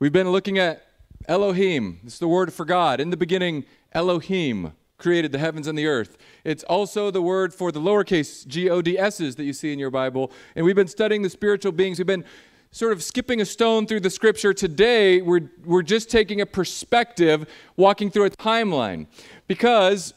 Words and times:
We've 0.00 0.10
been 0.10 0.32
looking 0.32 0.58
at 0.58 0.86
Elohim. 1.28 2.00
It's 2.06 2.18
the 2.18 2.26
word 2.26 2.54
for 2.54 2.64
God. 2.64 3.00
In 3.00 3.10
the 3.10 3.18
beginning, 3.18 3.66
Elohim 3.92 4.72
created 4.96 5.30
the 5.30 5.38
heavens 5.38 5.66
and 5.66 5.76
the 5.76 5.86
earth. 5.86 6.16
It's 6.42 6.64
also 6.64 7.10
the 7.10 7.20
word 7.20 7.52
for 7.52 7.70
the 7.70 7.80
lowercase 7.80 8.46
G 8.46 8.70
O 8.70 8.80
D 8.80 8.98
S's 8.98 9.36
that 9.36 9.44
you 9.44 9.52
see 9.52 9.74
in 9.74 9.78
your 9.78 9.90
Bible. 9.90 10.32
And 10.56 10.64
we've 10.64 10.74
been 10.74 10.88
studying 10.88 11.20
the 11.20 11.28
spiritual 11.28 11.72
beings. 11.72 11.98
We've 11.98 12.06
been 12.06 12.24
sort 12.70 12.94
of 12.94 13.02
skipping 13.02 13.42
a 13.42 13.44
stone 13.44 13.86
through 13.86 14.00
the 14.00 14.08
scripture. 14.08 14.54
Today, 14.54 15.20
we're, 15.20 15.50
we're 15.66 15.82
just 15.82 16.10
taking 16.10 16.40
a 16.40 16.46
perspective, 16.46 17.46
walking 17.76 18.10
through 18.10 18.24
a 18.24 18.30
timeline. 18.30 19.06
Because 19.48 20.14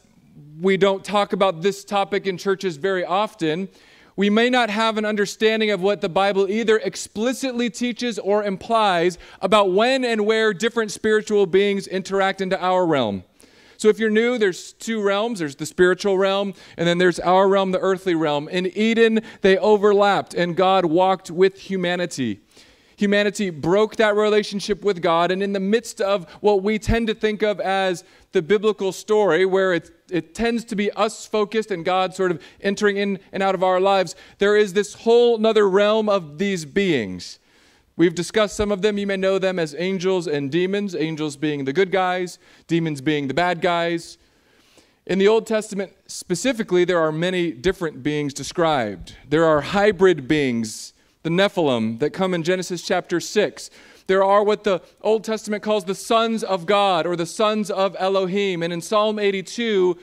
we 0.58 0.78
don't 0.78 1.04
talk 1.04 1.34
about 1.34 1.60
this 1.60 1.84
topic 1.84 2.26
in 2.26 2.38
churches 2.38 2.78
very 2.78 3.04
often, 3.04 3.68
we 4.16 4.30
may 4.30 4.48
not 4.48 4.70
have 4.70 4.96
an 4.96 5.04
understanding 5.04 5.70
of 5.70 5.80
what 5.80 6.00
the 6.00 6.08
Bible 6.08 6.48
either 6.48 6.78
explicitly 6.78 7.70
teaches 7.70 8.18
or 8.18 8.44
implies 8.44 9.18
about 9.40 9.72
when 9.72 10.04
and 10.04 10.24
where 10.24 10.54
different 10.54 10.92
spiritual 10.92 11.46
beings 11.46 11.86
interact 11.86 12.40
into 12.40 12.60
our 12.62 12.86
realm. 12.86 13.24
So 13.76 13.88
if 13.88 13.98
you're 13.98 14.10
new, 14.10 14.38
there's 14.38 14.72
two 14.72 15.02
realms. 15.02 15.40
There's 15.40 15.56
the 15.56 15.66
spiritual 15.66 16.16
realm, 16.16 16.54
and 16.76 16.86
then 16.86 16.98
there's 16.98 17.18
our 17.20 17.48
realm, 17.48 17.72
the 17.72 17.80
earthly 17.80 18.14
realm. 18.14 18.48
In 18.48 18.66
Eden, 18.66 19.20
they 19.40 19.58
overlapped, 19.58 20.32
and 20.32 20.56
God 20.56 20.84
walked 20.84 21.30
with 21.30 21.58
humanity. 21.58 22.40
Humanity 22.96 23.50
broke 23.50 23.96
that 23.96 24.14
relationship 24.14 24.84
with 24.84 25.02
God, 25.02 25.30
and 25.30 25.42
in 25.42 25.52
the 25.52 25.60
midst 25.60 26.00
of 26.00 26.30
what 26.40 26.62
we 26.62 26.78
tend 26.78 27.08
to 27.08 27.14
think 27.14 27.42
of 27.42 27.60
as 27.60 28.04
the 28.32 28.42
biblical 28.42 28.92
story, 28.92 29.44
where 29.44 29.74
it, 29.74 29.90
it 30.14 30.34
tends 30.34 30.64
to 30.66 30.76
be 30.76 30.90
us 30.92 31.26
focused 31.26 31.70
and 31.72 31.84
God 31.84 32.14
sort 32.14 32.30
of 32.30 32.40
entering 32.60 32.96
in 32.96 33.18
and 33.32 33.42
out 33.42 33.54
of 33.54 33.64
our 33.64 33.80
lives, 33.80 34.14
there 34.38 34.56
is 34.56 34.72
this 34.72 34.94
whole 34.94 35.44
other 35.44 35.68
realm 35.68 36.08
of 36.08 36.38
these 36.38 36.64
beings. 36.64 37.40
We've 37.96 38.14
discussed 38.14 38.56
some 38.56 38.70
of 38.70 38.80
them. 38.80 38.96
You 38.96 39.06
may 39.06 39.16
know 39.16 39.38
them 39.38 39.58
as 39.58 39.74
angels 39.76 40.26
and 40.26 40.50
demons, 40.50 40.94
angels 40.94 41.36
being 41.36 41.64
the 41.64 41.72
good 41.72 41.90
guys, 41.90 42.38
demons 42.66 43.00
being 43.00 43.28
the 43.28 43.34
bad 43.34 43.60
guys. 43.60 44.18
In 45.06 45.18
the 45.18 45.28
Old 45.28 45.46
Testament 45.46 45.92
specifically, 46.06 46.84
there 46.84 46.98
are 46.98 47.12
many 47.12 47.50
different 47.50 48.02
beings 48.02 48.32
described. 48.32 49.16
There 49.28 49.44
are 49.44 49.60
hybrid 49.60 50.26
beings, 50.26 50.94
the 51.24 51.30
Nephilim, 51.30 51.98
that 51.98 52.10
come 52.10 52.34
in 52.34 52.42
Genesis 52.42 52.82
chapter 52.82 53.20
6. 53.20 53.70
There 54.06 54.24
are 54.24 54.44
what 54.44 54.64
the 54.64 54.82
Old 55.00 55.24
Testament 55.24 55.62
calls 55.62 55.84
the 55.84 55.94
sons 55.94 56.42
of 56.42 56.66
God 56.66 57.06
or 57.06 57.16
the 57.16 57.26
sons 57.26 57.70
of 57.70 57.96
Elohim. 57.98 58.62
And 58.62 58.72
in 58.72 58.80
Psalm 58.80 59.18
82, 59.18 59.96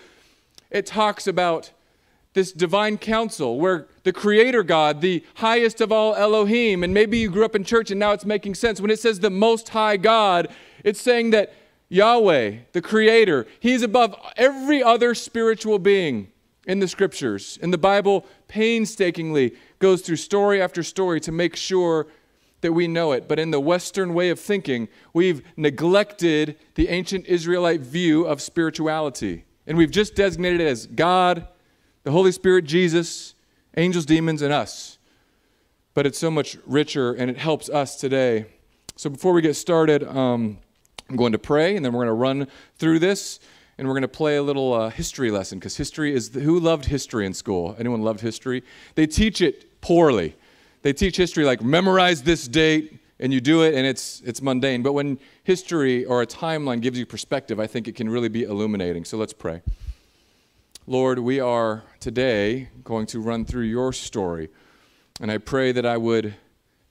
it 0.72 0.86
talks 0.86 1.28
about 1.28 1.72
this 2.34 2.52
divine 2.52 2.98
council 2.98 3.60
where 3.60 3.88
the 4.04 4.14
creator 4.14 4.64
God, 4.64 5.02
the 5.02 5.24
highest 5.36 5.82
of 5.82 5.92
all 5.92 6.16
Elohim, 6.16 6.84
and 6.84 6.94
maybe 6.94 7.18
you 7.18 7.30
grew 7.30 7.44
up 7.44 7.56
in 7.56 7.64
church 7.64 7.92
and 7.92 8.00
now 8.00 8.14
it's 8.14 8.26
making 8.26 8.56
sense. 8.56 8.80
When 8.80 8.90
it 8.90 9.00
says 9.00 9.20
the 9.20 9.30
most 9.30 9.70
high 9.70 9.98
God, 9.98 10.48
it's 10.84 11.02
saying 11.02 11.32
that 11.32 11.54
Yahweh, 11.90 12.56
the 12.72 12.82
creator, 12.82 13.46
he's 13.60 13.82
above 13.82 14.16
every 14.38 14.82
other 14.82 15.14
spiritual 15.14 15.78
being 15.78 16.32
in 16.66 16.80
the 16.80 16.88
scriptures. 16.88 17.60
And 17.62 17.74
the 17.74 17.78
Bible 17.78 18.26
painstakingly 18.48 19.56
goes 19.80 20.02
through 20.02 20.16
story 20.16 20.62
after 20.62 20.84
story 20.84 21.20
to 21.22 21.34
make 21.34 21.58
sure 21.58 22.08
that 22.62 22.72
we 22.72 22.88
know 22.88 23.12
it. 23.12 23.28
But 23.28 23.40
in 23.40 23.52
the 23.52 23.60
Western 23.60 24.14
way 24.14 24.30
of 24.30 24.40
thinking, 24.40 24.88
we've 25.14 25.42
neglected 25.58 26.58
the 26.76 26.88
ancient 26.88 27.26
Israelite 27.26 27.82
view 27.82 28.24
of 28.26 28.42
spirituality. 28.42 29.44
And 29.68 29.78
we've 29.78 29.92
just 29.92 30.16
designated 30.16 30.62
it 30.62 30.68
as 30.68 30.88
God 30.88 31.48
the 32.04 32.12
Holy 32.12 32.32
Spirit, 32.32 32.66
Jesus, 32.66 33.36
angels, 33.78 34.06
demons, 34.06 34.42
and 34.42 34.52
us. 34.52 34.98
But 35.94 36.06
it's 36.06 36.18
so 36.18 36.32
much 36.32 36.58
richer 36.66 37.14
and 37.14 37.30
it 37.30 37.38
helps 37.38 37.70
us 37.70 37.96
today. 37.96 38.46
So 38.96 39.10
before 39.10 39.34
we 39.34 39.42
get 39.42 39.56
started, 39.56 40.04
um, 40.04 40.58
I'm 41.10 41.16
going 41.16 41.34
to 41.34 41.40
pray 41.40 41.76
and 41.76 41.86
then 41.86 41.94
we're 41.94 42.06
going 42.06 42.08
to 42.08 42.14
run 42.14 42.48
through 42.78 43.00
this 43.00 43.40
and 43.78 43.88
we're 43.88 43.94
going 43.94 44.04
to 44.04 44.08
play 44.08 44.38
a 44.38 44.44
little 44.44 44.74
uh, 44.74 44.90
history 44.90 45.32
lesson 45.32 45.60
because 45.60 45.76
history 45.78 46.14
is 46.14 46.32
the, 46.32 46.40
who 46.40 46.60
loved 46.60 46.86
history 46.86 47.26
in 47.26 47.34
school? 47.34 47.76
Anyone 47.78 48.02
loved 48.02 48.22
history? 48.22 48.64
They 48.96 49.08
teach 49.08 49.42
it 49.42 49.82
poorly. 49.82 50.36
They 50.82 50.94
teach 50.94 51.18
history 51.18 51.46
like 51.46 51.62
memorize 51.62 52.24
this 52.24 52.48
date 52.48 53.01
and 53.22 53.32
you 53.32 53.40
do 53.40 53.62
it 53.62 53.76
and 53.76 53.86
it's 53.86 54.22
it's 54.26 54.42
mundane. 54.42 54.84
But 54.84 54.94
when 54.94 55.20
history 55.44 56.04
or 56.04 56.22
a 56.22 56.28
timeline 56.28 56.82
gives 56.82 57.00
you 57.00 57.06
perspective, 57.06 57.60
I 57.60 57.68
think 57.68 57.88
it 57.88 57.96
can 57.96 58.10
really 58.10 58.30
be 58.30 58.44
illuminating. 58.44 59.06
So 59.06 59.18
let's 59.18 59.34
pray. 59.34 59.62
Lord, 60.88 61.20
we 61.20 61.40
are 61.40 61.84
today 62.00 62.70
going 62.84 63.06
to 63.08 63.22
run 63.22 63.46
through 63.46 63.64
your 63.64 63.94
story. 63.94 64.50
And 65.22 65.32
I 65.32 65.38
pray 65.38 65.72
that 65.72 65.86
I 65.86 65.98
would 65.98 66.34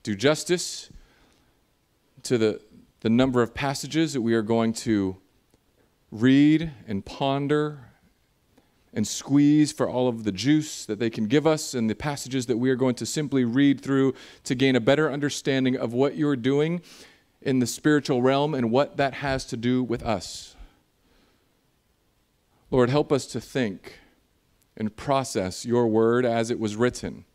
do 0.03 0.15
justice 0.15 0.89
to 2.23 2.37
the, 2.37 2.61
the 3.01 3.09
number 3.09 3.41
of 3.41 3.53
passages 3.53 4.13
that 4.13 4.21
we 4.21 4.33
are 4.33 4.41
going 4.41 4.71
to 4.73 5.17
read 6.09 6.71
and 6.87 7.05
ponder 7.05 7.90
and 8.93 9.07
squeeze 9.07 9.71
for 9.71 9.89
all 9.89 10.07
of 10.07 10.23
the 10.23 10.31
juice 10.31 10.85
that 10.85 10.99
they 10.99 11.09
can 11.09 11.25
give 11.25 11.47
us 11.47 11.73
and 11.73 11.89
the 11.89 11.95
passages 11.95 12.45
that 12.47 12.57
we 12.57 12.69
are 12.69 12.75
going 12.75 12.95
to 12.95 13.05
simply 13.05 13.45
read 13.45 13.81
through 13.81 14.13
to 14.43 14.53
gain 14.53 14.75
a 14.75 14.81
better 14.81 15.09
understanding 15.09 15.77
of 15.77 15.93
what 15.93 16.15
you're 16.15 16.35
doing 16.35 16.81
in 17.41 17.59
the 17.59 17.67
spiritual 17.67 18.21
realm 18.21 18.53
and 18.53 18.69
what 18.69 18.97
that 18.97 19.15
has 19.15 19.45
to 19.45 19.57
do 19.57 19.81
with 19.81 20.03
us. 20.03 20.55
Lord, 22.69 22.89
help 22.89 23.11
us 23.11 23.25
to 23.27 23.41
think 23.41 23.99
and 24.77 24.95
process 24.95 25.65
your 25.65 25.87
word 25.87 26.25
as 26.25 26.49
it 26.51 26.59
was 26.59 26.75
written, 26.75 27.25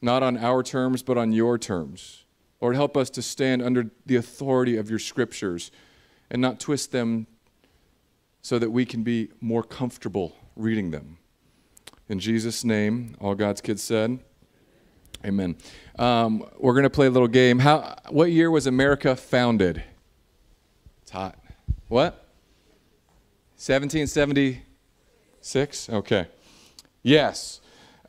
not 0.00 0.22
on 0.22 0.36
our 0.36 0.62
terms, 0.62 1.02
but 1.02 1.18
on 1.18 1.32
your 1.32 1.58
terms. 1.58 2.24
Lord, 2.60 2.76
help 2.76 2.96
us 2.96 3.10
to 3.10 3.22
stand 3.22 3.62
under 3.62 3.90
the 4.06 4.16
authority 4.16 4.76
of 4.76 4.88
your 4.88 4.98
scriptures 4.98 5.72
and 6.30 6.40
not 6.40 6.60
twist 6.60 6.92
them 6.92 7.26
so 8.40 8.58
that 8.58 8.70
we 8.70 8.84
can 8.84 9.02
be 9.02 9.30
more 9.40 9.62
comfortable 9.62 10.36
reading 10.56 10.90
them. 10.90 11.18
In 12.08 12.18
Jesus' 12.18 12.64
name, 12.64 13.16
all 13.20 13.34
God's 13.34 13.60
kids 13.60 13.82
said, 13.82 14.18
Amen. 15.24 15.56
Um, 15.98 16.44
we're 16.58 16.72
going 16.72 16.82
to 16.82 16.90
play 16.90 17.06
a 17.06 17.10
little 17.10 17.28
game. 17.28 17.60
How, 17.60 17.94
what 18.10 18.32
year 18.32 18.50
was 18.50 18.66
America 18.66 19.14
founded? 19.14 19.84
It's 21.02 21.12
hot. 21.12 21.38
What? 21.86 22.14
1776? 23.56 25.90
Okay. 25.90 26.26
Yes. 27.04 27.60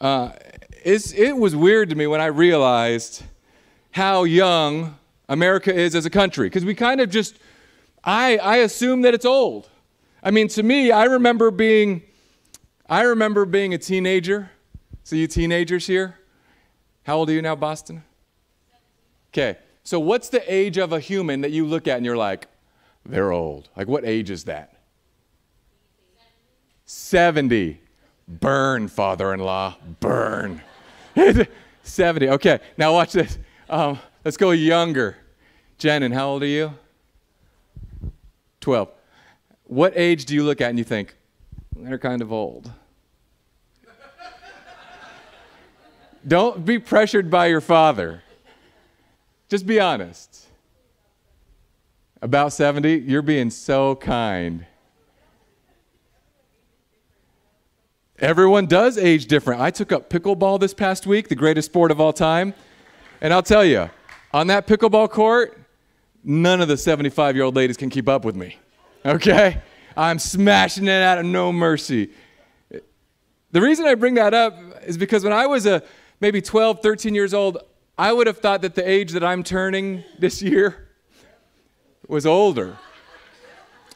Uh, 0.01 0.31
it 0.83 1.37
was 1.37 1.55
weird 1.55 1.89
to 1.89 1.95
me 1.95 2.07
when 2.07 2.19
I 2.19 2.25
realized 2.25 3.23
how 3.91 4.23
young 4.23 4.97
America 5.29 5.73
is 5.73 5.95
as 5.95 6.05
a 6.05 6.09
country 6.09 6.47
because 6.47 6.65
we 6.65 6.73
kind 6.73 6.99
of 6.99 7.11
just, 7.11 7.37
I, 8.03 8.37
I 8.37 8.57
assume 8.57 9.03
that 9.03 9.13
it's 9.13 9.25
old. 9.25 9.69
I 10.23 10.31
mean, 10.31 10.47
to 10.49 10.63
me, 10.63 10.91
I 10.91 11.05
remember 11.05 11.51
being, 11.51 12.01
I 12.89 13.01
remember 13.03 13.45
being 13.45 13.73
a 13.73 13.77
teenager. 13.77 14.51
So 15.03 15.15
you 15.15 15.27
teenagers 15.27 15.87
here? 15.87 16.19
How 17.03 17.17
old 17.17 17.29
are 17.29 17.33
you 17.33 17.41
now, 17.41 17.55
Boston? 17.55 18.03
Okay. 19.31 19.57
So 19.83 19.99
what's 19.99 20.29
the 20.29 20.41
age 20.51 20.77
of 20.77 20.93
a 20.93 20.99
human 20.99 21.41
that 21.41 21.51
you 21.51 21.65
look 21.65 21.87
at 21.87 21.97
and 21.97 22.05
you're 22.05 22.17
like, 22.17 22.47
they're 23.05 23.31
old? 23.31 23.69
Like, 23.75 23.87
what 23.87 24.05
age 24.05 24.29
is 24.29 24.45
that? 24.45 24.77
70. 26.85 27.81
Burn, 28.27 28.87
father 28.87 29.33
in 29.33 29.41
law, 29.41 29.75
burn. 29.99 30.61
70. 31.83 32.29
Okay, 32.29 32.59
now 32.77 32.93
watch 32.93 33.11
this. 33.11 33.37
Um, 33.69 33.99
let's 34.23 34.37
go 34.37 34.51
younger. 34.51 35.17
Jen, 35.77 36.03
and 36.03 36.13
how 36.13 36.29
old 36.29 36.43
are 36.43 36.47
you? 36.47 36.73
12. 38.61 38.89
What 39.65 39.93
age 39.97 40.23
do 40.25 40.33
you 40.33 40.43
look 40.43 40.61
at 40.61 40.69
and 40.69 40.77
you 40.77 40.85
think, 40.85 41.15
they're 41.75 41.97
kind 41.97 42.21
of 42.21 42.31
old? 42.31 42.71
Don't 46.25 46.63
be 46.65 46.79
pressured 46.79 47.29
by 47.29 47.47
your 47.47 47.61
father. 47.61 48.23
Just 49.49 49.65
be 49.65 49.79
honest. 49.79 50.47
About 52.21 52.53
70, 52.53 52.99
you're 52.99 53.21
being 53.21 53.49
so 53.49 53.95
kind. 53.95 54.65
Everyone 58.19 58.67
does 58.67 58.97
age 58.97 59.25
different. 59.25 59.59
I 59.59 59.69
took 59.69 59.91
up 59.91 60.09
pickleball 60.09 60.59
this 60.59 60.73
past 60.73 61.05
week, 61.05 61.27
the 61.27 61.35
greatest 61.35 61.65
sport 61.65 61.91
of 61.91 61.99
all 61.99 62.13
time. 62.13 62.53
And 63.19 63.33
I'll 63.33 63.43
tell 63.43 63.65
you, 63.65 63.89
on 64.33 64.47
that 64.47 64.65
pickleball 64.65 65.09
court, 65.09 65.59
none 66.23 66.61
of 66.61 66.69
the 66.69 66.77
75 66.77 67.35
year 67.35 67.43
old 67.43 67.55
ladies 67.57 67.75
can 67.75 67.89
keep 67.89 68.07
up 68.07 68.23
with 68.23 68.35
me. 68.35 68.57
Okay? 69.05 69.61
I'm 69.95 70.19
smashing 70.19 70.87
it 70.87 71.01
out 71.01 71.19
of 71.19 71.25
no 71.25 71.51
mercy. 71.51 72.11
The 73.51 73.61
reason 73.61 73.85
I 73.85 73.95
bring 73.95 74.15
that 74.15 74.33
up 74.33 74.57
is 74.85 74.97
because 74.97 75.23
when 75.23 75.33
I 75.33 75.45
was 75.45 75.65
a 75.65 75.83
maybe 76.19 76.41
12, 76.41 76.81
13 76.81 77.13
years 77.13 77.33
old, 77.33 77.59
I 77.97 78.11
would 78.11 78.27
have 78.27 78.39
thought 78.39 78.61
that 78.63 78.75
the 78.75 78.87
age 78.87 79.11
that 79.11 79.23
I'm 79.23 79.43
turning 79.43 80.03
this 80.17 80.41
year 80.41 80.89
was 82.07 82.25
older. 82.25 82.77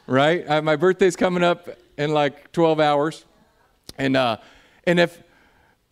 Right? 0.06 0.48
I, 0.48 0.60
my 0.60 0.76
birthday's 0.76 1.16
coming 1.16 1.42
up 1.42 1.68
in 1.96 2.12
like 2.12 2.52
12 2.52 2.80
hours. 2.80 3.24
And, 3.98 4.16
uh, 4.16 4.36
and 4.84 5.00
if, 5.00 5.22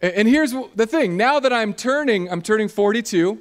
and 0.01 0.29
here's 0.29 0.55
the 0.75 0.87
thing 0.87 1.17
now 1.17 1.41
that 1.41 1.53
I'm 1.53 1.75
turning, 1.75 2.31
I'm 2.31 2.43
turning 2.43 2.69
42, 2.69 3.41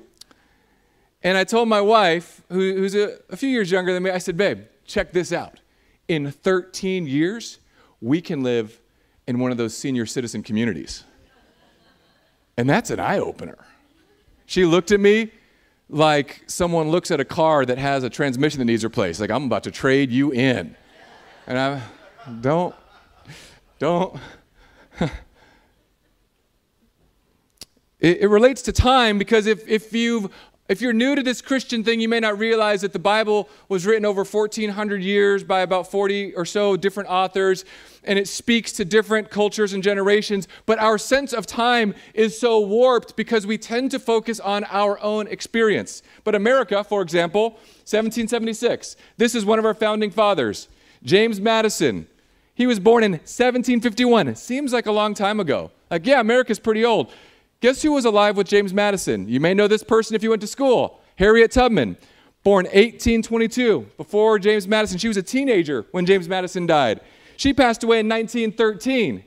And 1.21 1.38
I 1.38 1.44
told 1.44 1.69
my 1.69 1.81
wife, 1.81 2.41
who, 2.50 2.75
who's 2.75 2.95
a, 2.95 3.18
a 3.29 3.38
few 3.38 3.50
years 3.50 3.69
younger 3.71 3.94
than 3.94 4.03
me, 4.03 4.09
I 4.09 4.18
said, 4.18 4.38
babe, 4.38 4.63
check 4.85 5.11
this 5.11 5.31
out. 5.31 5.59
In 6.07 6.31
13 6.31 7.07
years, 7.07 7.60
we 8.02 8.22
can 8.22 8.44
live 8.44 8.80
in 9.28 9.40
one 9.40 9.52
of 9.52 9.57
those 9.57 9.75
senior 9.75 10.06
citizen 10.06 10.44
communities. 10.44 11.04
And 12.57 12.69
that's 12.69 12.90
an 12.90 13.00
eye 13.00 13.19
opener. 13.19 13.57
She 14.46 14.66
looked 14.66 14.92
at 14.92 15.00
me 15.00 15.31
like 15.90 16.44
someone 16.48 16.90
looks 16.90 17.12
at 17.12 17.19
a 17.19 17.25
car 17.25 17.66
that 17.66 17.78
has 17.78 18.04
a 18.04 18.10
transmission 18.10 18.60
that 18.60 18.66
needs 18.66 18.84
replaced. 18.84 19.19
Like, 19.19 19.31
I'm 19.31 19.46
about 19.46 19.63
to 19.63 19.72
trade 19.72 20.12
you 20.12 20.31
in. 20.31 20.75
And 21.48 21.57
I 21.60 21.81
don't, 22.42 22.75
don't. 23.80 24.18
it, 25.00 25.12
it 28.00 28.28
relates 28.30 28.62
to 28.63 28.72
time 28.72 29.18
because 29.18 29.48
if, 29.48 29.68
if 29.68 29.94
you've 29.94 30.31
if 30.67 30.81
you're 30.81 30.94
new 30.94 31.13
to 31.13 31.21
this 31.21 31.41
Christian 31.41 31.83
thing, 31.83 32.00
you 32.00 32.09
may 32.09 32.19
not 32.19 32.39
realize 32.39 32.81
that 32.81 32.91
the 32.91 33.00
Bible 33.00 33.50
was 33.69 33.85
written 33.85 34.03
over 34.03 34.23
1,400 34.23 35.01
years 35.03 35.44
by 35.44 35.62
about 35.62 35.91
40 35.91 36.33
or 36.33 36.44
so 36.44 36.75
different 36.75 37.07
authors, 37.07 37.65
and 38.03 38.17
it 38.17 38.27
speaks 38.27 38.71
to 38.73 38.85
different 38.85 39.29
cultures 39.29 39.73
and 39.73 39.83
generations. 39.83 40.47
But 40.65 40.79
our 40.79 40.97
sense 40.97 41.33
of 41.33 41.45
time 41.45 41.94
is 42.15 42.39
so 42.39 42.59
warped 42.59 43.15
because 43.15 43.45
we 43.45 43.59
tend 43.59 43.91
to 43.91 44.00
focus 44.00 44.39
on 44.39 44.63
our 44.65 45.00
own 45.03 45.27
experience. 45.27 46.01
But 46.23 46.33
America, 46.33 46.83
for 46.83 47.03
example, 47.03 47.51
1776, 47.85 48.95
this 49.18 49.35
is 49.35 49.45
one 49.45 49.59
of 49.59 49.65
our 49.65 49.75
founding 49.75 50.09
fathers, 50.09 50.68
James 51.03 51.39
Madison. 51.39 52.07
He 52.56 52.65
was 52.65 52.79
born 52.79 53.03
in 53.03 53.11
1751. 53.11 54.29
It 54.29 54.38
seems 54.39 54.73
like 54.73 54.88
a 54.88 54.91
long 54.91 55.13
time 55.13 55.39
ago. 55.39 55.69
Like, 55.91 56.07
yeah, 56.07 56.21
America's 56.21 56.57
pretty 56.57 56.83
old. 56.83 57.11
Guess 57.62 57.81
who 57.81 57.94
was 57.94 58.06
alive 58.06 58.38
with 58.38 58.48
James 58.48 58.74
Madison? 58.74 59.28
You 59.28 59.40
may 59.40 59.54
know 59.54 59.68
this 59.68 59.84
person 59.84 60.16
if 60.16 60.24
you 60.24 60.30
went 60.30 60.42
to 60.42 60.48
school 60.48 61.00
Harriet 61.18 61.52
Tubman, 61.52 61.98
born 62.44 62.66
1822, 62.66 63.88
before 63.98 64.38
James 64.40 64.68
Madison. 64.68 64.98
She 64.98 65.07
was 65.07 65.18
a 65.18 65.24
teenager 65.24 65.86
when 65.92 66.06
James 66.06 66.28
Madison 66.28 66.68
died. 66.68 67.02
She 67.38 67.54
passed 67.54 67.84
away 67.84 68.00
in 68.00 68.10
1913. 68.10 69.24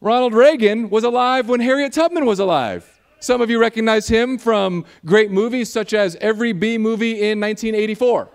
Ronald 0.00 0.32
Reagan 0.32 0.88
was 0.88 1.04
alive 1.04 1.48
when 1.48 1.60
Harriet 1.60 1.92
Tubman 1.92 2.24
was 2.24 2.38
alive. 2.38 3.00
Some 3.20 3.42
of 3.42 3.50
you 3.50 3.60
recognize 3.60 4.08
him 4.08 4.38
from 4.38 4.86
great 5.04 5.30
movies 5.30 5.70
such 5.70 5.92
as 5.92 6.16
Every 6.16 6.52
B 6.52 6.78
movie 6.78 7.12
in 7.12 7.38
1984. 7.38 8.28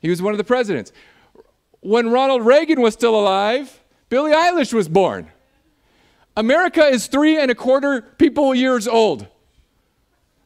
He 0.00 0.10
was 0.10 0.22
one 0.22 0.32
of 0.32 0.38
the 0.38 0.44
presidents. 0.44 0.92
When 1.80 2.10
Ronald 2.10 2.46
Reagan 2.46 2.80
was 2.80 2.94
still 2.94 3.18
alive, 3.18 3.82
Billie 4.08 4.32
Eilish 4.32 4.72
was 4.72 4.88
born. 4.88 5.31
America 6.36 6.84
is 6.84 7.06
three 7.06 7.38
and 7.38 7.50
a 7.50 7.54
quarter 7.54 8.02
people 8.02 8.54
years 8.54 8.88
old. 8.88 9.26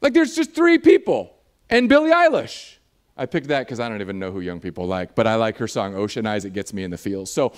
Like 0.01 0.13
there's 0.13 0.35
just 0.35 0.55
three 0.55 0.79
people. 0.79 1.35
And 1.71 1.89
Billie 1.89 2.11
Eilish. 2.11 2.77
I 3.17 3.27
picked 3.27 3.49
that 3.49 3.61
because 3.61 3.81
I 3.81 3.89
don't 3.89 4.01
even 4.01 4.19
know 4.19 4.31
who 4.31 4.41
young 4.41 4.61
people 4.61 4.87
like, 4.87 5.15
but 5.15 5.27
I 5.27 5.37
like 5.37 5.57
her 5.59 5.69
song 5.69 5.95
Ocean 5.95 6.27
Eyes. 6.27 6.45
It 6.45 6.53
gets 6.53 6.73
me 6.75 6.85
in 6.85 6.91
the 6.91 6.99
feels. 6.99 7.33
So 7.33 7.53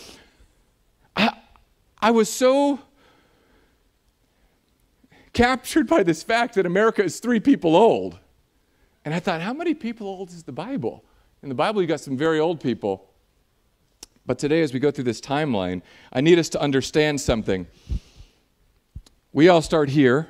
I, 1.17 1.37
I 2.01 2.11
was 2.13 2.33
so 2.33 2.79
captured 5.33 5.89
by 5.89 6.03
this 6.03 6.23
fact 6.23 6.55
that 6.55 6.65
America 6.65 7.03
is 7.03 7.19
three 7.19 7.41
people 7.41 7.75
old. 7.75 8.19
And 9.05 9.15
I 9.15 9.21
thought, 9.21 9.41
how 9.41 9.53
many 9.53 9.75
people 9.75 10.07
old 10.07 10.31
is 10.31 10.45
the 10.45 10.53
Bible? 10.53 11.05
In 11.43 11.49
the 11.49 11.55
Bible, 11.55 11.81
you 11.81 11.89
got 11.89 12.01
some 12.01 12.17
very 12.17 12.39
old 12.39 12.61
people. 12.61 13.09
But 14.27 14.39
today, 14.39 14.63
as 14.63 14.73
we 14.73 14.81
go 14.81 14.91
through 14.91 15.05
this 15.05 15.21
timeline, 15.21 15.83
I 16.13 16.21
need 16.21 16.39
us 16.39 16.49
to 16.51 16.61
understand 16.61 17.21
something. 17.21 17.67
We 19.33 19.49
all 19.49 19.61
start 19.61 19.91
here 19.91 20.29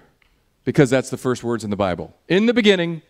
because 0.65 0.91
that's 0.91 1.09
the 1.09 1.17
first 1.17 1.45
words 1.45 1.63
in 1.63 1.71
the 1.71 1.77
Bible. 1.77 2.17
In 2.27 2.47
the 2.47 2.55
beginning, 2.55 3.03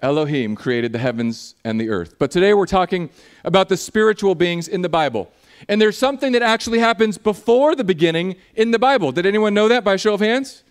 Elohim 0.00 0.56
created 0.56 0.92
the 0.92 0.98
heavens 0.98 1.54
and 1.64 1.78
the 1.78 1.90
earth. 1.90 2.14
But 2.18 2.30
today 2.30 2.54
we're 2.54 2.66
talking 2.66 3.10
about 3.44 3.68
the 3.68 3.76
spiritual 3.76 4.34
beings 4.34 4.68
in 4.68 4.80
the 4.80 4.88
Bible. 4.88 5.30
And 5.68 5.82
there's 5.82 5.98
something 5.98 6.32
that 6.32 6.40
actually 6.40 6.78
happens 6.78 7.18
before 7.18 7.74
the 7.74 7.84
beginning 7.84 8.36
in 8.54 8.70
the 8.70 8.78
Bible. 8.78 9.12
Did 9.12 9.26
anyone 9.26 9.52
know 9.52 9.68
that 9.68 9.84
by 9.84 9.96
show 9.96 10.14
of 10.14 10.20
hands? 10.20 10.62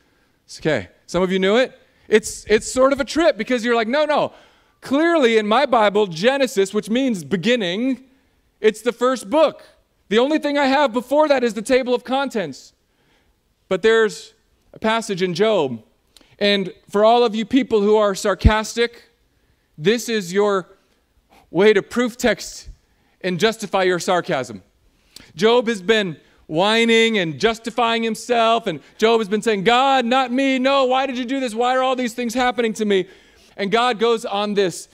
Okay. 0.59 0.87
Some 1.05 1.21
of 1.21 1.31
you 1.31 1.37
knew 1.37 1.57
it. 1.57 1.77
It's, 2.07 2.43
it's 2.45 2.71
sort 2.71 2.93
of 2.93 2.99
a 2.99 3.05
trip 3.05 3.37
because 3.37 3.63
you're 3.63 3.75
like, 3.75 3.87
no, 3.87 4.05
no. 4.05 4.33
Clearly 4.81 5.37
in 5.37 5.47
my 5.47 5.67
Bible, 5.67 6.07
Genesis, 6.07 6.73
which 6.73 6.89
means 6.89 7.23
beginning, 7.23 8.05
it's 8.59 8.81
the 8.81 8.91
first 8.91 9.29
book. 9.29 9.63
The 10.09 10.17
only 10.17 10.39
thing 10.39 10.57
I 10.57 10.65
have 10.65 10.93
before 10.93 11.27
that 11.27 11.43
is 11.43 11.53
the 11.53 11.61
table 11.61 11.93
of 11.93 12.03
contents. 12.03 12.73
But 13.67 13.83
there's 13.83 14.33
passage 14.79 15.21
in 15.21 15.33
Job. 15.33 15.81
And 16.39 16.73
for 16.89 17.03
all 17.03 17.23
of 17.23 17.35
you 17.35 17.45
people 17.45 17.81
who 17.81 17.95
are 17.95 18.13
sarcastic, 18.13 19.09
this 19.77 20.09
is 20.09 20.31
your 20.31 20.67
way 21.49 21.73
to 21.73 21.81
proof 21.81 22.17
text 22.17 22.69
and 23.21 23.39
justify 23.39 23.83
your 23.83 23.99
sarcasm. 23.99 24.61
Job 25.35 25.67
has 25.67 25.81
been 25.81 26.17
whining 26.47 27.17
and 27.17 27.39
justifying 27.39 28.03
himself, 28.03 28.67
and 28.67 28.79
Job 28.97 29.19
has 29.19 29.27
been 29.27 29.41
saying, 29.41 29.63
God, 29.63 30.05
not 30.05 30.31
me. 30.31 30.59
No, 30.59 30.85
why 30.85 31.05
did 31.05 31.17
you 31.17 31.25
do 31.25 31.39
this? 31.39 31.53
Why 31.53 31.75
are 31.75 31.83
all 31.83 31.95
these 31.95 32.13
things 32.13 32.33
happening 32.33 32.73
to 32.73 32.85
me? 32.85 33.07
And 33.57 33.71
God 33.71 33.99
goes 33.99 34.25
on 34.25 34.53
this 34.53 34.87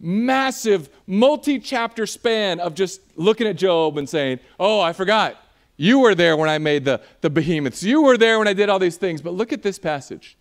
massive, 0.00 0.88
multi 1.06 1.58
chapter 1.58 2.06
span 2.06 2.60
of 2.60 2.74
just 2.74 3.00
looking 3.16 3.46
at 3.46 3.56
Job 3.56 3.98
and 3.98 4.08
saying, 4.08 4.40
Oh, 4.58 4.80
I 4.80 4.92
forgot. 4.92 5.36
You 5.76 6.00
were 6.00 6.14
there 6.14 6.36
when 6.36 6.48
I 6.48 6.58
made 6.58 6.84
the, 6.84 7.00
the 7.20 7.30
behemoths. 7.30 7.82
You 7.82 8.02
were 8.02 8.16
there 8.16 8.38
when 8.38 8.48
I 8.48 8.52
did 8.52 8.68
all 8.68 8.78
these 8.78 8.96
things. 8.96 9.20
But 9.20 9.34
look 9.34 9.52
at 9.52 9.62
this 9.62 9.78
passage. 9.78 10.36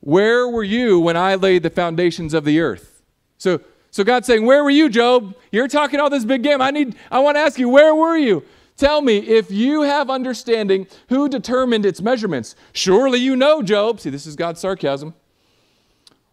Where 0.00 0.48
were 0.48 0.64
you 0.64 0.98
when 0.98 1.16
I 1.16 1.34
laid 1.34 1.62
the 1.62 1.70
foundations 1.70 2.34
of 2.34 2.44
the 2.44 2.60
earth? 2.60 3.02
So, 3.38 3.60
so 3.90 4.04
God's 4.04 4.26
saying, 4.26 4.44
Where 4.44 4.64
were 4.64 4.70
you, 4.70 4.88
Job? 4.88 5.36
You're 5.52 5.68
talking 5.68 6.00
all 6.00 6.10
this 6.10 6.24
big 6.24 6.42
game. 6.42 6.60
I 6.60 6.70
need 6.70 6.96
I 7.10 7.20
want 7.20 7.36
to 7.36 7.40
ask 7.40 7.58
you, 7.58 7.68
where 7.68 7.94
were 7.94 8.16
you? 8.16 8.42
Tell 8.76 9.02
me, 9.02 9.18
if 9.18 9.50
you 9.50 9.82
have 9.82 10.10
understanding, 10.10 10.86
who 11.08 11.28
determined 11.28 11.86
its 11.86 12.00
measurements? 12.00 12.56
Surely 12.72 13.18
you 13.18 13.36
know, 13.36 13.62
Job. 13.62 14.00
See, 14.00 14.10
this 14.10 14.26
is 14.26 14.34
God's 14.34 14.60
sarcasm. 14.60 15.14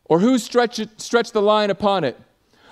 Or 0.06 0.19
who 0.19 0.39
stretched, 0.39 1.00
stretched 1.00 1.33
the 1.33 1.42
line 1.42 1.69
upon 1.69 2.04
it? 2.04 2.19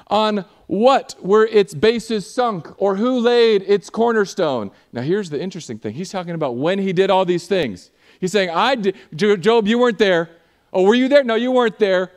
On 0.07 0.45
what 0.67 1.15
were 1.21 1.45
its 1.45 1.73
bases 1.73 2.29
sunk, 2.29 2.69
or 2.81 2.97
who 2.97 3.19
laid 3.19 3.63
its 3.63 3.89
cornerstone? 3.89 4.71
Now, 4.91 5.01
here's 5.01 5.29
the 5.29 5.41
interesting 5.41 5.79
thing. 5.79 5.93
He's 5.95 6.11
talking 6.11 6.33
about 6.33 6.57
when 6.57 6.79
he 6.79 6.93
did 6.93 7.09
all 7.09 7.25
these 7.25 7.47
things. 7.47 7.89
He's 8.19 8.33
saying, 8.33 8.49
I 8.49 8.75
did, 8.75 8.95
Job, 9.15 9.67
you 9.67 9.79
weren't 9.79 9.97
there. 9.97 10.29
Oh, 10.73 10.83
were 10.83 10.95
you 10.95 11.07
there? 11.07 11.23
No, 11.23 11.35
you 11.35 11.51
weren't 11.51 11.79
there. 11.79 12.11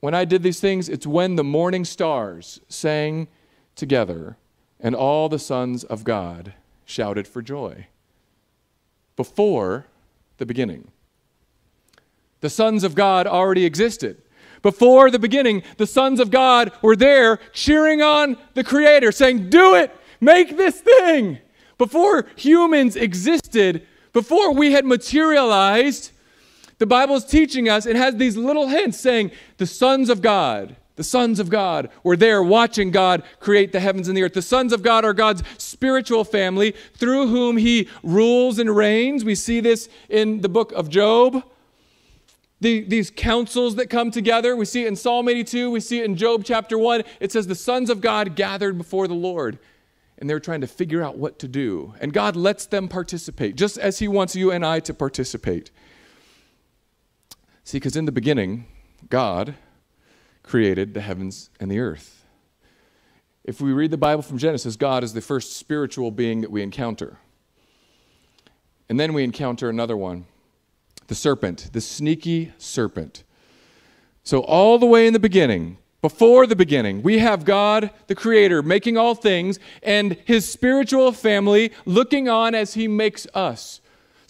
When 0.00 0.14
I 0.14 0.24
did 0.24 0.42
these 0.42 0.60
things, 0.60 0.88
it's 0.88 1.06
when 1.06 1.36
the 1.36 1.44
morning 1.44 1.84
stars 1.84 2.60
sang 2.68 3.28
together 3.74 4.36
and 4.78 4.94
all 4.94 5.28
the 5.28 5.38
sons 5.38 5.84
of 5.84 6.04
God 6.04 6.52
shouted 6.84 7.26
for 7.26 7.42
joy. 7.42 7.86
Before 9.16 9.86
the 10.36 10.46
beginning. 10.46 10.90
The 12.40 12.50
sons 12.50 12.84
of 12.84 12.94
God 12.94 13.26
already 13.26 13.64
existed. 13.64 14.22
Before 14.62 15.10
the 15.10 15.18
beginning, 15.18 15.62
the 15.76 15.86
sons 15.86 16.20
of 16.20 16.30
God 16.30 16.72
were 16.82 16.96
there 16.96 17.38
cheering 17.52 18.02
on 18.02 18.36
the 18.54 18.64
Creator, 18.64 19.12
saying, 19.12 19.50
Do 19.50 19.74
it, 19.74 19.94
make 20.20 20.56
this 20.56 20.80
thing. 20.80 21.38
Before 21.76 22.26
humans 22.36 22.96
existed, 22.96 23.86
before 24.12 24.52
we 24.52 24.72
had 24.72 24.84
materialized, 24.84 26.10
the 26.78 26.86
Bible 26.86 27.16
is 27.16 27.24
teaching 27.24 27.68
us, 27.68 27.86
it 27.86 27.96
has 27.96 28.16
these 28.16 28.36
little 28.36 28.68
hints 28.68 28.98
saying, 28.98 29.30
The 29.58 29.66
sons 29.66 30.10
of 30.10 30.22
God, 30.22 30.76
the 30.96 31.04
sons 31.04 31.38
of 31.38 31.48
God 31.48 31.90
were 32.02 32.16
there 32.16 32.42
watching 32.42 32.90
God 32.90 33.22
create 33.38 33.70
the 33.70 33.78
heavens 33.78 34.08
and 34.08 34.16
the 34.16 34.24
earth. 34.24 34.34
The 34.34 34.42
sons 34.42 34.72
of 34.72 34.82
God 34.82 35.04
are 35.04 35.14
God's 35.14 35.44
spiritual 35.56 36.24
family 36.24 36.74
through 36.94 37.28
whom 37.28 37.56
He 37.56 37.88
rules 38.02 38.58
and 38.58 38.74
reigns. 38.74 39.24
We 39.24 39.36
see 39.36 39.60
this 39.60 39.88
in 40.08 40.40
the 40.40 40.48
book 40.48 40.72
of 40.72 40.88
Job 40.88 41.44
the, 42.60 42.80
these 42.82 43.10
councils 43.10 43.76
that 43.76 43.88
come 43.88 44.10
together. 44.10 44.56
We 44.56 44.64
see 44.64 44.84
it 44.84 44.88
in 44.88 44.96
Psalm 44.96 45.28
82, 45.28 45.70
we 45.70 45.80
see 45.80 46.00
it 46.00 46.04
in 46.04 46.16
Job 46.16 46.44
chapter 46.44 46.78
1. 46.78 47.04
It 47.20 47.32
says, 47.32 47.46
The 47.46 47.54
sons 47.54 47.90
of 47.90 48.00
God 48.00 48.34
gathered 48.34 48.76
before 48.76 49.06
the 49.06 49.14
Lord, 49.14 49.58
and 50.18 50.28
they're 50.28 50.40
trying 50.40 50.60
to 50.62 50.66
figure 50.66 51.02
out 51.02 51.16
what 51.16 51.38
to 51.40 51.48
do. 51.48 51.94
And 52.00 52.12
God 52.12 52.36
lets 52.36 52.66
them 52.66 52.88
participate, 52.88 53.56
just 53.56 53.78
as 53.78 53.98
He 53.98 54.08
wants 54.08 54.34
you 54.34 54.50
and 54.50 54.64
I 54.66 54.80
to 54.80 54.94
participate. 54.94 55.70
See, 57.64 57.78
because 57.78 57.96
in 57.96 58.06
the 58.06 58.12
beginning, 58.12 58.66
God 59.08 59.54
created 60.42 60.94
the 60.94 61.02
heavens 61.02 61.50
and 61.60 61.70
the 61.70 61.78
earth. 61.78 62.24
If 63.44 63.60
we 63.60 63.72
read 63.72 63.90
the 63.90 63.96
Bible 63.98 64.22
from 64.22 64.38
Genesis, 64.38 64.76
God 64.76 65.04
is 65.04 65.12
the 65.12 65.20
first 65.20 65.56
spiritual 65.56 66.10
being 66.10 66.40
that 66.40 66.50
we 66.50 66.62
encounter. 66.62 67.18
And 68.88 68.98
then 68.98 69.12
we 69.12 69.22
encounter 69.22 69.68
another 69.68 69.96
one 69.96 70.26
the 71.08 71.14
serpent, 71.14 71.70
the 71.72 71.80
sneaky 71.80 72.52
serpent. 72.58 73.24
So, 74.22 74.40
all 74.40 74.78
the 74.78 74.86
way 74.86 75.06
in 75.06 75.12
the 75.12 75.18
beginning, 75.18 75.78
before 76.00 76.46
the 76.46 76.54
beginning, 76.54 77.02
we 77.02 77.18
have 77.18 77.44
God, 77.44 77.90
the 78.06 78.14
Creator, 78.14 78.62
making 78.62 78.96
all 78.96 79.14
things, 79.14 79.58
and 79.82 80.16
His 80.24 80.48
spiritual 80.48 81.12
family 81.12 81.72
looking 81.84 82.28
on 82.28 82.54
as 82.54 82.74
He 82.74 82.86
makes 82.86 83.26
us. 83.34 83.80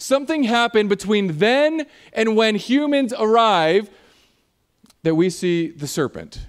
something 0.01 0.43
happened 0.43 0.87
between 0.87 1.39
then 1.39 1.85
and 2.13 2.33
when 2.35 2.55
humans 2.55 3.13
arrive 3.19 3.89
that 5.03 5.13
we 5.13 5.29
see 5.29 5.69
the 5.71 5.87
serpent. 5.87 6.47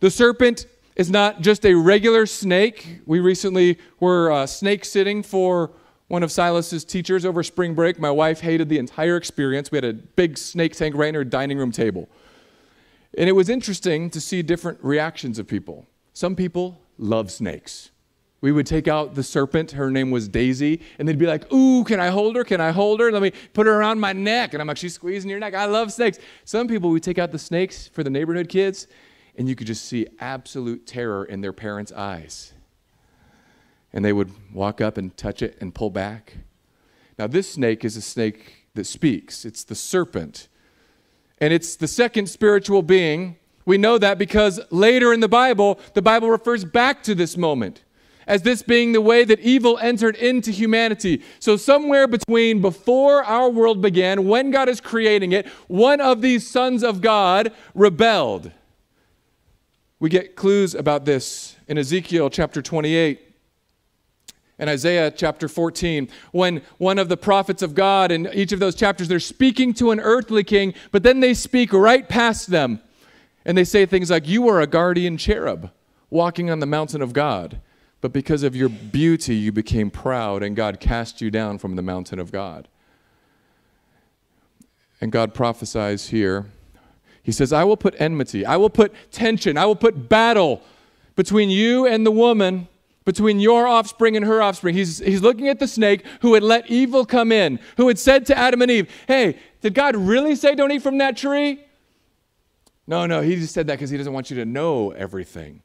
The 0.00 0.10
serpent 0.10 0.66
is 0.96 1.08
not 1.08 1.40
just 1.40 1.64
a 1.64 1.74
regular 1.74 2.26
snake. 2.26 3.00
We 3.06 3.20
recently 3.20 3.78
were 4.00 4.32
uh, 4.32 4.46
snake 4.46 4.84
sitting 4.84 5.22
for 5.22 5.70
one 6.08 6.22
of 6.22 6.30
Silas's 6.30 6.84
teachers 6.84 7.24
over 7.24 7.42
spring 7.42 7.74
break. 7.74 7.98
My 7.98 8.10
wife 8.10 8.40
hated 8.40 8.68
the 8.68 8.78
entire 8.78 9.16
experience. 9.16 9.70
We 9.70 9.76
had 9.76 9.84
a 9.84 9.92
big 9.92 10.36
snake 10.38 10.76
tank 10.76 10.94
right 10.94 11.08
in 11.08 11.16
our 11.16 11.24
dining 11.24 11.58
room 11.58 11.72
table. 11.72 12.08
And 13.16 13.28
it 13.28 13.32
was 13.32 13.48
interesting 13.48 14.10
to 14.10 14.20
see 14.20 14.42
different 14.42 14.78
reactions 14.82 15.38
of 15.38 15.46
people. 15.46 15.86
Some 16.12 16.36
people 16.36 16.80
love 16.98 17.30
snakes. 17.30 17.90
We 18.40 18.52
would 18.52 18.66
take 18.66 18.88
out 18.88 19.14
the 19.14 19.22
serpent, 19.22 19.70
her 19.70 19.90
name 19.90 20.10
was 20.10 20.28
Daisy, 20.28 20.82
and 20.98 21.08
they'd 21.08 21.18
be 21.18 21.26
like, 21.26 21.50
Ooh, 21.50 21.82
can 21.84 21.98
I 21.98 22.08
hold 22.08 22.36
her? 22.36 22.44
Can 22.44 22.60
I 22.60 22.72
hold 22.72 23.00
her? 23.00 23.10
Let 23.10 23.22
me 23.22 23.32
put 23.54 23.66
her 23.66 23.72
around 23.72 24.00
my 24.00 24.12
neck. 24.12 24.52
And 24.52 24.60
I'm 24.60 24.68
like, 24.68 24.76
She's 24.76 24.94
squeezing 24.94 25.30
your 25.30 25.38
neck. 25.38 25.54
I 25.54 25.64
love 25.64 25.92
snakes. 25.92 26.18
Some 26.44 26.68
people, 26.68 26.90
we 26.90 27.00
take 27.00 27.18
out 27.18 27.32
the 27.32 27.38
snakes 27.38 27.88
for 27.88 28.04
the 28.04 28.10
neighborhood 28.10 28.50
kids, 28.50 28.86
and 29.36 29.48
you 29.48 29.56
could 29.56 29.66
just 29.66 29.86
see 29.86 30.06
absolute 30.20 30.86
terror 30.86 31.24
in 31.24 31.40
their 31.40 31.54
parents' 31.54 31.90
eyes. 31.92 32.53
And 33.94 34.04
they 34.04 34.12
would 34.12 34.30
walk 34.52 34.82
up 34.82 34.98
and 34.98 35.16
touch 35.16 35.40
it 35.40 35.56
and 35.60 35.74
pull 35.74 35.88
back. 35.88 36.36
Now, 37.18 37.26
this 37.26 37.50
snake 37.50 37.82
is 37.82 37.96
a 37.96 38.02
snake 38.02 38.66
that 38.74 38.84
speaks, 38.84 39.46
it's 39.46 39.64
the 39.64 39.74
serpent. 39.74 40.48
And 41.38 41.52
it's 41.52 41.76
the 41.76 41.88
second 41.88 42.28
spiritual 42.28 42.82
being. 42.82 43.36
We 43.64 43.78
know 43.78 43.96
that 43.98 44.18
because 44.18 44.60
later 44.70 45.12
in 45.12 45.20
the 45.20 45.28
Bible, 45.28 45.80
the 45.94 46.02
Bible 46.02 46.30
refers 46.30 46.64
back 46.64 47.02
to 47.04 47.14
this 47.14 47.36
moment 47.36 47.82
as 48.26 48.42
this 48.42 48.62
being 48.62 48.92
the 48.92 49.00
way 49.00 49.24
that 49.24 49.40
evil 49.40 49.78
entered 49.78 50.16
into 50.16 50.50
humanity. 50.50 51.22
So, 51.40 51.56
somewhere 51.56 52.06
between 52.06 52.60
before 52.60 53.22
our 53.24 53.50
world 53.50 53.80
began, 53.80 54.26
when 54.26 54.50
God 54.50 54.68
is 54.68 54.80
creating 54.80 55.32
it, 55.32 55.46
one 55.68 56.00
of 56.00 56.20
these 56.20 56.48
sons 56.48 56.82
of 56.82 57.00
God 57.00 57.52
rebelled. 57.74 58.50
We 59.98 60.08
get 60.10 60.36
clues 60.36 60.74
about 60.74 61.04
this 61.04 61.56
in 61.68 61.78
Ezekiel 61.78 62.30
chapter 62.30 62.60
28 62.60 63.33
and 64.58 64.70
Isaiah 64.70 65.10
chapter 65.10 65.48
14, 65.48 66.08
when 66.32 66.62
one 66.78 66.98
of 66.98 67.08
the 67.08 67.16
prophets 67.16 67.62
of 67.62 67.74
God 67.74 68.12
in 68.12 68.28
each 68.32 68.52
of 68.52 68.60
those 68.60 68.74
chapters, 68.74 69.08
they're 69.08 69.20
speaking 69.20 69.74
to 69.74 69.90
an 69.90 70.00
earthly 70.00 70.44
king, 70.44 70.74
but 70.92 71.02
then 71.02 71.20
they 71.20 71.34
speak 71.34 71.72
right 71.72 72.08
past 72.08 72.48
them. 72.48 72.80
And 73.44 73.58
they 73.58 73.64
say 73.64 73.84
things 73.84 74.10
like, 74.10 74.28
You 74.28 74.48
are 74.48 74.60
a 74.60 74.66
guardian 74.66 75.16
cherub 75.16 75.70
walking 76.08 76.50
on 76.50 76.60
the 76.60 76.66
mountain 76.66 77.02
of 77.02 77.12
God, 77.12 77.60
but 78.00 78.12
because 78.12 78.42
of 78.42 78.54
your 78.54 78.68
beauty, 78.68 79.34
you 79.34 79.52
became 79.52 79.90
proud, 79.90 80.42
and 80.42 80.54
God 80.54 80.80
cast 80.80 81.20
you 81.20 81.30
down 81.30 81.58
from 81.58 81.76
the 81.76 81.82
mountain 81.82 82.18
of 82.18 82.30
God. 82.30 82.68
And 85.00 85.10
God 85.10 85.34
prophesies 85.34 86.08
here 86.08 86.46
he 87.24 87.32
says, 87.32 87.54
I 87.54 87.64
will 87.64 87.78
put 87.78 87.98
enmity, 87.98 88.44
I 88.44 88.58
will 88.58 88.70
put 88.70 88.92
tension, 89.10 89.56
I 89.56 89.64
will 89.64 89.74
put 89.74 90.10
battle 90.10 90.62
between 91.16 91.48
you 91.48 91.86
and 91.86 92.04
the 92.04 92.10
woman, 92.10 92.68
between 93.04 93.40
your 93.40 93.66
offspring 93.66 94.16
and 94.16 94.24
her 94.24 94.42
offspring. 94.42 94.74
He's, 94.74 94.98
he's 94.98 95.22
looking 95.22 95.48
at 95.48 95.58
the 95.58 95.68
snake 95.68 96.04
who 96.20 96.34
had 96.34 96.42
let 96.42 96.70
evil 96.70 97.04
come 97.04 97.32
in, 97.32 97.58
who 97.76 97.88
had 97.88 97.98
said 97.98 98.26
to 98.26 98.38
Adam 98.38 98.62
and 98.62 98.70
Eve, 98.70 98.90
Hey, 99.06 99.38
did 99.60 99.74
God 99.74 99.96
really 99.96 100.34
say 100.36 100.54
don't 100.54 100.72
eat 100.72 100.82
from 100.82 100.98
that 100.98 101.16
tree? 101.16 101.64
No, 102.86 103.06
no, 103.06 103.22
he 103.22 103.36
just 103.36 103.54
said 103.54 103.66
that 103.66 103.74
because 103.74 103.90
he 103.90 103.96
doesn't 103.96 104.12
want 104.12 104.30
you 104.30 104.36
to 104.36 104.44
know 104.44 104.90
everything. 104.90 105.62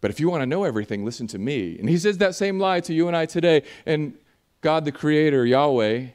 But 0.00 0.10
if 0.10 0.20
you 0.20 0.30
want 0.30 0.42
to 0.42 0.46
know 0.46 0.64
everything, 0.64 1.04
listen 1.04 1.26
to 1.28 1.38
me. 1.38 1.78
And 1.78 1.88
he 1.88 1.98
says 1.98 2.18
that 2.18 2.34
same 2.34 2.58
lie 2.58 2.80
to 2.80 2.94
you 2.94 3.08
and 3.08 3.16
I 3.16 3.26
today. 3.26 3.62
And 3.84 4.14
God, 4.60 4.84
the 4.84 4.92
Creator, 4.92 5.46
Yahweh, 5.46 6.06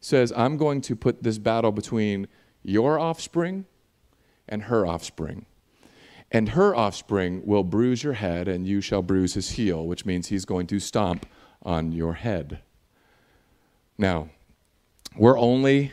says, 0.00 0.32
I'm 0.36 0.56
going 0.56 0.80
to 0.82 0.96
put 0.96 1.22
this 1.22 1.38
battle 1.38 1.72
between 1.72 2.28
your 2.62 2.98
offspring 2.98 3.66
and 4.48 4.64
her 4.64 4.86
offspring. 4.86 5.46
And 6.30 6.50
her 6.50 6.74
offspring 6.74 7.42
will 7.46 7.64
bruise 7.64 8.02
your 8.02 8.12
head, 8.12 8.48
and 8.48 8.66
you 8.66 8.80
shall 8.80 9.02
bruise 9.02 9.34
his 9.34 9.52
heel, 9.52 9.86
which 9.86 10.04
means 10.04 10.28
he's 10.28 10.44
going 10.44 10.66
to 10.66 10.78
stomp 10.78 11.26
on 11.62 11.92
your 11.92 12.14
head. 12.14 12.60
Now, 13.96 14.28
we're 15.16 15.38
only 15.38 15.92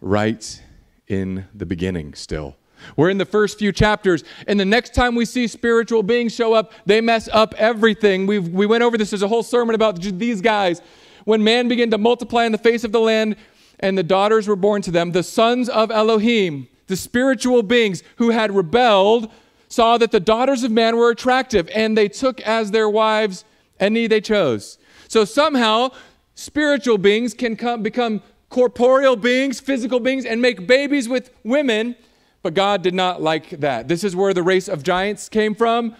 right 0.00 0.62
in 1.06 1.46
the 1.54 1.64
beginning 1.64 2.14
still. 2.14 2.56
We're 2.96 3.10
in 3.10 3.18
the 3.18 3.24
first 3.24 3.58
few 3.58 3.72
chapters, 3.72 4.24
and 4.46 4.58
the 4.58 4.64
next 4.64 4.94
time 4.94 5.14
we 5.14 5.24
see 5.24 5.46
spiritual 5.46 6.02
beings 6.02 6.34
show 6.34 6.54
up, 6.54 6.72
they 6.86 7.00
mess 7.00 7.28
up 7.32 7.54
everything. 7.54 8.26
we 8.26 8.38
we 8.38 8.66
went 8.66 8.82
over 8.82 8.96
this. 8.96 9.10
There's 9.10 9.22
a 9.22 9.28
whole 9.28 9.42
sermon 9.42 9.74
about 9.74 10.00
these 10.00 10.40
guys. 10.40 10.80
When 11.24 11.42
man 11.42 11.68
began 11.68 11.90
to 11.90 11.98
multiply 11.98 12.44
in 12.44 12.52
the 12.52 12.58
face 12.58 12.84
of 12.84 12.92
the 12.92 13.00
land, 13.00 13.36
and 13.80 13.96
the 13.96 14.02
daughters 14.02 14.48
were 14.48 14.56
born 14.56 14.82
to 14.82 14.90
them, 14.90 15.12
the 15.12 15.22
sons 15.22 15.68
of 15.68 15.90
Elohim, 15.90 16.68
the 16.86 16.96
spiritual 16.96 17.62
beings 17.62 18.02
who 18.16 18.30
had 18.30 18.54
rebelled 18.54 19.30
saw 19.68 19.98
that 19.98 20.10
the 20.10 20.20
daughters 20.20 20.64
of 20.64 20.70
man 20.70 20.96
were 20.96 21.10
attractive 21.10 21.68
and 21.74 21.96
they 21.96 22.08
took 22.08 22.40
as 22.40 22.70
their 22.70 22.88
wives 22.88 23.44
any 23.78 24.06
they 24.06 24.20
chose. 24.20 24.78
So 25.08 25.24
somehow, 25.24 25.90
spiritual 26.34 26.98
beings 26.98 27.34
can 27.34 27.56
come, 27.56 27.82
become 27.82 28.22
corporeal 28.50 29.16
beings, 29.16 29.60
physical 29.60 30.00
beings, 30.00 30.24
and 30.24 30.40
make 30.40 30.66
babies 30.66 31.08
with 31.08 31.30
women, 31.44 31.96
but 32.42 32.54
God 32.54 32.82
did 32.82 32.94
not 32.94 33.20
like 33.20 33.50
that. 33.60 33.88
This 33.88 34.04
is 34.04 34.16
where 34.16 34.32
the 34.32 34.42
race 34.42 34.68
of 34.68 34.82
giants 34.82 35.28
came 35.28 35.54
from. 35.54 35.94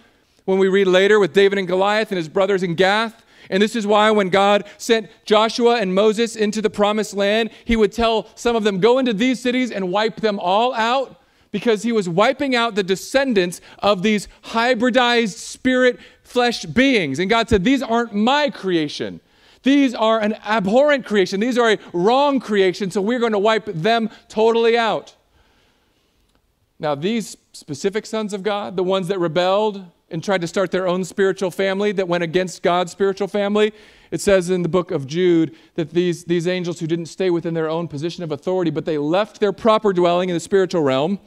When 0.45 0.57
we 0.57 0.67
read 0.67 0.87
later 0.87 1.19
with 1.19 1.33
David 1.33 1.59
and 1.59 1.67
Goliath 1.67 2.11
and 2.11 2.17
his 2.17 2.29
brothers 2.29 2.63
in 2.63 2.75
Gath, 2.75 3.23
and 3.49 3.61
this 3.61 3.75
is 3.75 3.85
why 3.85 4.11
when 4.11 4.29
God 4.29 4.65
sent 4.77 5.09
Joshua 5.25 5.79
and 5.79 5.93
Moses 5.93 6.35
into 6.35 6.61
the 6.61 6.69
promised 6.69 7.13
land, 7.13 7.49
he 7.65 7.75
would 7.75 7.91
tell 7.91 8.27
some 8.35 8.55
of 8.55 8.63
them, 8.63 8.79
Go 8.79 8.99
into 8.99 9.13
these 9.13 9.39
cities 9.39 9.71
and 9.71 9.91
wipe 9.91 10.17
them 10.17 10.39
all 10.39 10.73
out, 10.73 11.18
because 11.51 11.83
he 11.83 11.91
was 11.91 12.07
wiping 12.07 12.55
out 12.55 12.75
the 12.75 12.83
descendants 12.83 13.61
of 13.79 14.03
these 14.03 14.27
hybridized 14.45 15.37
spirit 15.37 15.99
flesh 16.23 16.65
beings. 16.65 17.19
And 17.19 17.29
God 17.29 17.49
said, 17.49 17.63
These 17.63 17.81
aren't 17.81 18.13
my 18.13 18.49
creation. 18.49 19.19
These 19.63 19.93
are 19.93 20.19
an 20.19 20.35
abhorrent 20.45 21.05
creation. 21.05 21.39
These 21.39 21.57
are 21.57 21.71
a 21.71 21.79
wrong 21.91 22.39
creation, 22.39 22.91
so 22.91 23.01
we're 23.01 23.19
going 23.19 23.33
to 23.33 23.39
wipe 23.39 23.65
them 23.65 24.09
totally 24.29 24.77
out. 24.77 25.15
Now, 26.79 26.95
these 26.95 27.35
specific 27.51 28.05
sons 28.05 28.33
of 28.33 28.41
God, 28.41 28.77
the 28.77 28.83
ones 28.83 29.09
that 29.09 29.19
rebelled, 29.19 29.85
and 30.11 30.23
tried 30.23 30.41
to 30.41 30.47
start 30.47 30.71
their 30.71 30.87
own 30.87 31.03
spiritual 31.03 31.51
family 31.51 31.91
that 31.91 32.07
went 32.07 32.23
against 32.23 32.63
God's 32.63 32.91
spiritual 32.91 33.27
family. 33.27 33.73
It 34.11 34.21
says 34.21 34.49
in 34.49 34.63
the 34.63 34.69
book 34.69 34.91
of 34.91 35.05
Jude 35.05 35.55
that 35.75 35.91
these, 35.91 36.25
these 36.25 36.47
angels 36.47 36.79
who 36.79 36.87
didn't 36.87 37.07
stay 37.07 37.29
within 37.29 37.53
their 37.53 37.69
own 37.69 37.87
position 37.87 38.23
of 38.23 38.31
authority, 38.31 38.71
but 38.71 38.85
they 38.85 38.97
left 38.97 39.39
their 39.39 39.53
proper 39.53 39.93
dwelling 39.93 40.29
in 40.29 40.33
the 40.33 40.39
spiritual 40.39 40.81
realm, 40.81 41.19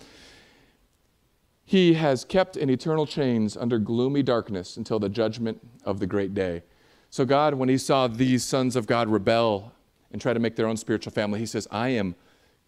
he 1.65 1.95
has 1.95 2.25
kept 2.25 2.57
in 2.57 2.69
eternal 2.69 3.07
chains 3.07 3.57
under 3.57 3.79
gloomy 3.79 4.23
darkness 4.23 4.77
until 4.77 4.99
the 4.99 5.09
judgment 5.09 5.61
of 5.85 6.01
the 6.01 6.07
great 6.07 6.35
day. 6.35 6.63
So, 7.09 7.25
God, 7.25 7.55
when 7.55 7.69
he 7.69 7.79
saw 7.79 8.09
these 8.09 8.45
sons 8.45 8.75
of 8.75 8.87
God 8.87 9.09
rebel 9.09 9.73
and 10.11 10.21
try 10.21 10.33
to 10.33 10.41
make 10.41 10.57
their 10.57 10.67
own 10.67 10.77
spiritual 10.77 11.13
family, 11.13 11.39
he 11.39 11.47
says, 11.47 11.69
I 11.71 11.91
am 11.91 12.15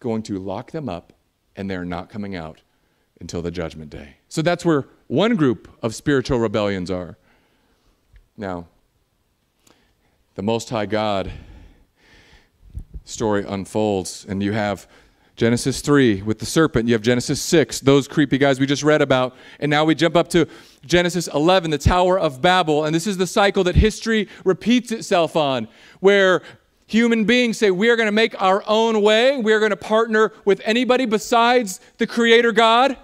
going 0.01 0.23
to 0.25 0.39
lock 0.39 0.71
them 0.71 0.89
up 0.89 1.13
and 1.57 1.71
they're 1.71 1.85
not 1.85 2.09
coming 2.09 2.37
out 2.37 2.63
until 3.21 3.43
the 3.43 3.51
judgment 3.51 3.91
day. 3.91 4.17
So 4.29 4.43
that's 4.43 4.65
where 4.65 4.87
one 5.09 5.37
group 5.37 5.69
of 5.83 5.95
spiritual 5.95 6.39
rebellions 6.39 6.91
are. 6.91 7.17
Now, 8.37 8.67
the 10.35 10.43
Most 10.43 10.71
High 10.71 10.87
God 10.87 11.31
story 13.05 13.45
unfolds, 13.47 14.27
and 14.29 14.43
you 14.43 14.53
have 14.53 14.89
Genesis 15.37 15.81
3 15.81 16.23
with 16.23 16.39
the 16.39 16.47
serpent, 16.47 16.89
you 16.89 16.95
have 16.95 17.03
Genesis 17.03 17.41
6, 17.43 17.81
those 17.81 18.07
creepy 18.07 18.39
guys 18.39 18.61
we 18.61 18.67
just 18.67 18.83
read 18.83 19.03
about, 19.03 19.35
and 19.59 19.69
now 19.69 19.85
we 19.85 19.95
jump 19.95 20.17
up 20.17 20.29
to 20.29 20.47
Genesis 20.87 21.29
11, 21.29 21.71
the 21.71 21.79
Tower 21.79 22.19
of 22.19 22.41
Babel, 22.41 22.85
and 22.85 22.95
this 22.95 23.07
is 23.07 23.17
the 23.17 23.27
cycle 23.27 23.65
that 23.65 23.75
history 23.75 24.29
repeats 24.45 24.93
itself 24.93 25.37
on, 25.37 25.69
where 26.01 26.43
human 26.87 27.25
beings 27.25 27.59
say, 27.59 27.71
We 27.71 27.89
are 27.91 27.97
going 27.97 28.07
to 28.07 28.13
make 28.13 28.41
our 28.41 28.63
own 28.67 29.03
way, 29.03 29.37
we 29.39 29.53
are 29.53 29.59
going 29.59 29.71
to 29.71 29.77
partner 29.77 30.33
with 30.45 30.61
anybody 30.65 31.05
besides 31.05 31.81
the 31.99 32.07
Creator 32.07 32.53
God. 32.53 32.97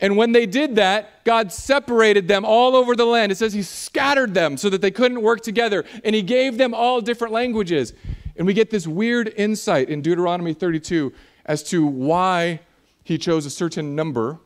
And 0.00 0.16
when 0.16 0.32
they 0.32 0.46
did 0.46 0.76
that, 0.76 1.24
God 1.24 1.52
separated 1.52 2.26
them 2.26 2.44
all 2.44 2.74
over 2.74 2.96
the 2.96 3.04
land. 3.04 3.30
It 3.30 3.36
says 3.36 3.52
He 3.52 3.62
scattered 3.62 4.32
them 4.32 4.56
so 4.56 4.70
that 4.70 4.80
they 4.80 4.90
couldn't 4.90 5.20
work 5.20 5.42
together. 5.42 5.84
And 6.04 6.14
He 6.14 6.22
gave 6.22 6.56
them 6.56 6.72
all 6.72 7.00
different 7.00 7.34
languages. 7.34 7.92
And 8.36 8.46
we 8.46 8.54
get 8.54 8.70
this 8.70 8.86
weird 8.86 9.32
insight 9.36 9.90
in 9.90 10.00
Deuteronomy 10.00 10.54
32 10.54 11.12
as 11.44 11.62
to 11.64 11.84
why 11.86 12.60
He 13.04 13.18
chose 13.18 13.44
a 13.44 13.50
certain 13.50 13.94
number 13.94 14.38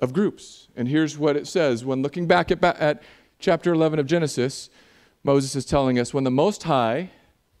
of 0.00 0.12
groups. 0.12 0.68
And 0.74 0.88
here's 0.88 1.16
what 1.16 1.36
it 1.36 1.46
says 1.46 1.84
when 1.84 2.02
looking 2.02 2.26
back 2.26 2.50
at, 2.50 2.62
at 2.64 3.02
chapter 3.38 3.72
11 3.72 4.00
of 4.00 4.06
Genesis, 4.06 4.70
Moses 5.22 5.54
is 5.54 5.64
telling 5.64 5.98
us 5.98 6.12
when 6.12 6.24
the 6.24 6.30
Most 6.30 6.64
High, 6.64 7.10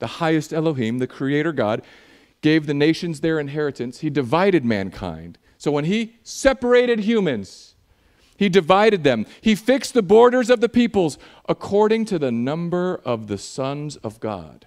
the 0.00 0.06
highest 0.06 0.52
Elohim, 0.52 0.98
the 0.98 1.06
Creator 1.06 1.52
God, 1.52 1.82
gave 2.40 2.66
the 2.66 2.74
nations 2.74 3.20
their 3.20 3.38
inheritance, 3.38 4.00
He 4.00 4.10
divided 4.10 4.64
mankind 4.64 5.38
so 5.60 5.70
when 5.70 5.84
he 5.84 6.16
separated 6.22 7.00
humans, 7.00 7.74
he 8.34 8.48
divided 8.48 9.04
them. 9.04 9.26
He 9.42 9.54
fixed 9.54 9.92
the 9.92 10.00
borders 10.00 10.48
of 10.48 10.62
the 10.62 10.70
peoples 10.70 11.18
according 11.50 12.06
to 12.06 12.18
the 12.18 12.32
number 12.32 12.98
of 13.04 13.26
the 13.26 13.36
sons 13.36 13.96
of 13.96 14.20
God. 14.20 14.64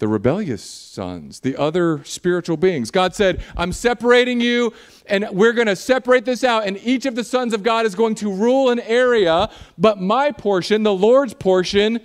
the 0.00 0.08
rebellious 0.08 0.62
sons, 0.62 1.40
the 1.40 1.56
other 1.56 2.02
spiritual 2.04 2.56
beings. 2.56 2.90
God 2.90 3.14
said, 3.14 3.44
I'm 3.54 3.70
separating 3.70 4.40
you, 4.40 4.72
and 5.06 5.28
we're 5.30 5.52
going 5.52 5.66
to 5.66 5.76
separate 5.76 6.24
this 6.24 6.42
out, 6.42 6.66
and 6.66 6.78
each 6.78 7.04
of 7.04 7.14
the 7.14 7.22
sons 7.22 7.52
of 7.52 7.62
God 7.62 7.84
is 7.84 7.94
going 7.94 8.14
to 8.16 8.32
rule 8.32 8.70
an 8.70 8.80
area, 8.80 9.50
but 9.76 10.00
my 10.00 10.32
portion, 10.32 10.82
the 10.82 10.94
Lord's 10.94 11.34
portion, 11.34 12.00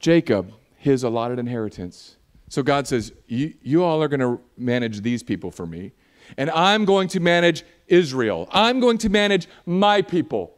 Jacob, 0.00 0.52
his 0.76 1.04
allotted 1.04 1.38
inheritance. 1.38 2.16
So 2.48 2.62
God 2.62 2.86
says, 2.86 3.12
You, 3.26 3.82
all 3.82 4.02
are 4.02 4.08
going 4.08 4.20
to 4.20 4.40
manage 4.56 5.02
these 5.02 5.22
people 5.22 5.50
for 5.50 5.66
me, 5.66 5.92
and 6.36 6.50
I'm 6.50 6.84
going 6.84 7.08
to 7.08 7.20
manage 7.20 7.64
Israel. 7.88 8.48
I'm 8.52 8.80
going 8.80 8.98
to 8.98 9.08
manage 9.08 9.48
my 9.64 10.02
people. 10.02 10.52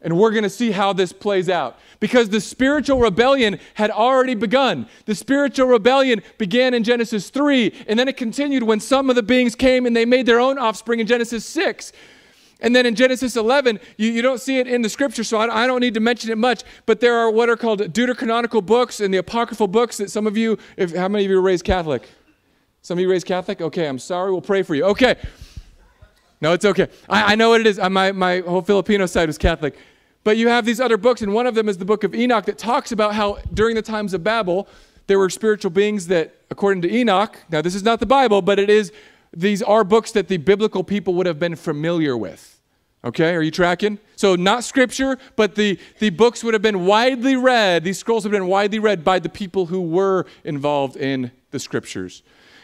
And 0.00 0.16
we're 0.16 0.30
going 0.30 0.44
to 0.44 0.50
see 0.50 0.70
how 0.70 0.92
this 0.92 1.12
plays 1.12 1.48
out. 1.48 1.78
Because 1.98 2.28
the 2.28 2.40
spiritual 2.40 3.00
rebellion 3.00 3.58
had 3.74 3.90
already 3.90 4.36
begun. 4.36 4.88
The 5.06 5.14
spiritual 5.14 5.66
rebellion 5.66 6.22
began 6.38 6.72
in 6.72 6.84
Genesis 6.84 7.30
3, 7.30 7.84
and 7.88 7.98
then 7.98 8.06
it 8.06 8.16
continued 8.16 8.62
when 8.62 8.78
some 8.78 9.10
of 9.10 9.16
the 9.16 9.24
beings 9.24 9.56
came 9.56 9.86
and 9.86 9.96
they 9.96 10.04
made 10.04 10.26
their 10.26 10.38
own 10.38 10.56
offspring 10.56 11.00
in 11.00 11.06
Genesis 11.08 11.44
6. 11.46 11.92
And 12.60 12.74
then 12.74 12.86
in 12.86 12.94
Genesis 12.94 13.36
11, 13.36 13.78
you, 13.96 14.10
you 14.10 14.20
don't 14.20 14.40
see 14.40 14.58
it 14.58 14.66
in 14.66 14.82
the 14.82 14.88
scripture, 14.88 15.22
so 15.22 15.38
I, 15.38 15.64
I 15.64 15.66
don't 15.66 15.80
need 15.80 15.94
to 15.94 16.00
mention 16.00 16.30
it 16.30 16.38
much, 16.38 16.64
but 16.86 17.00
there 17.00 17.16
are 17.16 17.30
what 17.30 17.48
are 17.48 17.56
called 17.56 17.80
deuterocanonical 17.80 18.66
books 18.66 19.00
and 19.00 19.14
the 19.14 19.18
apocryphal 19.18 19.68
books 19.68 19.98
that 19.98 20.10
some 20.10 20.26
of 20.26 20.36
you, 20.36 20.58
if, 20.76 20.94
how 20.94 21.08
many 21.08 21.24
of 21.24 21.30
you 21.30 21.36
were 21.36 21.42
raised 21.42 21.64
Catholic? 21.64 22.08
Some 22.82 22.98
of 22.98 23.02
you 23.02 23.10
raised 23.10 23.26
Catholic? 23.26 23.60
Okay, 23.60 23.86
I'm 23.86 23.98
sorry, 23.98 24.32
we'll 24.32 24.40
pray 24.40 24.62
for 24.62 24.74
you. 24.74 24.84
Okay. 24.86 25.16
No, 26.40 26.52
it's 26.52 26.64
okay. 26.64 26.88
I, 27.08 27.32
I 27.32 27.34
know 27.34 27.50
what 27.50 27.60
it 27.60 27.66
is. 27.66 27.78
My, 27.78 28.12
my 28.12 28.40
whole 28.40 28.62
Filipino 28.62 29.06
side 29.06 29.28
was 29.28 29.38
Catholic. 29.38 29.76
But 30.24 30.36
you 30.36 30.48
have 30.48 30.64
these 30.64 30.80
other 30.80 30.96
books, 30.96 31.22
and 31.22 31.32
one 31.32 31.46
of 31.46 31.54
them 31.54 31.68
is 31.68 31.78
the 31.78 31.84
book 31.84 32.04
of 32.04 32.14
Enoch 32.14 32.44
that 32.46 32.58
talks 32.58 32.92
about 32.92 33.14
how 33.14 33.38
during 33.54 33.74
the 33.74 33.82
times 33.82 34.14
of 34.14 34.22
Babel, 34.22 34.68
there 35.06 35.18
were 35.18 35.30
spiritual 35.30 35.70
beings 35.70 36.06
that, 36.08 36.34
according 36.50 36.82
to 36.82 36.94
Enoch, 36.94 37.38
now 37.50 37.62
this 37.62 37.74
is 37.74 37.82
not 37.82 37.98
the 37.98 38.06
Bible, 38.06 38.42
but 38.42 38.58
it 38.58 38.68
is, 38.68 38.92
these 39.32 39.62
are 39.62 39.84
books 39.84 40.12
that 40.12 40.28
the 40.28 40.36
biblical 40.36 40.84
people 40.84 41.14
would 41.14 41.26
have 41.26 41.38
been 41.38 41.56
familiar 41.56 42.16
with. 42.16 42.60
Okay, 43.04 43.34
are 43.34 43.42
you 43.42 43.52
tracking? 43.52 43.98
So, 44.16 44.34
not 44.34 44.64
scripture, 44.64 45.18
but 45.36 45.54
the, 45.54 45.78
the 46.00 46.10
books 46.10 46.42
would 46.42 46.54
have 46.54 46.62
been 46.62 46.84
widely 46.84 47.36
read, 47.36 47.84
these 47.84 47.98
scrolls 47.98 48.24
have 48.24 48.32
been 48.32 48.48
widely 48.48 48.80
read 48.80 49.04
by 49.04 49.20
the 49.20 49.28
people 49.28 49.66
who 49.66 49.80
were 49.80 50.26
involved 50.42 50.96
in 50.96 51.30
the 51.52 51.60
scriptures. 51.60 52.22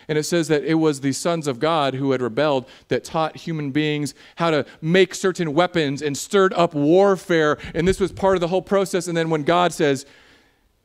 And 0.09 0.19
it 0.19 0.25
says 0.25 0.49
that 0.49 0.65
it 0.65 0.75
was 0.75 1.01
the 1.01 1.13
sons 1.13 1.47
of 1.47 1.59
God 1.59 1.95
who 1.95 2.13
had 2.13 2.21
rebelled 2.21 2.69
that 2.89 3.05
taught 3.05 3.37
human 3.37 3.71
beings 3.71 4.15
how 4.37 4.51
to 4.51 4.67
make 4.83 5.15
certain 5.15 5.55
weapons 5.55 6.03
and 6.03 6.17
stirred 6.17 6.53
up 6.55 6.75
warfare. 6.75 7.59
And 7.75 7.89
this 7.89 8.01
was 8.01 8.13
part 8.13 8.37
of 8.37 8.41
the 8.41 8.49
whole 8.49 8.63
process. 8.63 9.09
And 9.09 9.17
then 9.17 9.31
when 9.31 9.45
God 9.45 9.73
says, 9.73 10.05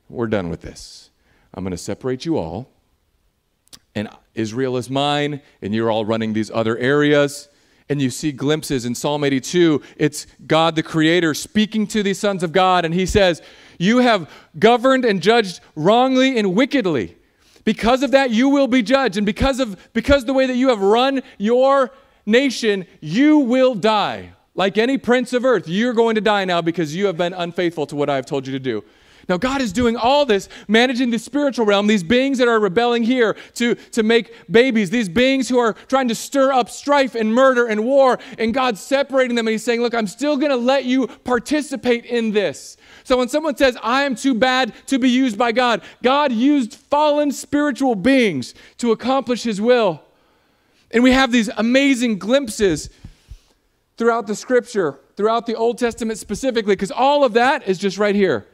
We're 0.09 0.27
done 0.27 0.49
with 0.49 0.61
this, 0.61 1.09
I'm 1.53 1.63
going 1.63 1.71
to 1.71 1.77
separate 1.77 2.23
you 2.23 2.37
all. 2.37 2.69
And 3.95 4.07
Israel 4.39 4.77
is 4.77 4.89
mine, 4.89 5.41
and 5.61 5.75
you're 5.75 5.91
all 5.91 6.05
running 6.05 6.33
these 6.33 6.49
other 6.49 6.77
areas. 6.77 7.49
And 7.89 8.01
you 8.01 8.09
see 8.09 8.31
glimpses 8.31 8.85
in 8.85 8.95
Psalm 8.95 9.23
82. 9.23 9.81
It's 9.97 10.27
God 10.45 10.75
the 10.75 10.83
Creator 10.83 11.33
speaking 11.33 11.87
to 11.87 12.03
these 12.03 12.19
sons 12.19 12.43
of 12.43 12.51
God, 12.51 12.85
and 12.85 12.93
He 12.93 13.05
says, 13.05 13.41
You 13.77 13.97
have 13.97 14.29
governed 14.57 15.05
and 15.05 15.21
judged 15.21 15.59
wrongly 15.75 16.37
and 16.37 16.55
wickedly. 16.55 17.17
Because 17.65 18.03
of 18.03 18.11
that, 18.11 18.31
you 18.31 18.49
will 18.49 18.67
be 18.67 18.81
judged. 18.81 19.17
And 19.17 19.25
because 19.25 19.59
of 19.59 19.91
because 19.93 20.25
the 20.25 20.33
way 20.33 20.45
that 20.45 20.55
you 20.55 20.69
have 20.69 20.81
run 20.81 21.21
your 21.37 21.91
nation, 22.25 22.85
you 23.01 23.39
will 23.39 23.75
die. 23.75 24.33
Like 24.55 24.77
any 24.77 24.97
prince 24.97 25.33
of 25.33 25.45
earth, 25.45 25.67
you're 25.67 25.93
going 25.93 26.15
to 26.15 26.21
die 26.21 26.45
now 26.45 26.61
because 26.61 26.95
you 26.95 27.05
have 27.07 27.17
been 27.17 27.33
unfaithful 27.33 27.85
to 27.87 27.95
what 27.95 28.09
I 28.09 28.15
have 28.15 28.25
told 28.25 28.45
you 28.45 28.53
to 28.53 28.59
do. 28.59 28.83
Now, 29.29 29.37
God 29.37 29.61
is 29.61 29.71
doing 29.71 29.95
all 29.95 30.25
this, 30.25 30.49
managing 30.67 31.11
the 31.11 31.19
spiritual 31.19 31.67
realm, 31.67 31.85
these 31.85 32.03
beings 32.03 32.39
that 32.39 32.47
are 32.47 32.59
rebelling 32.59 33.03
here 33.03 33.37
to, 33.53 33.75
to 33.75 34.01
make 34.01 34.33
babies, 34.49 34.89
these 34.89 35.07
beings 35.07 35.47
who 35.47 35.59
are 35.59 35.73
trying 35.87 36.07
to 36.07 36.15
stir 36.15 36.51
up 36.51 36.67
strife 36.67 37.13
and 37.13 37.31
murder 37.33 37.67
and 37.67 37.85
war, 37.85 38.17
and 38.39 38.55
God's 38.55 38.81
separating 38.81 39.35
them, 39.35 39.47
and 39.47 39.51
He's 39.51 39.63
saying, 39.63 39.81
Look, 39.81 39.93
I'm 39.93 40.07
still 40.07 40.35
going 40.35 40.49
to 40.49 40.57
let 40.57 40.85
you 40.85 41.05
participate 41.05 42.05
in 42.05 42.31
this. 42.31 42.75
So 43.03 43.17
when 43.17 43.29
someone 43.29 43.55
says, 43.55 43.77
I 43.83 44.03
am 44.03 44.15
too 44.15 44.33
bad 44.33 44.73
to 44.87 44.97
be 44.97 45.09
used 45.09 45.37
by 45.37 45.51
God, 45.51 45.83
God 46.01 46.31
used 46.31 46.73
fallen 46.73 47.31
spiritual 47.31 47.93
beings 47.93 48.55
to 48.77 48.91
accomplish 48.91 49.43
His 49.43 49.61
will. 49.61 50.01
And 50.89 51.03
we 51.03 51.11
have 51.11 51.31
these 51.31 51.49
amazing 51.55 52.17
glimpses 52.17 52.89
throughout 53.95 54.25
the 54.25 54.35
scripture, 54.35 54.99
throughout 55.15 55.45
the 55.45 55.53
Old 55.53 55.77
Testament 55.77 56.17
specifically, 56.17 56.73
because 56.73 56.89
all 56.89 57.23
of 57.23 57.33
that 57.33 57.67
is 57.67 57.77
just 57.77 57.99
right 57.99 58.15
here. 58.15 58.47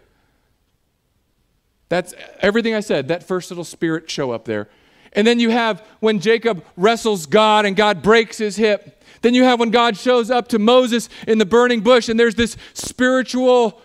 That's 1.95 2.13
everything 2.41 2.75
I 2.75 2.81
said, 2.81 3.07
that 3.07 3.23
first 3.23 3.49
little 3.49 3.63
spirit 3.63 4.11
show 4.11 4.31
up 4.31 4.43
there. 4.43 4.67
And 5.13 5.25
then 5.25 5.39
you 5.39 5.49
have 5.49 5.81
when 6.01 6.19
Jacob 6.19 6.61
wrestles 6.75 7.25
God 7.25 7.65
and 7.65 7.73
God 7.73 8.03
breaks 8.03 8.37
his 8.37 8.57
hip. 8.57 9.01
Then 9.21 9.33
you 9.33 9.45
have 9.45 9.61
when 9.61 9.71
God 9.71 9.95
shows 9.95 10.29
up 10.29 10.49
to 10.49 10.59
Moses 10.59 11.07
in 11.25 11.37
the 11.37 11.45
burning 11.45 11.79
bush 11.79 12.09
and 12.09 12.19
there's 12.19 12.35
this 12.35 12.57
spiritual 12.73 13.81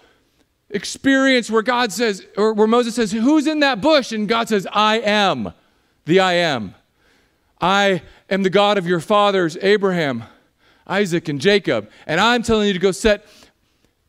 experience 0.71 1.53
where 1.53 1.63
God 1.63 1.93
says, 1.93 2.27
or 2.37 2.53
where 2.53 2.67
Moses 2.67 2.97
says, 2.97 3.13
Who's 3.13 3.47
in 3.47 3.61
that 3.61 3.81
bush? 3.81 4.11
And 4.11 4.29
God 4.29 4.49
says, 4.49 4.67
I 4.73 4.99
am 4.99 5.53
the 6.05 6.19
I 6.19 6.33
am. 6.33 6.75
I 7.61 8.03
am 8.29 8.43
the 8.43 8.51
God 8.51 8.77
of 8.77 8.89
your 8.89 8.99
fathers, 8.99 9.57
Abraham, 9.63 10.25
Isaac, 10.85 11.29
and 11.29 11.41
Jacob. 11.41 11.89
And 12.09 12.21
I'm 12.21 12.43
telling 12.43 12.67
you 12.67 12.73
to 12.73 12.81
go 12.81 12.91
set, 12.91 13.25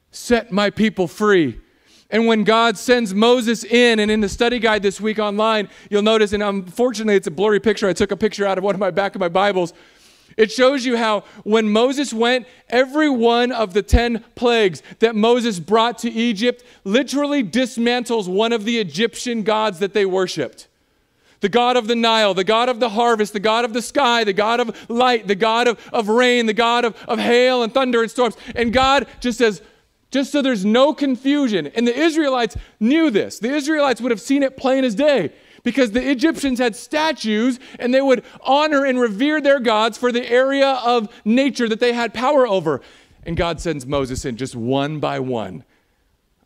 set 0.09 0.51
my 0.51 0.71
people 0.71 1.07
free. 1.07 1.61
And 2.11 2.27
when 2.27 2.43
God 2.43 2.77
sends 2.77 3.15
Moses 3.15 3.63
in, 3.63 3.99
and 3.99 4.11
in 4.11 4.19
the 4.19 4.27
study 4.29 4.59
guide 4.59 4.83
this 4.83 4.99
week 4.99 5.17
online, 5.17 5.69
you'll 5.89 6.01
notice, 6.01 6.33
and 6.33 6.43
unfortunately 6.43 7.15
it's 7.15 7.27
a 7.27 7.31
blurry 7.31 7.61
picture. 7.61 7.87
I 7.87 7.93
took 7.93 8.11
a 8.11 8.17
picture 8.17 8.45
out 8.45 8.57
of 8.57 8.65
one 8.65 8.75
of 8.75 8.79
my 8.79 8.91
back 8.91 9.15
of 9.15 9.21
my 9.21 9.29
Bibles. 9.29 9.73
It 10.37 10.51
shows 10.51 10.85
you 10.85 10.97
how 10.97 11.21
when 11.43 11.69
Moses 11.69 12.13
went, 12.13 12.47
every 12.69 13.09
one 13.09 13.51
of 13.51 13.73
the 13.73 13.81
10 13.81 14.23
plagues 14.35 14.83
that 14.99 15.15
Moses 15.15 15.59
brought 15.59 15.99
to 15.99 16.11
Egypt 16.11 16.63
literally 16.83 17.43
dismantles 17.43 18.27
one 18.27 18.51
of 18.53 18.65
the 18.65 18.79
Egyptian 18.79 19.43
gods 19.43 19.79
that 19.79 19.93
they 19.93 20.05
worshiped. 20.05 20.67
The 21.41 21.49
God 21.49 21.75
of 21.75 21.87
the 21.87 21.95
Nile, 21.95 22.33
the 22.33 22.43
God 22.43 22.69
of 22.69 22.79
the 22.79 22.89
harvest, 22.89 23.33
the 23.33 23.39
God 23.39 23.65
of 23.65 23.73
the 23.73 23.81
sky, 23.81 24.23
the 24.23 24.33
God 24.33 24.59
of 24.59 24.89
light, 24.89 25.27
the 25.27 25.35
God 25.35 25.67
of, 25.67 25.79
of 25.91 26.07
rain, 26.07 26.45
the 26.45 26.53
God 26.53 26.85
of, 26.85 26.95
of 27.07 27.19
hail 27.19 27.63
and 27.63 27.73
thunder 27.73 28.01
and 28.01 28.11
storms. 28.11 28.37
And 28.55 28.71
God 28.71 29.07
just 29.19 29.39
says, 29.39 29.61
just 30.11 30.31
so 30.31 30.41
there's 30.41 30.65
no 30.65 30.93
confusion. 30.93 31.67
And 31.67 31.87
the 31.87 31.97
Israelites 31.97 32.57
knew 32.79 33.09
this. 33.09 33.39
The 33.39 33.53
Israelites 33.53 34.01
would 34.01 34.11
have 34.11 34.21
seen 34.21 34.43
it 34.43 34.57
plain 34.57 34.83
as 34.83 34.93
day 34.93 35.33
because 35.63 35.91
the 35.91 36.09
Egyptians 36.09 36.59
had 36.59 36.75
statues 36.75 37.59
and 37.79 37.93
they 37.93 38.01
would 38.01 38.23
honor 38.41 38.85
and 38.85 38.99
revere 38.99 39.41
their 39.41 39.59
gods 39.59 39.97
for 39.97 40.11
the 40.11 40.29
area 40.29 40.73
of 40.83 41.07
nature 41.23 41.69
that 41.69 41.79
they 41.79 41.93
had 41.93 42.13
power 42.13 42.45
over. 42.45 42.81
And 43.23 43.37
God 43.37 43.61
sends 43.61 43.85
Moses 43.85 44.25
in 44.25 44.37
just 44.37 44.55
one 44.55 44.99
by 44.99 45.19
one. 45.19 45.63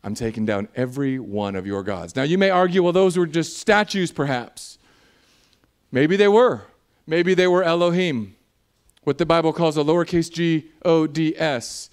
I'm 0.04 0.14
taking 0.14 0.46
down 0.46 0.68
every 0.76 1.18
one 1.18 1.56
of 1.56 1.66
your 1.66 1.82
gods. 1.82 2.14
Now, 2.14 2.22
you 2.22 2.38
may 2.38 2.50
argue, 2.50 2.82
well, 2.82 2.92
those 2.92 3.18
were 3.18 3.26
just 3.26 3.58
statues, 3.58 4.12
perhaps. 4.12 4.78
Maybe 5.90 6.16
they 6.16 6.28
were. 6.28 6.62
Maybe 7.08 7.34
they 7.34 7.48
were 7.48 7.64
Elohim, 7.64 8.36
what 9.02 9.18
the 9.18 9.26
Bible 9.26 9.52
calls 9.52 9.76
a 9.76 9.80
lowercase 9.80 10.30
g 10.30 10.70
O 10.84 11.06
D 11.06 11.34
S, 11.36 11.90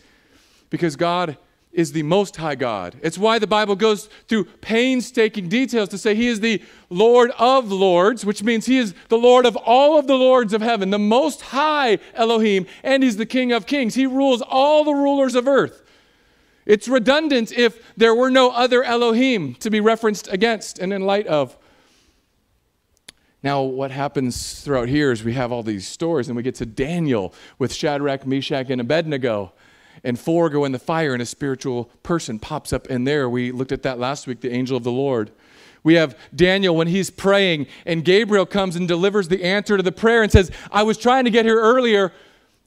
because 0.69 0.95
God 0.95 1.38
is 1.73 1.91
the 1.91 2.03
Most 2.03 2.38
High 2.38 2.55
God. 2.55 2.95
It's 3.01 3.17
why 3.17 3.39
the 3.39 3.47
Bible 3.47 3.75
goes 3.75 4.07
through 4.27 4.45
painstaking 4.62 5.49
details 5.49 5.89
to 5.89 5.97
say 5.97 6.13
He 6.15 6.27
is 6.27 6.39
the 6.39 6.62
Lord 6.89 7.31
of 7.39 7.71
Lords, 7.71 8.25
which 8.25 8.43
means 8.43 8.67
He 8.67 8.77
is 8.77 8.93
the 9.09 9.17
Lord 9.17 9.45
of 9.45 9.55
all 9.57 9.97
of 9.97 10.07
the 10.07 10.15
Lords 10.15 10.53
of 10.53 10.62
heaven, 10.62 10.91
the 10.91 10.99
Most 10.99 11.41
High 11.41 11.97
Elohim, 12.13 12.67
and 12.83 13.03
He's 13.03 13.17
the 13.17 13.25
King 13.25 13.51
of 13.51 13.65
Kings. 13.65 13.95
He 13.95 14.05
rules 14.05 14.41
all 14.41 14.83
the 14.83 14.93
rulers 14.93 15.36
of 15.36 15.47
earth. 15.47 15.83
It's 16.65 16.88
redundant 16.88 17.51
if 17.51 17.97
there 17.97 18.15
were 18.15 18.29
no 18.29 18.51
other 18.51 18.83
Elohim 18.83 19.55
to 19.55 19.69
be 19.69 19.81
referenced 19.81 20.31
against 20.31 20.79
and 20.79 20.93
in 20.93 21.01
light 21.01 21.27
of. 21.27 21.57
Now, 23.41 23.62
what 23.63 23.91
happens 23.91 24.62
throughout 24.62 24.88
here 24.88 25.12
is 25.12 25.23
we 25.23 25.33
have 25.33 25.51
all 25.51 25.63
these 25.63 25.86
stories, 25.86 26.29
and 26.29 26.38
we 26.38 26.43
get 26.43 26.55
to 26.55 26.65
Daniel 26.65 27.33
with 27.59 27.73
Shadrach, 27.73 28.25
Meshach, 28.25 28.69
and 28.69 28.79
Abednego 28.79 29.51
and 30.03 30.19
four 30.19 30.49
go 30.49 30.65
in 30.65 30.71
the 30.71 30.79
fire, 30.79 31.13
and 31.13 31.21
a 31.21 31.25
spiritual 31.25 31.85
person 32.03 32.39
pops 32.39 32.73
up 32.73 32.87
in 32.87 33.03
there. 33.03 33.29
We 33.29 33.51
looked 33.51 33.71
at 33.71 33.83
that 33.83 33.99
last 33.99 34.27
week, 34.27 34.41
the 34.41 34.51
angel 34.51 34.75
of 34.75 34.83
the 34.83 34.91
Lord. 34.91 35.31
We 35.83 35.95
have 35.95 36.17
Daniel 36.33 36.75
when 36.75 36.87
he's 36.87 37.09
praying, 37.09 37.67
and 37.85 38.05
Gabriel 38.05 38.45
comes 38.45 38.75
and 38.75 38.87
delivers 38.87 39.27
the 39.27 39.43
answer 39.43 39.77
to 39.77 39.83
the 39.83 39.91
prayer 39.91 40.23
and 40.23 40.31
says, 40.31 40.51
I 40.71 40.83
was 40.83 40.97
trying 40.97 41.25
to 41.25 41.31
get 41.31 41.45
here 41.45 41.59
earlier. 41.59 42.13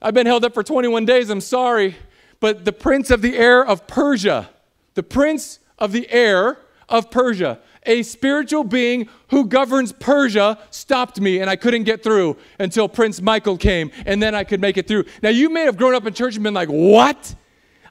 I've 0.00 0.14
been 0.14 0.26
held 0.26 0.44
up 0.44 0.54
for 0.54 0.62
21 0.62 1.06
days. 1.06 1.30
I'm 1.30 1.40
sorry. 1.40 1.96
But 2.40 2.66
the 2.66 2.72
prince 2.72 3.10
of 3.10 3.22
the 3.22 3.38
air 3.38 3.64
of 3.64 3.86
Persia, 3.86 4.50
the 4.94 5.02
prince 5.02 5.58
of 5.78 5.92
the 5.92 6.10
air 6.10 6.58
of 6.88 7.10
Persia, 7.10 7.58
a 7.86 8.02
spiritual 8.02 8.64
being 8.64 9.08
who 9.30 9.46
governs 9.46 9.92
Persia 9.92 10.58
stopped 10.70 11.20
me 11.20 11.40
and 11.40 11.48
I 11.48 11.56
couldn't 11.56 11.84
get 11.84 12.02
through 12.02 12.36
until 12.58 12.88
Prince 12.88 13.20
Michael 13.20 13.56
came 13.56 13.90
and 14.04 14.22
then 14.22 14.34
I 14.34 14.44
could 14.44 14.60
make 14.60 14.76
it 14.76 14.86
through. 14.86 15.04
Now, 15.22 15.30
you 15.30 15.48
may 15.48 15.62
have 15.62 15.76
grown 15.76 15.94
up 15.94 16.06
in 16.06 16.14
church 16.14 16.34
and 16.34 16.44
been 16.44 16.54
like, 16.54 16.68
What? 16.68 17.34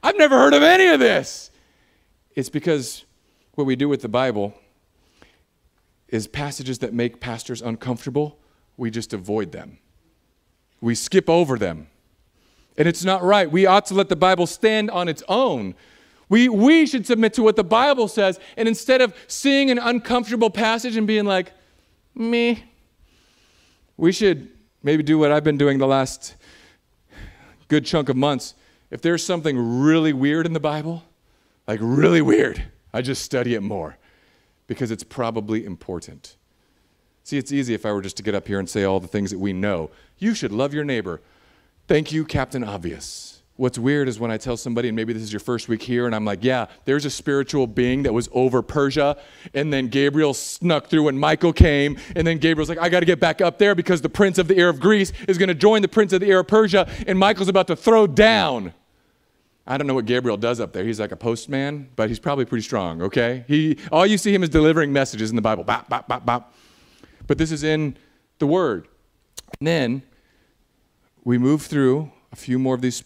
I've 0.04 0.18
never 0.18 0.38
heard 0.38 0.54
of 0.54 0.62
any 0.62 0.88
of 0.88 1.00
this. 1.00 1.50
It's 2.36 2.50
because 2.50 3.06
what 3.56 3.66
we 3.66 3.76
do 3.76 3.90
with 3.90 4.02
the 4.02 4.10
Bible 4.10 4.54
is 6.10 6.28
passages 6.28 6.80
that 6.80 6.94
make 6.94 7.20
pastors 7.20 7.62
uncomfortable, 7.62 8.38
we 8.78 8.92
just 8.92 9.14
avoid 9.14 9.52
them. 9.52 9.80
We 10.82 10.94
skip 10.94 11.30
over 11.30 11.58
them. 11.58 11.88
And 12.78 12.88
it's 12.88 13.04
not 13.04 13.24
right. 13.24 13.50
We 13.50 13.66
ought 13.66 13.86
to 13.88 13.94
let 13.94 14.10
the 14.10 14.16
Bible 14.16 14.48
stand 14.48 14.92
on 14.92 15.08
its 15.08 15.24
own. 15.28 15.76
We, 16.30 16.50
we 16.50 16.86
should 16.86 17.06
submit 17.06 17.34
to 17.36 17.44
what 17.44 17.56
the 17.56 17.64
Bible 17.64 18.08
says. 18.08 18.40
And 18.58 18.68
instead 18.68 19.02
of 19.02 19.16
seeing 19.28 19.70
an 19.70 19.78
uncomfortable 19.78 20.50
passage 20.50 20.98
and 20.98 21.06
being 21.06 21.26
like, 21.26 21.52
me, 22.16 22.64
we 23.98 24.12
should 24.12 24.50
maybe 24.82 25.04
do 25.04 25.18
what 25.18 25.32
I've 25.32 25.44
been 25.44 25.58
doing 25.58 25.78
the 25.78 25.88
last 25.88 26.36
good 27.68 27.86
chunk 27.86 28.10
of 28.10 28.16
months. 28.16 28.56
If 28.92 29.02
there's 29.02 29.26
something 29.26 29.82
really 29.82 30.14
weird 30.14 30.46
in 30.46 30.54
the 30.54 30.60
Bible, 30.60 31.04
like 31.68 31.80
really 31.82 32.22
weird, 32.22 32.64
I 32.94 33.02
just 33.02 33.24
study 33.24 33.54
it 33.56 33.62
more 33.62 33.98
because 34.68 34.92
it's 34.92 35.04
probably 35.04 35.66
important. 35.66 36.38
See, 37.24 37.38
it's 37.38 37.52
easy 37.52 37.74
if 37.74 37.86
I 37.86 37.92
were 37.92 38.02
just 38.02 38.18
to 38.18 38.24
get 38.24 38.36
up 38.36 38.48
here 38.48 38.60
and 38.60 38.70
say 38.70 38.84
all 38.84 39.00
the 39.00 39.08
things 39.08 39.32
that 39.32 39.40
we 39.40 39.52
know. 39.52 39.90
You 40.20 40.36
should 40.36 40.52
love 40.52 40.74
your 40.74 40.84
neighbor. 40.84 41.22
Thank 41.88 42.12
you, 42.12 42.24
Captain 42.24 42.64
Obvious. 42.64 43.35
What's 43.58 43.80
weird 43.80 44.10
is 44.10 44.20
when 44.20 44.32
I 44.32 44.38
tell 44.38 44.58
somebody, 44.58 44.90
and 44.90 44.98
maybe 44.98 45.14
this 45.14 45.24
is 45.24 45.32
your 45.32 45.40
first 45.40 45.70
week 45.70 45.82
here, 45.82 46.06
and 46.06 46.14
I'm 46.14 46.26
like, 46.26 46.44
yeah, 46.44 46.66
there's 46.84 47.06
a 47.06 47.10
spiritual 47.10 47.68
being 47.68 48.04
that 48.04 48.14
was 48.14 48.28
over 48.34 48.62
Persia, 48.62 49.18
and 49.54 49.72
then 49.72 49.88
Gabriel 49.88 50.34
snuck 50.34 50.88
through 50.88 51.04
when 51.04 51.18
Michael 51.18 51.54
came, 51.54 51.98
and 52.18 52.28
then 52.28 52.38
Gabriel's 52.38 52.68
like, 52.68 52.80
I 52.80 52.90
got 52.90 53.00
to 53.00 53.06
get 53.06 53.22
back 53.22 53.40
up 53.40 53.58
there 53.58 53.74
because 53.74 54.02
the 54.02 54.10
prince 54.10 54.38
of 54.38 54.50
the 54.50 54.58
air 54.58 54.68
of 54.68 54.82
Greece 54.82 55.14
is 55.30 55.38
going 55.38 55.48
to 55.48 55.56
join 55.56 55.82
the 55.82 55.88
prince 55.88 56.12
of 56.12 56.20
the 56.20 56.28
air 56.28 56.42
of 56.42 56.50
Persia, 56.50 56.86
and 57.08 57.18
Michael's 57.18 57.48
about 57.48 57.68
to 57.68 57.78
throw 57.78 58.08
down. 58.08 58.74
I 59.66 59.78
don't 59.78 59.88
know 59.88 59.96
what 59.96 60.06
Gabriel 60.06 60.36
does 60.36 60.60
up 60.60 60.74
there. 60.74 60.84
He's 60.84 61.00
like 61.00 61.14
a 61.14 61.16
postman, 61.16 61.90
but 61.96 62.10
he's 62.10 62.20
probably 62.20 62.44
pretty 62.44 62.64
strong, 62.64 63.02
okay? 63.04 63.46
He, 63.48 63.78
all 63.90 64.06
you 64.06 64.18
see 64.18 64.36
him 64.36 64.44
is 64.44 64.50
delivering 64.50 64.92
messages 64.92 65.30
in 65.30 65.38
the 65.38 65.42
Bible. 65.42 65.64
Bop, 65.64 65.88
bop, 65.88 66.10
bop, 66.10 66.26
bop. 66.26 66.54
But 67.26 67.38
this 67.38 67.54
is 67.54 67.64
in 67.64 67.98
the 68.40 68.48
Word. 68.48 68.90
And 69.60 69.66
then 69.66 70.04
we 71.24 71.38
move 71.38 71.62
through 71.62 72.12
a 72.34 72.36
few 72.36 72.60
more 72.60 72.76
of 72.76 72.82
these 72.82 73.04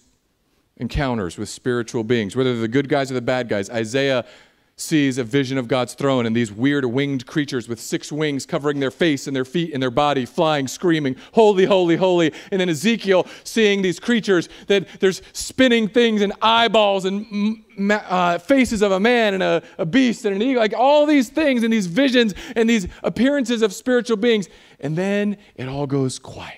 encounters 0.79 1.37
with 1.37 1.49
spiritual 1.49 2.03
beings, 2.03 2.35
whether 2.35 2.53
they're 2.53 2.61
the 2.61 2.67
good 2.67 2.89
guys 2.89 3.11
or 3.11 3.13
the 3.13 3.21
bad 3.21 3.49
guys. 3.49 3.69
Isaiah 3.69 4.25
sees 4.79 5.17
a 5.17 5.23
vision 5.23 5.57
of 5.57 5.67
God's 5.67 5.93
throne 5.93 6.25
and 6.25 6.33
these 6.33 6.51
weird 6.51 6.85
winged 6.85 7.25
creatures 7.25 7.67
with 7.67 7.79
six 7.79 8.11
wings 8.11 8.45
covering 8.45 8.79
their 8.79 8.91
face 8.91 9.27
and 9.27 9.35
their 9.35 9.45
feet 9.45 9.73
and 9.73 9.83
their 9.83 9.91
body, 9.91 10.25
flying, 10.25 10.67
screaming, 10.67 11.17
Holy, 11.33 11.65
holy, 11.65 11.97
holy. 11.97 12.33
And 12.51 12.61
then 12.61 12.69
Ezekiel 12.69 13.27
seeing 13.43 13.81
these 13.81 13.99
creatures 13.99 14.47
that 14.67 14.87
there's 15.01 15.21
spinning 15.33 15.89
things 15.89 16.21
and 16.21 16.31
eyeballs 16.41 17.05
and 17.05 17.63
uh, 17.89 18.37
faces 18.37 18.81
of 18.81 18.93
a 18.93 18.99
man 18.99 19.33
and 19.33 19.43
a, 19.43 19.61
a 19.77 19.85
beast 19.85 20.23
and 20.25 20.35
an 20.35 20.41
eagle, 20.41 20.61
like 20.61 20.73
all 20.73 21.05
these 21.05 21.29
things 21.29 21.63
and 21.63 21.73
these 21.73 21.87
visions 21.87 22.33
and 22.55 22.69
these 22.69 22.87
appearances 23.03 23.61
of 23.61 23.73
spiritual 23.73 24.17
beings. 24.17 24.47
And 24.79 24.95
then 24.95 25.37
it 25.55 25.67
all 25.67 25.87
goes 25.87 26.19
quiet. 26.19 26.55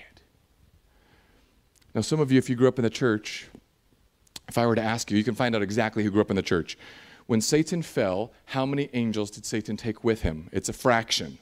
Now, 1.94 2.00
some 2.00 2.20
of 2.20 2.32
you, 2.32 2.38
if 2.38 2.48
you 2.48 2.56
grew 2.56 2.68
up 2.68 2.78
in 2.78 2.84
the 2.84 2.90
church, 2.90 3.48
if 4.52 4.58
I 4.58 4.66
were 4.66 4.74
to 4.74 4.82
ask 4.82 5.10
you, 5.10 5.16
you 5.16 5.24
can 5.24 5.34
find 5.34 5.56
out 5.56 5.62
exactly 5.62 6.04
who 6.04 6.10
grew 6.10 6.20
up 6.20 6.28
in 6.28 6.36
the 6.36 6.42
church. 6.42 6.76
When 7.24 7.40
Satan 7.40 7.80
fell, 7.80 8.34
how 8.44 8.66
many 8.66 8.90
angels 8.92 9.30
did 9.30 9.46
Satan 9.46 9.78
take 9.78 10.04
with 10.04 10.20
him? 10.20 10.50
It's 10.52 10.68
a 10.68 10.74
fraction. 10.74 11.38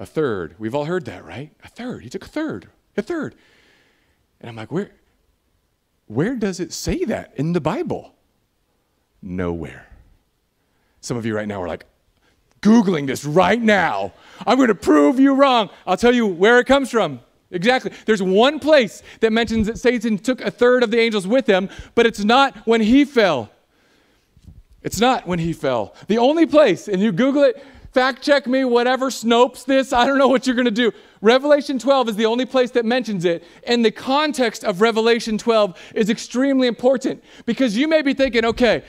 A 0.00 0.04
third. 0.04 0.56
We've 0.58 0.74
all 0.74 0.86
heard 0.86 1.04
that, 1.04 1.24
right? 1.24 1.52
A 1.62 1.68
third. 1.68 2.02
He 2.02 2.10
took 2.10 2.24
a 2.24 2.28
third. 2.28 2.66
A 2.96 3.02
third. 3.02 3.36
And 4.40 4.50
I'm 4.50 4.56
like, 4.56 4.72
where, 4.72 4.90
where 6.08 6.34
does 6.34 6.58
it 6.58 6.72
say 6.72 7.04
that 7.04 7.34
in 7.36 7.52
the 7.52 7.60
Bible? 7.60 8.16
Nowhere. 9.22 9.86
Some 11.00 11.16
of 11.16 11.24
you 11.24 11.36
right 11.36 11.46
now 11.46 11.62
are 11.62 11.68
like, 11.68 11.86
Googling 12.62 13.06
this 13.06 13.24
right 13.24 13.62
now. 13.62 14.12
I'm 14.44 14.56
going 14.56 14.66
to 14.66 14.74
prove 14.74 15.20
you 15.20 15.34
wrong. 15.34 15.70
I'll 15.86 15.96
tell 15.96 16.12
you 16.12 16.26
where 16.26 16.58
it 16.58 16.66
comes 16.66 16.90
from. 16.90 17.20
Exactly. 17.50 17.92
There's 18.04 18.22
one 18.22 18.58
place 18.58 19.02
that 19.20 19.32
mentions 19.32 19.66
that 19.68 19.78
Satan 19.78 20.18
took 20.18 20.40
a 20.40 20.50
third 20.50 20.82
of 20.82 20.90
the 20.90 20.98
angels 20.98 21.26
with 21.26 21.46
him, 21.46 21.70
but 21.94 22.04
it's 22.04 22.22
not 22.22 22.56
when 22.66 22.82
he 22.82 23.04
fell. 23.04 23.50
It's 24.82 25.00
not 25.00 25.26
when 25.26 25.38
he 25.38 25.52
fell. 25.52 25.94
The 26.08 26.18
only 26.18 26.46
place, 26.46 26.88
and 26.88 27.02
you 27.02 27.10
Google 27.10 27.42
it, 27.44 27.62
fact 27.92 28.22
check 28.22 28.46
me, 28.46 28.64
whatever 28.64 29.10
Snopes 29.10 29.64
this, 29.64 29.92
I 29.92 30.06
don't 30.06 30.18
know 30.18 30.28
what 30.28 30.46
you're 30.46 30.54
going 30.54 30.66
to 30.66 30.70
do. 30.70 30.92
Revelation 31.20 31.78
12 31.78 32.10
is 32.10 32.16
the 32.16 32.26
only 32.26 32.46
place 32.46 32.70
that 32.72 32.84
mentions 32.84 33.24
it. 33.24 33.44
And 33.66 33.84
the 33.84 33.90
context 33.90 34.62
of 34.62 34.80
Revelation 34.80 35.38
12 35.38 35.92
is 35.94 36.10
extremely 36.10 36.68
important 36.68 37.24
because 37.46 37.76
you 37.76 37.88
may 37.88 38.02
be 38.02 38.14
thinking, 38.14 38.44
okay, 38.44 38.84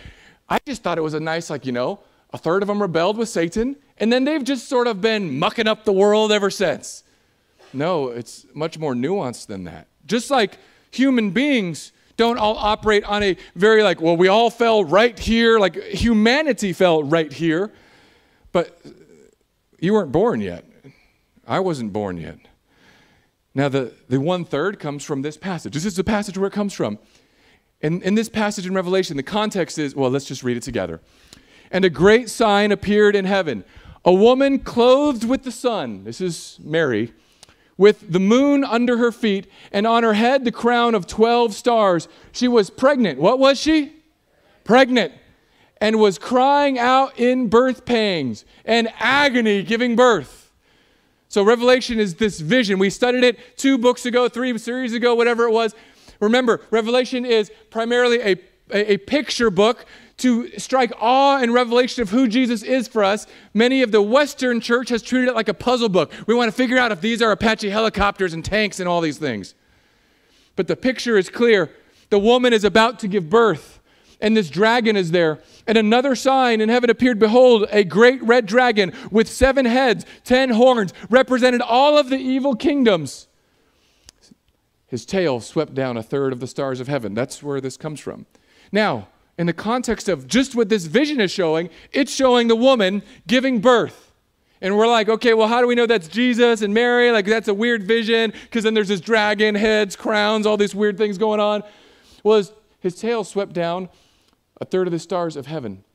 I 0.47 0.59
just 0.65 0.83
thought 0.83 0.97
it 0.97 1.01
was 1.01 1.13
a 1.13 1.19
nice, 1.19 1.49
like, 1.49 1.65
you 1.65 1.71
know, 1.71 2.01
a 2.33 2.37
third 2.37 2.61
of 2.61 2.67
them 2.67 2.81
rebelled 2.81 3.17
with 3.17 3.29
Satan, 3.29 3.75
and 3.97 4.11
then 4.13 4.25
they've 4.25 4.43
just 4.43 4.67
sort 4.67 4.85
of 4.85 5.01
been 5.01 5.39
mucking 5.39 5.67
up 5.67 5.85
the 5.85 5.93
world 5.93 6.31
ever 6.31 6.49
since. 6.49 7.03
No, 7.73 8.10
it's 8.10 8.45
much 8.53 8.77
more 8.77 8.93
nuanced 8.93 9.47
than 9.47 9.65
that. 9.65 9.88
Just 10.05 10.32
like 10.32 10.58
human 10.91 11.32
beings 11.32 11.91
don't 12.17 12.38
all 12.38 12.58
operate 12.58 13.03
on 13.05 13.23
a 13.23 13.38
very 13.55 13.84
like, 13.84 14.01
well, 14.01 14.17
we 14.17 14.27
all 14.27 14.49
fell 14.49 14.84
right 14.84 15.17
here, 15.17 15.60
like 15.60 15.75
humanity 15.75 16.73
fell 16.73 17.03
right 17.03 17.32
here. 17.32 17.71
But 18.51 18.79
you 19.79 19.93
weren't 19.93 20.12
born 20.12 20.41
yet. 20.41 20.65
I 21.47 21.60
wasn't 21.60 21.93
born 21.93 22.17
yet. 22.17 22.38
Now, 23.55 23.69
the, 23.69 23.93
the 24.08 24.19
one 24.19 24.45
third 24.45 24.79
comes 24.79 25.03
from 25.03 25.21
this 25.21 25.38
passage. 25.38 25.73
This 25.73 25.86
is 25.86 25.95
the 25.95 26.03
passage 26.03 26.38
where 26.38 26.47
it 26.47 26.53
comes 26.53 26.73
from. 26.73 26.99
In, 27.82 28.01
in 28.01 28.15
this 28.15 28.29
passage 28.29 28.67
in 28.67 28.73
Revelation, 28.73 29.17
the 29.17 29.23
context 29.23 29.79
is 29.79 29.95
well, 29.95 30.10
let's 30.10 30.25
just 30.25 30.43
read 30.43 30.58
it 30.58 30.63
together. 30.63 31.01
And 31.71 31.86
a 31.86 31.89
great 31.89 32.29
sign 32.29 32.71
appeared 32.71 33.15
in 33.15 33.25
heaven 33.25 33.63
a 34.05 34.13
woman 34.13 34.60
clothed 34.60 35.25
with 35.25 35.43
the 35.43 35.51
sun. 35.51 36.05
This 36.05 36.21
is 36.21 36.58
Mary 36.63 37.13
with 37.79 38.11
the 38.11 38.19
moon 38.19 38.65
under 38.65 38.97
her 38.97 39.09
feet, 39.09 39.49
and 39.71 39.87
on 39.87 40.03
her 40.03 40.13
head 40.13 40.43
the 40.43 40.51
crown 40.51 40.93
of 40.93 41.07
12 41.07 41.55
stars. 41.55 42.09
She 42.33 42.45
was 42.45 42.69
pregnant. 42.69 43.19
What 43.19 43.39
was 43.39 43.57
she? 43.57 43.93
Pregnant. 44.65 45.13
And 45.79 45.97
was 45.97 46.19
crying 46.19 46.77
out 46.77 47.17
in 47.17 47.47
birth 47.47 47.85
pangs 47.85 48.43
and 48.65 48.89
agony 48.99 49.63
giving 49.63 49.95
birth. 49.95 50.51
So, 51.29 51.41
Revelation 51.41 51.99
is 51.99 52.15
this 52.15 52.41
vision. 52.41 52.79
We 52.79 52.89
studied 52.89 53.23
it 53.23 53.39
two 53.55 53.77
books 53.77 54.05
ago, 54.05 54.27
three 54.27 54.57
series 54.57 54.93
ago, 54.93 55.15
whatever 55.15 55.45
it 55.45 55.51
was. 55.51 55.73
Remember, 56.19 56.59
Revelation 56.71 57.25
is 57.25 57.49
primarily 57.69 58.19
a, 58.19 58.35
a, 58.71 58.93
a 58.93 58.97
picture 58.97 59.49
book 59.49 59.85
to 60.19 60.58
strike 60.60 60.91
awe 60.99 61.38
and 61.38 61.53
revelation 61.53 62.01
of 62.01 62.10
who 62.10 62.27
Jesus 62.27 62.63
is 62.63 62.88
for 62.88 63.03
us, 63.03 63.27
many 63.53 63.82
of 63.82 63.91
the 63.91 64.01
Western 64.01 64.62
church 64.62 64.89
has 64.89 65.01
treated 65.01 65.29
it 65.29 65.36
like 65.36 65.49
a 65.49 65.53
puzzle 65.53 65.89
book. 65.89 66.12
We 66.27 66.36
want 66.36 66.49
to 66.49 66.55
figure 66.55 66.77
out 66.77 66.91
if 66.91 67.01
these 67.01 67.21
are 67.21 67.32
Apache 67.32 67.69
helicopters 67.69 68.34
and 68.34 68.43
tanks 68.43 68.79
and 68.79 68.88
all 68.88 69.01
these 69.01 69.17
things. 69.17 69.55
But 70.55 70.67
the 70.67 70.75
picture 70.75 71.17
is 71.17 71.29
clear. 71.29 71.71
The 72.10 72.19
woman 72.19 72.53
is 72.53 72.63
about 72.63 72.99
to 72.99 73.08
give 73.08 73.29
birth, 73.29 73.79
and 74.19 74.36
this 74.36 74.49
dragon 74.49 74.95
is 74.95 75.12
there. 75.12 75.39
And 75.67 75.77
another 75.77 76.15
sign 76.15 76.62
in 76.62 76.69
heaven 76.69 76.89
appeared 76.89 77.19
Behold, 77.19 77.67
a 77.71 77.84
great 77.84 78.21
red 78.23 78.45
dragon 78.45 78.91
with 79.12 79.29
seven 79.29 79.65
heads, 79.65 80.05
ten 80.23 80.49
horns, 80.49 80.93
represented 81.10 81.62
all 81.62 81.97
of 81.97 82.10
the 82.10 82.17
evil 82.17 82.55
kingdoms. 82.55 83.27
His 84.88 85.05
tail 85.05 85.39
swept 85.39 85.75
down 85.75 85.97
a 85.97 86.03
third 86.03 86.34
of 86.34 86.39
the 86.39 86.47
stars 86.47 86.79
of 86.79 86.88
heaven. 86.88 87.13
That's 87.13 87.43
where 87.43 87.62
this 87.62 87.77
comes 87.77 87.99
from. 87.99 88.25
Now, 88.71 89.08
in 89.39 89.47
the 89.47 89.54
context 89.54 90.10
of 90.10 90.28
just 90.28 90.54
what 90.54 90.67
this 90.67 90.86
vision 90.86 91.21
is 91.21 91.32
showing, 91.32 91.69
it's 91.93 92.13
showing 92.13 92.49
the 92.49 92.58
woman 92.58 93.02
giving 93.25 93.62
birth. 93.62 94.12
And 94.60 94.78
we're 94.78 94.86
like, 94.86 95.08
okay, 95.08 95.34
well, 95.34 95.47
how 95.47 95.62
do 95.62 95.67
we 95.67 95.75
know 95.75 95.86
that's 95.86 96.10
Jesus 96.10 96.62
and 96.62 96.73
Mary? 96.73 97.10
Like, 97.10 97.25
that's 97.25 97.47
a 97.47 97.54
weird 97.54 97.84
vision 97.84 98.34
because 98.43 98.65
then 98.65 98.73
there's 98.73 98.89
this 98.89 98.99
dragon, 98.99 99.56
heads, 99.56 99.95
crowns, 99.95 100.45
all 100.45 100.58
these 100.58 100.75
weird 100.75 100.97
things 100.97 101.17
going 101.17 101.39
on. 101.39 101.63
Well, 102.21 102.36
his, 102.36 102.52
his 102.82 102.95
tail 102.95 103.23
swept 103.23 103.54
down 103.54 103.88
a 104.60 104.65
third 104.65 104.88
of 104.88 104.91
the 104.91 104.99
stars 104.99 105.38
of 105.38 105.45
heaven 105.45 105.86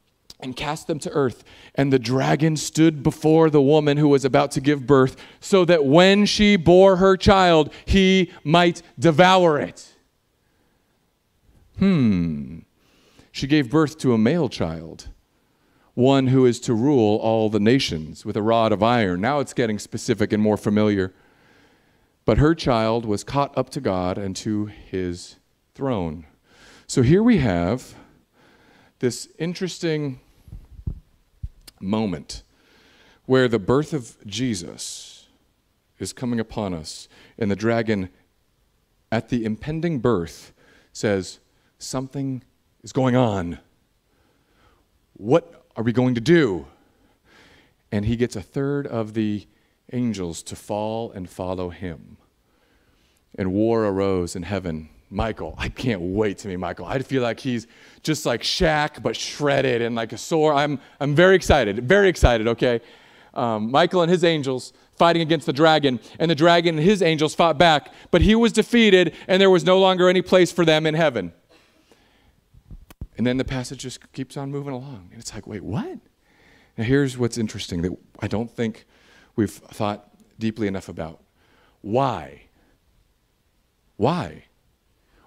and 0.41 0.57
cast 0.57 0.87
them 0.87 0.99
to 1.01 1.11
earth. 1.11 1.45
And 1.75 1.93
the 1.93 1.99
dragon 1.99 2.57
stood 2.57 3.03
before 3.03 3.51
the 3.51 3.61
woman 3.61 3.99
who 3.99 4.09
was 4.09 4.25
about 4.25 4.53
to 4.53 4.63
give 4.63 4.87
birth, 4.87 5.17
so 5.41 5.67
that 5.67 5.85
when 5.85 6.25
she 6.25 6.57
bore 6.57 6.97
her 6.97 7.19
child, 7.19 7.71
he 7.85 8.33
might 8.43 8.81
devour 8.99 9.59
it. 9.59 9.93
Hmm 11.79 12.61
she 13.35 13.49
gave 13.49 13.69
birth 13.69 13.99
to 13.99 14.13
a 14.13 14.17
male 14.17 14.49
child, 14.49 15.09
one 15.95 16.29
who 16.29 16.47
is 16.47 16.61
to 16.61 16.73
rule 16.73 17.17
all 17.17 17.51
the 17.51 17.59
nations 17.59 18.25
with 18.25 18.37
a 18.37 18.43
rod 18.43 18.71
of 18.71 18.81
iron. 18.81 19.21
Now 19.21 19.41
it's 19.41 19.53
getting 19.53 19.81
specific 19.81 20.33
and 20.33 20.41
more 20.41 20.57
familiar. 20.57 21.13
But 22.25 22.39
her 22.39 22.55
child 22.55 23.05
was 23.05 23.25
caught 23.25 23.59
up 23.59 23.71
to 23.71 23.81
God 23.81 24.19
and 24.19 24.37
to 24.37 24.67
his 24.67 25.35
throne. 25.75 26.27
So 26.87 27.03
here 27.03 27.25
we 27.25 27.39
have 27.39 27.97
this 29.01 29.29
interesting 29.37 30.21
moment 31.81 32.45
where 33.27 33.49
the 33.49 33.59
birth 33.59 33.93
of 33.93 34.17
Jesus 34.25 35.27
is 35.99 36.13
coming 36.13 36.39
upon 36.39 36.73
us, 36.73 37.09
and 37.37 37.51
the 37.51 37.57
dragon, 37.57 38.11
at 39.11 39.29
the 39.29 39.45
impending 39.45 39.99
birth, 39.99 40.53
says, 40.93 41.41
Something 41.81 42.45
is 42.85 42.93
going 42.93 43.17
on? 43.17 43.59
What 45.15 45.67
are 45.75 45.83
we 45.83 45.93
going 45.93 46.15
to 46.15 46.21
do? 46.21 46.67
and 47.95 48.07
he 48.07 48.17
gets 48.17 48.35
a 48.35 48.43
third 48.43 48.89
of 48.89 49.15
the 49.15 49.47
angels 49.93 50.43
to 50.43 50.57
fall 50.57 51.13
and 51.13 51.31
follow 51.31 51.71
him. 51.71 52.17
And 53.39 53.53
war 53.53 53.85
arose 53.87 54.35
in 54.35 54.43
heaven. 54.43 54.89
Michael, 55.11 55.55
I 55.57 55.69
can't 55.69 56.01
wait 56.01 56.39
to 56.39 56.49
meet 56.49 56.57
Michael. 56.57 56.87
I 56.87 56.99
feel 56.99 57.23
like 57.23 57.39
he's 57.39 57.69
just 58.03 58.27
like 58.27 58.43
Shaq, 58.43 59.01
but 59.01 59.15
shredded 59.15 59.81
and 59.81 59.95
like 59.95 60.13
a 60.13 60.19
sore. 60.19 60.53
I'm, 60.53 60.81
I'm 60.99 61.15
very 61.15 61.37
excited, 61.37 61.87
very 61.87 62.09
excited, 62.09 62.49
okay? 62.49 62.81
Um, 63.33 63.71
Michael 63.71 64.03
and 64.03 64.11
his 64.11 64.25
angels 64.25 64.73
fighting 64.97 65.23
against 65.23 65.47
the 65.47 65.53
dragon, 65.53 66.01
and 66.19 66.29
the 66.29 66.35
dragon 66.35 66.77
and 66.77 66.85
his 66.85 67.01
angels 67.01 67.33
fought 67.33 67.59
back, 67.59 67.93
but 68.11 68.23
he 68.23 68.35
was 68.35 68.51
defeated, 68.53 69.15
and 69.29 69.41
there 69.41 69.51
was 69.51 69.63
no 69.63 69.79
longer 69.79 70.09
any 70.09 70.23
place 70.23 70.51
for 70.51 70.65
them 70.65 70.85
in 70.85 70.95
heaven. 70.95 71.33
And 73.17 73.27
then 73.27 73.37
the 73.37 73.45
passage 73.45 73.81
just 73.81 74.13
keeps 74.13 74.37
on 74.37 74.51
moving 74.51 74.73
along. 74.73 75.09
And 75.13 75.21
it's 75.21 75.35
like, 75.35 75.47
wait, 75.47 75.63
what? 75.63 75.99
Now, 76.77 76.85
here's 76.85 77.17
what's 77.17 77.39
interesting 77.39 77.83
that 77.83 77.97
I 78.21 78.27
don't 78.27 78.51
think 78.51 78.87
we've 79.37 79.51
thought 79.51 80.09
deeply 80.39 80.67
enough 80.67 80.89
about. 80.89 81.23
Why? 81.81 82.43
Why? 83.97 84.45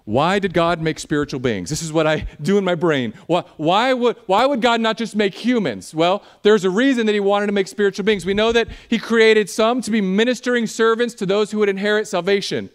Why 0.04 0.38
did 0.38 0.54
God 0.54 0.80
make 0.80 0.98
spiritual 0.98 1.38
beings? 1.38 1.68
This 1.68 1.82
is 1.82 1.92
what 1.92 2.06
I 2.06 2.26
do 2.40 2.56
in 2.56 2.64
my 2.64 2.74
brain. 2.74 3.12
Why, 3.26 3.44
why, 3.58 3.92
would, 3.92 4.16
why 4.24 4.46
would 4.46 4.62
God 4.62 4.80
not 4.80 4.96
just 4.96 5.14
make 5.14 5.34
humans? 5.34 5.94
Well, 5.94 6.22
there's 6.42 6.64
a 6.64 6.70
reason 6.70 7.04
that 7.06 7.12
He 7.12 7.20
wanted 7.20 7.46
to 7.46 7.52
make 7.52 7.68
spiritual 7.68 8.06
beings. 8.06 8.24
We 8.24 8.32
know 8.32 8.50
that 8.52 8.68
He 8.88 8.98
created 8.98 9.50
some 9.50 9.82
to 9.82 9.90
be 9.90 10.00
ministering 10.00 10.66
servants 10.66 11.14
to 11.16 11.26
those 11.26 11.50
who 11.50 11.58
would 11.58 11.68
inherit 11.68 12.08
salvation. 12.08 12.70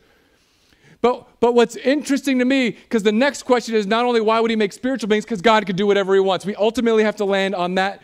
But, 1.03 1.27
but 1.41 1.53
what's 1.53 1.75
interesting 1.75 2.39
to 2.39 2.45
me, 2.45 2.69
because 2.71 3.03
the 3.03 3.11
next 3.11 3.43
question 3.43 3.75
is 3.75 3.85
not 3.85 4.05
only 4.05 4.21
why 4.21 4.39
would 4.39 4.49
He 4.49 4.55
make 4.55 4.71
spiritual 4.71 5.09
beings, 5.09 5.25
because 5.25 5.41
God 5.41 5.65
could 5.65 5.75
do 5.75 5.85
whatever 5.85 6.13
He 6.13 6.21
wants. 6.21 6.45
We 6.45 6.55
ultimately 6.55 7.03
have 7.03 7.17
to 7.17 7.25
land 7.25 7.55
on 7.55 7.75
that 7.75 8.01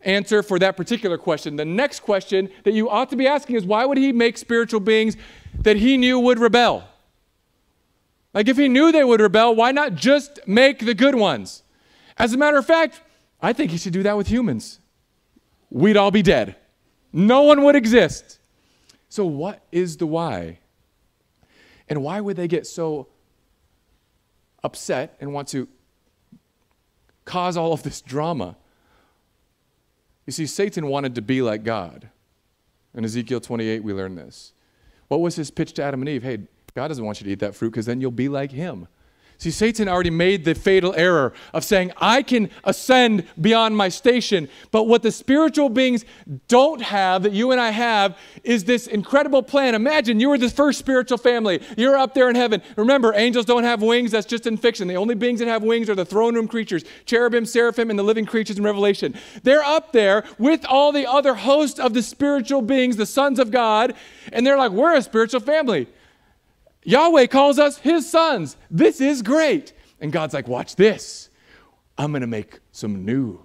answer 0.00 0.42
for 0.42 0.58
that 0.60 0.74
particular 0.74 1.18
question. 1.18 1.56
The 1.56 1.66
next 1.66 2.00
question 2.00 2.48
that 2.64 2.72
you 2.72 2.88
ought 2.88 3.10
to 3.10 3.16
be 3.16 3.26
asking 3.26 3.56
is 3.56 3.66
why 3.66 3.84
would 3.84 3.98
He 3.98 4.12
make 4.12 4.38
spiritual 4.38 4.80
beings 4.80 5.18
that 5.60 5.76
He 5.76 5.98
knew 5.98 6.18
would 6.20 6.38
rebel? 6.38 6.84
Like, 8.32 8.48
if 8.48 8.56
he 8.56 8.68
knew 8.68 8.92
they 8.92 9.04
would 9.04 9.20
rebel, 9.20 9.54
why 9.54 9.72
not 9.72 9.94
just 9.94 10.40
make 10.46 10.78
the 10.78 10.94
good 10.94 11.14
ones? 11.14 11.62
As 12.16 12.32
a 12.32 12.38
matter 12.38 12.56
of 12.56 12.66
fact, 12.66 13.02
I 13.42 13.52
think 13.52 13.72
he 13.72 13.78
should 13.78 13.92
do 13.92 14.02
that 14.04 14.16
with 14.16 14.28
humans. 14.28 14.80
We'd 15.70 15.96
all 15.96 16.10
be 16.10 16.22
dead, 16.22 16.56
no 17.12 17.42
one 17.42 17.62
would 17.64 17.76
exist. 17.76 18.38
So, 19.10 19.26
what 19.26 19.62
is 19.72 19.96
the 19.96 20.06
why? 20.06 20.60
And 21.88 22.02
why 22.02 22.20
would 22.20 22.36
they 22.36 22.48
get 22.48 22.66
so 22.66 23.08
upset 24.62 25.16
and 25.20 25.32
want 25.32 25.48
to 25.48 25.68
cause 27.24 27.56
all 27.56 27.72
of 27.72 27.82
this 27.82 28.00
drama? 28.00 28.56
You 30.26 30.32
see, 30.32 30.46
Satan 30.46 30.88
wanted 30.88 31.14
to 31.14 31.22
be 31.22 31.40
like 31.40 31.64
God. 31.64 32.10
In 32.94 33.04
Ezekiel 33.04 33.40
28, 33.40 33.82
we 33.82 33.92
learn 33.92 34.14
this. 34.14 34.52
What 35.08 35.20
was 35.20 35.36
his 35.36 35.50
pitch 35.50 35.72
to 35.74 35.82
Adam 35.82 36.00
and 36.00 36.08
Eve? 36.08 36.22
Hey, 36.22 36.38
God 36.74 36.88
doesn't 36.88 37.04
want 37.04 37.20
you 37.20 37.24
to 37.24 37.30
eat 37.30 37.40
that 37.40 37.54
fruit 37.54 37.70
because 37.70 37.86
then 37.86 38.00
you'll 38.00 38.10
be 38.10 38.28
like 38.28 38.50
him. 38.50 38.88
See, 39.40 39.52
Satan 39.52 39.86
already 39.88 40.10
made 40.10 40.44
the 40.44 40.56
fatal 40.56 40.92
error 40.96 41.32
of 41.54 41.62
saying, 41.62 41.92
I 41.98 42.24
can 42.24 42.50
ascend 42.64 43.24
beyond 43.40 43.76
my 43.76 43.88
station. 43.88 44.48
But 44.72 44.88
what 44.88 45.04
the 45.04 45.12
spiritual 45.12 45.68
beings 45.68 46.04
don't 46.48 46.82
have, 46.82 47.22
that 47.22 47.30
you 47.30 47.52
and 47.52 47.60
I 47.60 47.70
have, 47.70 48.18
is 48.42 48.64
this 48.64 48.88
incredible 48.88 49.44
plan. 49.44 49.76
Imagine 49.76 50.18
you 50.18 50.30
were 50.30 50.38
the 50.38 50.50
first 50.50 50.80
spiritual 50.80 51.18
family. 51.18 51.62
You're 51.76 51.96
up 51.96 52.14
there 52.14 52.28
in 52.28 52.34
heaven. 52.34 52.62
Remember, 52.74 53.14
angels 53.14 53.44
don't 53.44 53.62
have 53.62 53.80
wings. 53.80 54.10
That's 54.10 54.26
just 54.26 54.44
in 54.48 54.56
fiction. 54.56 54.88
The 54.88 54.96
only 54.96 55.14
beings 55.14 55.38
that 55.38 55.46
have 55.46 55.62
wings 55.62 55.88
are 55.88 55.94
the 55.94 56.04
throne 56.04 56.34
room 56.34 56.48
creatures 56.48 56.82
cherubim, 57.06 57.46
seraphim, 57.46 57.90
and 57.90 57.98
the 57.98 58.02
living 58.02 58.26
creatures 58.26 58.58
in 58.58 58.64
Revelation. 58.64 59.14
They're 59.44 59.62
up 59.62 59.92
there 59.92 60.24
with 60.38 60.66
all 60.68 60.90
the 60.90 61.06
other 61.06 61.34
hosts 61.34 61.78
of 61.78 61.94
the 61.94 62.02
spiritual 62.02 62.60
beings, 62.60 62.96
the 62.96 63.06
sons 63.06 63.38
of 63.38 63.52
God, 63.52 63.94
and 64.32 64.44
they're 64.44 64.58
like, 64.58 64.72
We're 64.72 64.96
a 64.96 65.02
spiritual 65.02 65.40
family. 65.40 65.86
Yahweh 66.84 67.26
calls 67.26 67.58
us 67.58 67.78
his 67.78 68.10
sons. 68.10 68.56
This 68.70 69.00
is 69.00 69.22
great. 69.22 69.72
And 70.00 70.12
God's 70.12 70.34
like, 70.34 70.48
watch 70.48 70.76
this. 70.76 71.30
I'm 71.96 72.12
going 72.12 72.20
to 72.20 72.28
make 72.28 72.60
some 72.70 73.04
new 73.04 73.44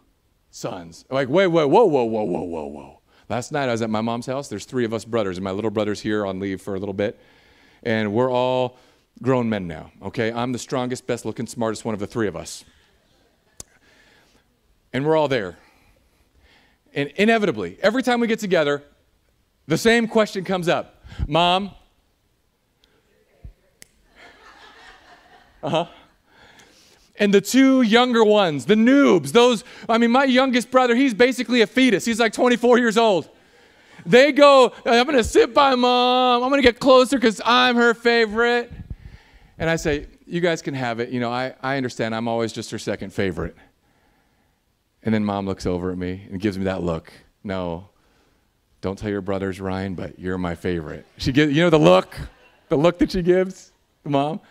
sons. 0.51 1.05
I'm 1.09 1.15
like, 1.15 1.29
wait, 1.29 1.47
wait, 1.47 1.65
whoa, 1.65 1.85
whoa, 1.85 2.03
whoa, 2.03 2.23
whoa, 2.23 2.43
whoa, 2.43 2.65
whoa. 2.65 2.99
Last 3.29 3.51
night 3.51 3.67
I 3.67 3.71
was 3.71 3.81
at 3.81 3.89
my 3.89 4.01
mom's 4.01 4.27
house. 4.27 4.47
There's 4.47 4.65
three 4.65 4.85
of 4.85 4.93
us 4.93 5.05
brothers, 5.05 5.37
and 5.37 5.43
my 5.43 5.51
little 5.51 5.71
brother's 5.71 6.01
here 6.01 6.25
on 6.25 6.39
leave 6.39 6.61
for 6.61 6.75
a 6.75 6.79
little 6.79 6.93
bit. 6.93 7.19
And 7.81 8.13
we're 8.13 8.31
all 8.31 8.77
grown 9.21 9.49
men 9.49 9.67
now, 9.67 9.91
okay? 10.01 10.31
I'm 10.31 10.51
the 10.51 10.59
strongest, 10.59 11.07
best 11.07 11.25
looking, 11.25 11.47
smartest 11.47 11.85
one 11.85 11.93
of 11.93 11.99
the 11.99 12.07
three 12.07 12.27
of 12.27 12.35
us. 12.35 12.63
And 14.91 15.05
we're 15.05 15.17
all 15.17 15.27
there. 15.27 15.57
And 16.93 17.09
inevitably, 17.15 17.77
every 17.81 18.03
time 18.03 18.19
we 18.19 18.27
get 18.27 18.39
together, 18.39 18.83
the 19.67 19.77
same 19.77 20.07
question 20.07 20.43
comes 20.43 20.67
up 20.67 21.03
Mom, 21.27 21.71
Uh 25.63 25.69
huh. 25.69 25.85
And 27.17 27.33
the 27.33 27.41
two 27.41 27.83
younger 27.83 28.23
ones, 28.23 28.65
the 28.65 28.75
noobs, 28.75 29.31
those, 29.31 29.63
I 29.87 29.97
mean, 29.97 30.11
my 30.11 30.25
youngest 30.25 30.69
brother, 30.69 30.95
he's 30.95 31.13
basically 31.13 31.61
a 31.61 31.67
fetus. 31.67 32.05
He's 32.05 32.19
like 32.19 32.33
24 32.33 32.79
years 32.79 32.97
old. 32.97 33.29
They 34.05 34.31
go, 34.33 34.73
I'm 34.85 35.05
going 35.05 35.17
to 35.17 35.23
sit 35.23 35.53
by 35.53 35.75
mom. 35.75 36.43
I'm 36.43 36.49
going 36.49 36.61
to 36.61 36.67
get 36.67 36.79
closer 36.79 37.17
because 37.17 37.39
I'm 37.45 37.75
her 37.77 37.93
favorite. 37.93 38.71
And 39.57 39.69
I 39.69 39.77
say, 39.77 40.07
You 40.25 40.41
guys 40.41 40.61
can 40.61 40.73
have 40.73 40.99
it. 40.99 41.09
You 41.09 41.19
know, 41.19 41.31
I, 41.31 41.53
I 41.61 41.77
understand. 41.77 42.13
I'm 42.13 42.27
always 42.27 42.51
just 42.51 42.71
her 42.71 42.79
second 42.79 43.13
favorite. 43.13 43.55
And 45.03 45.13
then 45.13 45.23
mom 45.23 45.45
looks 45.45 45.65
over 45.65 45.91
at 45.91 45.97
me 45.97 46.27
and 46.29 46.41
gives 46.41 46.57
me 46.57 46.65
that 46.65 46.81
look. 46.83 47.13
No, 47.43 47.89
don't 48.81 48.97
tell 48.97 49.09
your 49.09 49.21
brothers, 49.21 49.61
Ryan, 49.61 49.95
but 49.95 50.17
you're 50.17 50.37
my 50.37 50.55
favorite. 50.55 51.05
She 51.17 51.31
gives, 51.31 51.53
you 51.53 51.61
know, 51.61 51.69
the 51.69 51.79
look, 51.79 52.17
the 52.69 52.77
look 52.77 52.97
that 52.99 53.11
she 53.11 53.21
gives, 53.21 53.71
the 54.03 54.09
mom 54.09 54.41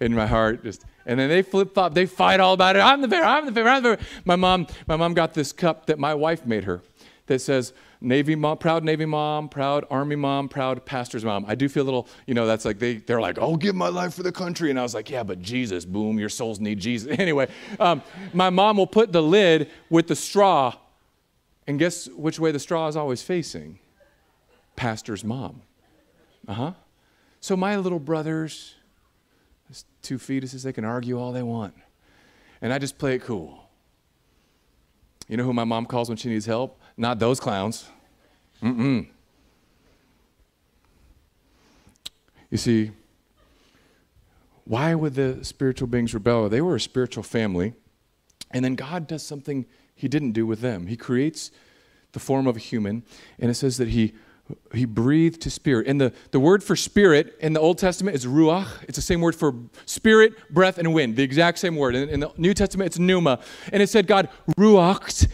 in 0.00 0.14
my 0.14 0.26
heart. 0.26 0.62
Just 0.62 0.84
and 1.06 1.18
then 1.18 1.28
they 1.28 1.42
flip 1.42 1.74
flop. 1.74 1.94
They 1.94 2.06
fight 2.06 2.40
all 2.40 2.54
about 2.54 2.76
it. 2.76 2.80
I'm 2.80 3.00
the 3.00 3.08
favorite. 3.08 3.26
I'm 3.26 3.46
the 3.46 3.52
favorite. 3.52 3.70
I'm 3.70 3.82
the 3.82 3.88
favorite. 3.96 4.08
My 4.24 4.36
mom, 4.36 4.66
my 4.86 4.96
mom 4.96 5.14
got 5.14 5.34
this 5.34 5.52
cup 5.52 5.86
that 5.86 5.98
my 5.98 6.14
wife 6.14 6.44
made 6.46 6.64
her 6.64 6.82
that 7.28 7.40
says 7.40 7.72
Navy 8.00 8.34
mom, 8.34 8.58
proud 8.58 8.84
Navy 8.84 9.04
mom, 9.04 9.48
proud 9.48 9.84
Army 9.90 10.16
mom, 10.16 10.48
proud 10.48 10.84
pastor's 10.84 11.24
mom. 11.24 11.44
I 11.48 11.54
do 11.54 11.68
feel 11.68 11.82
a 11.82 11.84
little, 11.84 12.08
you 12.26 12.34
know, 12.34 12.46
that's 12.46 12.64
like 12.64 12.78
they, 12.78 12.96
they're 12.96 13.20
like, 13.20 13.38
I'll 13.38 13.56
give 13.56 13.74
my 13.74 13.88
life 13.88 14.14
for 14.14 14.22
the 14.22 14.32
country. 14.32 14.70
And 14.70 14.78
I 14.78 14.82
was 14.82 14.94
like, 14.94 15.10
yeah, 15.10 15.22
but 15.22 15.40
Jesus, 15.40 15.84
boom, 15.84 16.18
your 16.18 16.28
souls 16.28 16.60
need 16.60 16.80
Jesus. 16.80 17.16
Anyway, 17.28 17.48
um, 17.80 18.00
my 18.32 18.48
mom 18.48 18.76
will 18.76 18.86
put 18.86 19.12
the 19.12 19.20
lid 19.20 19.68
with 19.90 20.06
the 20.06 20.16
straw, 20.16 20.72
and 21.66 21.78
guess 21.78 22.06
which 22.08 22.38
way 22.38 22.52
the 22.52 22.58
straw 22.58 22.86
is 22.86 22.96
always 22.96 23.22
facing? 23.22 23.80
Pastor's 24.76 25.24
mom. 25.24 25.62
Uh 26.46 26.54
huh. 26.54 26.72
So 27.40 27.56
my 27.56 27.76
little 27.76 27.98
brothers, 27.98 28.76
two 30.02 30.18
fetuses, 30.18 30.62
they 30.62 30.72
can 30.72 30.84
argue 30.84 31.18
all 31.18 31.32
they 31.32 31.42
want. 31.42 31.74
And 32.60 32.72
I 32.72 32.78
just 32.78 32.98
play 32.98 33.14
it 33.14 33.22
cool. 33.22 33.68
You 35.28 35.36
know 35.36 35.44
who 35.44 35.52
my 35.52 35.64
mom 35.64 35.86
calls 35.86 36.08
when 36.08 36.16
she 36.16 36.28
needs 36.28 36.46
help? 36.46 36.80
Not 36.96 37.18
those 37.18 37.38
clowns. 37.38 37.88
Mm-mm. 38.62 39.06
You 42.50 42.58
see, 42.58 42.92
why 44.64 44.94
would 44.94 45.14
the 45.14 45.44
spiritual 45.44 45.88
beings 45.88 46.14
rebel? 46.14 46.48
They 46.48 46.60
were 46.60 46.76
a 46.76 46.80
spiritual 46.80 47.22
family. 47.22 47.74
And 48.50 48.64
then 48.64 48.74
God 48.74 49.06
does 49.06 49.22
something 49.22 49.66
he 49.94 50.08
didn't 50.08 50.32
do 50.32 50.46
with 50.46 50.60
them. 50.60 50.86
He 50.86 50.96
creates 50.96 51.50
the 52.12 52.20
form 52.20 52.46
of 52.46 52.56
a 52.56 52.60
human, 52.60 53.02
and 53.38 53.50
it 53.50 53.54
says 53.54 53.76
that 53.76 53.88
he 53.88 54.14
he 54.74 54.84
breathed 54.84 55.42
to 55.42 55.50
spirit. 55.50 55.86
And 55.86 56.00
the, 56.00 56.12
the 56.30 56.40
word 56.40 56.62
for 56.62 56.76
spirit 56.76 57.36
in 57.40 57.52
the 57.52 57.60
Old 57.60 57.78
Testament 57.78 58.16
is 58.16 58.26
ruach. 58.26 58.68
It's 58.84 58.96
the 58.96 59.02
same 59.02 59.20
word 59.20 59.34
for 59.34 59.54
spirit, 59.86 60.52
breath, 60.52 60.78
and 60.78 60.92
wind, 60.94 61.16
the 61.16 61.22
exact 61.22 61.58
same 61.58 61.76
word. 61.76 61.94
In, 61.94 62.08
in 62.08 62.20
the 62.20 62.32
New 62.36 62.54
Testament, 62.54 62.86
it's 62.86 62.98
pneuma. 62.98 63.40
And 63.72 63.82
it 63.82 63.88
said 63.88 64.06
God 64.06 64.28
ruached 64.56 65.28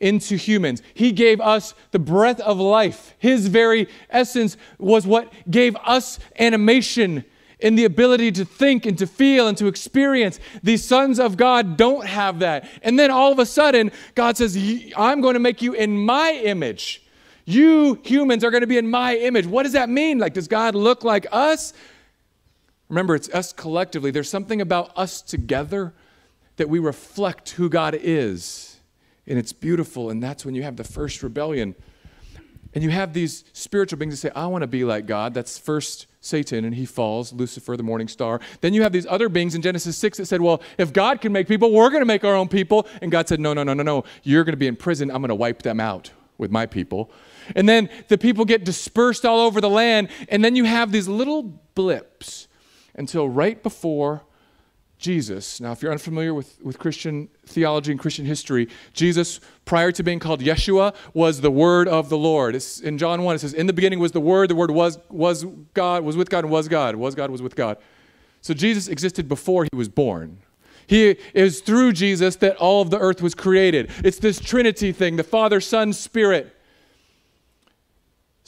into 0.00 0.36
humans. 0.36 0.82
He 0.94 1.12
gave 1.12 1.40
us 1.40 1.74
the 1.90 1.98
breath 1.98 2.40
of 2.40 2.58
life. 2.58 3.14
His 3.18 3.48
very 3.48 3.88
essence 4.10 4.56
was 4.78 5.06
what 5.06 5.32
gave 5.50 5.76
us 5.76 6.18
animation 6.38 7.24
and 7.60 7.76
the 7.76 7.84
ability 7.84 8.30
to 8.32 8.44
think 8.44 8.86
and 8.86 8.96
to 8.98 9.06
feel 9.06 9.48
and 9.48 9.58
to 9.58 9.66
experience. 9.66 10.38
These 10.62 10.84
sons 10.84 11.18
of 11.18 11.36
God 11.36 11.76
don't 11.76 12.06
have 12.06 12.38
that. 12.38 12.68
And 12.82 12.98
then 12.98 13.10
all 13.10 13.32
of 13.32 13.38
a 13.38 13.46
sudden, 13.46 13.90
God 14.14 14.36
says, 14.36 14.56
I'm 14.96 15.20
going 15.20 15.34
to 15.34 15.40
make 15.40 15.60
you 15.60 15.72
in 15.72 15.98
my 15.98 16.40
image. 16.44 17.02
You 17.48 17.98
humans 18.04 18.44
are 18.44 18.50
going 18.50 18.60
to 18.60 18.66
be 18.66 18.76
in 18.76 18.90
my 18.90 19.16
image. 19.16 19.46
What 19.46 19.62
does 19.62 19.72
that 19.72 19.88
mean? 19.88 20.18
Like, 20.18 20.34
does 20.34 20.48
God 20.48 20.74
look 20.74 21.02
like 21.02 21.26
us? 21.32 21.72
Remember, 22.90 23.14
it's 23.14 23.30
us 23.30 23.54
collectively. 23.54 24.10
There's 24.10 24.28
something 24.28 24.60
about 24.60 24.92
us 24.98 25.22
together 25.22 25.94
that 26.56 26.68
we 26.68 26.78
reflect 26.78 27.48
who 27.52 27.70
God 27.70 27.98
is. 27.98 28.76
And 29.26 29.38
it's 29.38 29.54
beautiful. 29.54 30.10
And 30.10 30.22
that's 30.22 30.44
when 30.44 30.54
you 30.54 30.62
have 30.62 30.76
the 30.76 30.84
first 30.84 31.22
rebellion. 31.22 31.74
And 32.74 32.84
you 32.84 32.90
have 32.90 33.14
these 33.14 33.44
spiritual 33.54 33.98
beings 33.98 34.20
that 34.20 34.28
say, 34.28 34.38
I 34.38 34.46
want 34.48 34.60
to 34.60 34.68
be 34.68 34.84
like 34.84 35.06
God. 35.06 35.32
That's 35.32 35.56
first 35.56 36.06
Satan, 36.20 36.66
and 36.66 36.74
he 36.74 36.84
falls, 36.84 37.32
Lucifer, 37.32 37.78
the 37.78 37.82
morning 37.82 38.08
star. 38.08 38.40
Then 38.60 38.74
you 38.74 38.82
have 38.82 38.92
these 38.92 39.06
other 39.06 39.30
beings 39.30 39.54
in 39.54 39.62
Genesis 39.62 39.96
6 39.96 40.18
that 40.18 40.26
said, 40.26 40.42
Well, 40.42 40.60
if 40.76 40.92
God 40.92 41.22
can 41.22 41.32
make 41.32 41.48
people, 41.48 41.72
we're 41.72 41.88
going 41.88 42.02
to 42.02 42.06
make 42.06 42.24
our 42.24 42.34
own 42.34 42.48
people. 42.48 42.86
And 43.00 43.10
God 43.10 43.26
said, 43.26 43.40
No, 43.40 43.54
no, 43.54 43.62
no, 43.62 43.72
no, 43.72 43.82
no. 43.82 44.04
You're 44.22 44.44
going 44.44 44.52
to 44.52 44.58
be 44.58 44.66
in 44.66 44.76
prison. 44.76 45.10
I'm 45.10 45.22
going 45.22 45.30
to 45.30 45.34
wipe 45.34 45.62
them 45.62 45.80
out. 45.80 46.10
with 46.36 46.50
my 46.50 46.66
people. 46.66 47.10
And 47.54 47.68
then 47.68 47.88
the 48.08 48.18
people 48.18 48.44
get 48.44 48.64
dispersed 48.64 49.24
all 49.24 49.40
over 49.40 49.60
the 49.60 49.70
land, 49.70 50.08
and 50.28 50.44
then 50.44 50.56
you 50.56 50.64
have 50.64 50.92
these 50.92 51.08
little 51.08 51.42
blips 51.74 52.48
until 52.94 53.28
right 53.28 53.62
before 53.62 54.22
Jesus. 54.98 55.60
Now, 55.60 55.72
if 55.72 55.80
you're 55.80 55.92
unfamiliar 55.92 56.34
with, 56.34 56.60
with 56.62 56.78
Christian 56.78 57.28
theology 57.46 57.92
and 57.92 58.00
Christian 58.00 58.26
history, 58.26 58.68
Jesus, 58.92 59.38
prior 59.64 59.92
to 59.92 60.02
being 60.02 60.18
called 60.18 60.40
Yeshua, 60.40 60.94
was 61.14 61.40
the 61.40 61.52
Word 61.52 61.86
of 61.86 62.08
the 62.08 62.18
Lord. 62.18 62.56
It's, 62.56 62.80
in 62.80 62.98
John 62.98 63.22
1, 63.22 63.36
it 63.36 63.38
says, 63.38 63.54
In 63.54 63.68
the 63.68 63.72
beginning 63.72 64.00
was 64.00 64.12
the 64.12 64.20
Word, 64.20 64.50
the 64.50 64.56
Word 64.56 64.72
was, 64.72 64.98
was 65.08 65.44
God, 65.72 66.02
was 66.02 66.16
with 66.16 66.28
God, 66.28 66.44
and 66.44 66.52
was 66.52 66.66
God. 66.66 66.96
Was 66.96 67.14
God, 67.14 67.30
was 67.30 67.40
with 67.40 67.54
God. 67.54 67.78
So 68.40 68.54
Jesus 68.54 68.88
existed 68.88 69.28
before 69.28 69.64
he 69.64 69.76
was 69.76 69.88
born. 69.88 70.38
He 70.88 71.16
is 71.34 71.60
through 71.60 71.92
Jesus 71.92 72.36
that 72.36 72.56
all 72.56 72.82
of 72.82 72.90
the 72.90 72.98
earth 72.98 73.22
was 73.22 73.34
created. 73.34 73.90
It's 74.02 74.18
this 74.18 74.40
Trinity 74.40 74.90
thing 74.90 75.16
the 75.16 75.22
Father, 75.22 75.60
Son, 75.60 75.92
Spirit. 75.92 76.54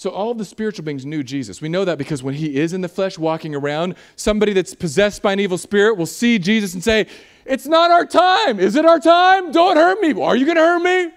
So 0.00 0.08
all 0.08 0.32
the 0.32 0.46
spiritual 0.46 0.86
beings 0.86 1.04
knew 1.04 1.22
Jesus. 1.22 1.60
We 1.60 1.68
know 1.68 1.84
that 1.84 1.98
because 1.98 2.22
when 2.22 2.32
he 2.32 2.56
is 2.56 2.72
in 2.72 2.80
the 2.80 2.88
flesh 2.88 3.18
walking 3.18 3.54
around, 3.54 3.96
somebody 4.16 4.54
that's 4.54 4.74
possessed 4.74 5.20
by 5.20 5.34
an 5.34 5.40
evil 5.40 5.58
spirit 5.58 5.98
will 5.98 6.06
see 6.06 6.38
Jesus 6.38 6.72
and 6.72 6.82
say, 6.82 7.06
It's 7.44 7.66
not 7.66 7.90
our 7.90 8.06
time. 8.06 8.58
Is 8.58 8.76
it 8.76 8.86
our 8.86 8.98
time? 8.98 9.52
Don't 9.52 9.76
hurt 9.76 10.00
me. 10.00 10.18
Are 10.18 10.34
you 10.34 10.46
going 10.46 10.56
to 10.56 10.62
hurt 10.62 10.78
me? 10.78 11.12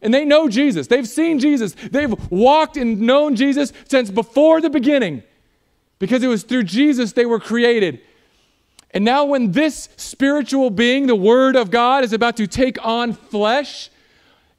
And 0.00 0.14
they 0.14 0.24
know 0.24 0.48
Jesus. 0.48 0.86
They've 0.86 1.06
seen 1.06 1.40
Jesus. 1.40 1.74
They've 1.74 2.14
walked 2.30 2.78
and 2.78 3.02
known 3.02 3.36
Jesus 3.36 3.70
since 3.86 4.10
before 4.10 4.62
the 4.62 4.70
beginning 4.70 5.24
because 5.98 6.22
it 6.22 6.28
was 6.28 6.42
through 6.42 6.62
Jesus 6.62 7.12
they 7.12 7.26
were 7.26 7.38
created. 7.38 8.00
And 8.92 9.04
now, 9.04 9.26
when 9.26 9.52
this 9.52 9.90
spiritual 9.98 10.70
being, 10.70 11.06
the 11.06 11.14
Word 11.14 11.54
of 11.54 11.70
God, 11.70 12.02
is 12.02 12.14
about 12.14 12.38
to 12.38 12.46
take 12.46 12.82
on 12.82 13.12
flesh, 13.12 13.90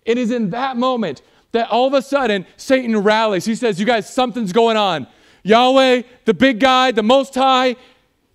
it 0.06 0.20
is 0.20 0.30
in 0.30 0.52
that 0.52 0.78
moment 0.78 1.24
that 1.54 1.70
all 1.70 1.88
of 1.88 1.94
a 1.94 2.02
sudden 2.02 2.46
Satan 2.58 2.98
rallies. 2.98 3.46
He 3.46 3.56
says, 3.56 3.80
You 3.80 3.86
guys, 3.86 4.12
something's 4.14 4.52
going 4.52 4.78
on. 4.78 5.08
Yahweh, 5.44 6.04
the 6.26 6.34
big 6.34 6.60
guy, 6.60 6.92
the 6.92 7.04
Most 7.04 7.34
High, 7.34 7.76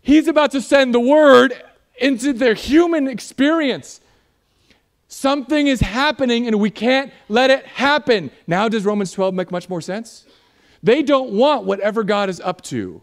he's 0.00 0.28
about 0.28 0.50
to 0.52 0.60
send 0.60 0.94
the 0.94 1.00
word 1.00 1.54
into 2.00 2.32
their 2.32 2.54
human 2.54 3.08
experience. 3.08 4.00
Something 5.08 5.66
is 5.68 5.80
happening 5.80 6.46
and 6.46 6.60
we 6.60 6.70
can't 6.70 7.12
let 7.28 7.50
it 7.50 7.64
happen. 7.66 8.30
Now, 8.46 8.68
does 8.68 8.84
Romans 8.84 9.10
12 9.12 9.34
make 9.34 9.50
much 9.50 9.68
more 9.68 9.80
sense? 9.80 10.26
They 10.82 11.02
don't 11.02 11.32
want 11.32 11.64
whatever 11.64 12.04
God 12.04 12.28
is 12.28 12.40
up 12.40 12.62
to 12.62 13.02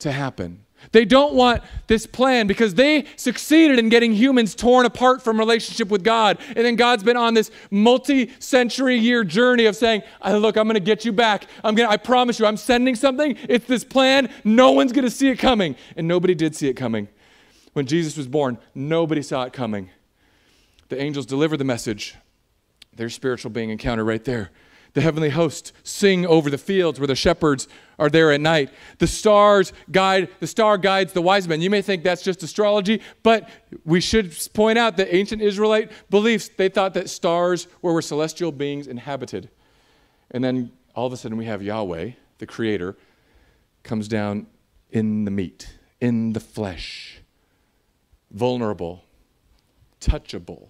to 0.00 0.10
happen. 0.10 0.63
They 0.92 1.04
don't 1.04 1.34
want 1.34 1.62
this 1.86 2.06
plan 2.06 2.46
because 2.46 2.74
they 2.74 3.06
succeeded 3.16 3.78
in 3.78 3.88
getting 3.88 4.12
humans 4.12 4.54
torn 4.54 4.86
apart 4.86 5.22
from 5.22 5.38
relationship 5.38 5.88
with 5.88 6.04
God. 6.04 6.38
And 6.48 6.64
then 6.64 6.76
God's 6.76 7.02
been 7.02 7.16
on 7.16 7.34
this 7.34 7.50
multi-century 7.70 8.96
year 8.96 9.24
journey 9.24 9.66
of 9.66 9.76
saying, 9.76 10.02
"Look, 10.24 10.56
I'm 10.56 10.64
going 10.64 10.74
to 10.74 10.80
get 10.80 11.04
you 11.04 11.12
back. 11.12 11.46
I'm 11.62 11.74
going 11.74 11.88
to 11.88 11.92
I 11.92 11.96
promise 11.96 12.38
you, 12.38 12.46
I'm 12.46 12.56
sending 12.56 12.94
something. 12.94 13.36
It's 13.48 13.66
this 13.66 13.84
plan. 13.84 14.30
No 14.44 14.72
one's 14.72 14.92
going 14.92 15.04
to 15.04 15.10
see 15.10 15.28
it 15.28 15.36
coming." 15.36 15.76
And 15.96 16.08
nobody 16.08 16.34
did 16.34 16.56
see 16.56 16.68
it 16.68 16.74
coming. 16.74 17.08
When 17.72 17.86
Jesus 17.86 18.16
was 18.16 18.28
born, 18.28 18.58
nobody 18.74 19.22
saw 19.22 19.44
it 19.44 19.52
coming. 19.52 19.90
The 20.88 21.00
angels 21.00 21.26
deliver 21.26 21.56
the 21.56 21.64
message. 21.64 22.14
Their 22.94 23.10
spiritual 23.10 23.50
being 23.50 23.70
encounter 23.70 24.04
right 24.04 24.24
there 24.24 24.50
the 24.94 25.00
heavenly 25.00 25.30
host 25.30 25.72
sing 25.82 26.24
over 26.24 26.48
the 26.48 26.58
fields 26.58 26.98
where 26.98 27.06
the 27.06 27.16
shepherds 27.16 27.68
are 27.98 28.08
there 28.08 28.32
at 28.32 28.40
night. 28.40 28.70
The 28.98 29.06
stars 29.06 29.72
guide, 29.90 30.28
the 30.40 30.46
star 30.46 30.78
guides 30.78 31.12
the 31.12 31.22
wise 31.22 31.46
men. 31.46 31.60
You 31.60 31.68
may 31.68 31.82
think 31.82 32.02
that's 32.02 32.22
just 32.22 32.42
astrology, 32.42 33.02
but 33.22 33.48
we 33.84 34.00
should 34.00 34.36
point 34.54 34.78
out 34.78 34.96
that 34.96 35.14
ancient 35.14 35.42
Israelite 35.42 35.90
beliefs, 36.10 36.48
they 36.56 36.68
thought 36.68 36.94
that 36.94 37.10
stars 37.10 37.66
were 37.82 37.92
where 37.92 38.02
celestial 38.02 38.52
beings 38.52 38.86
inhabited. 38.86 39.50
And 40.30 40.42
then 40.42 40.72
all 40.94 41.06
of 41.06 41.12
a 41.12 41.16
sudden 41.16 41.36
we 41.36 41.44
have 41.46 41.62
Yahweh, 41.62 42.12
the 42.38 42.46
creator, 42.46 42.96
comes 43.82 44.08
down 44.08 44.46
in 44.90 45.24
the 45.24 45.30
meat, 45.30 45.76
in 46.00 46.32
the 46.32 46.40
flesh, 46.40 47.20
vulnerable, 48.30 49.04
touchable. 50.00 50.68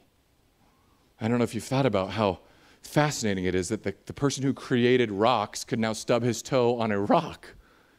I 1.20 1.28
don't 1.28 1.38
know 1.38 1.44
if 1.44 1.54
you've 1.54 1.64
thought 1.64 1.86
about 1.86 2.10
how 2.10 2.40
fascinating 2.84 3.44
it 3.44 3.54
is 3.54 3.68
that 3.68 3.82
the, 3.82 3.94
the 4.06 4.12
person 4.12 4.42
who 4.42 4.52
created 4.52 5.10
rocks 5.10 5.64
could 5.64 5.78
now 5.78 5.92
stub 5.92 6.22
his 6.22 6.42
toe 6.42 6.78
on 6.78 6.92
a 6.92 6.98
rock. 7.00 7.54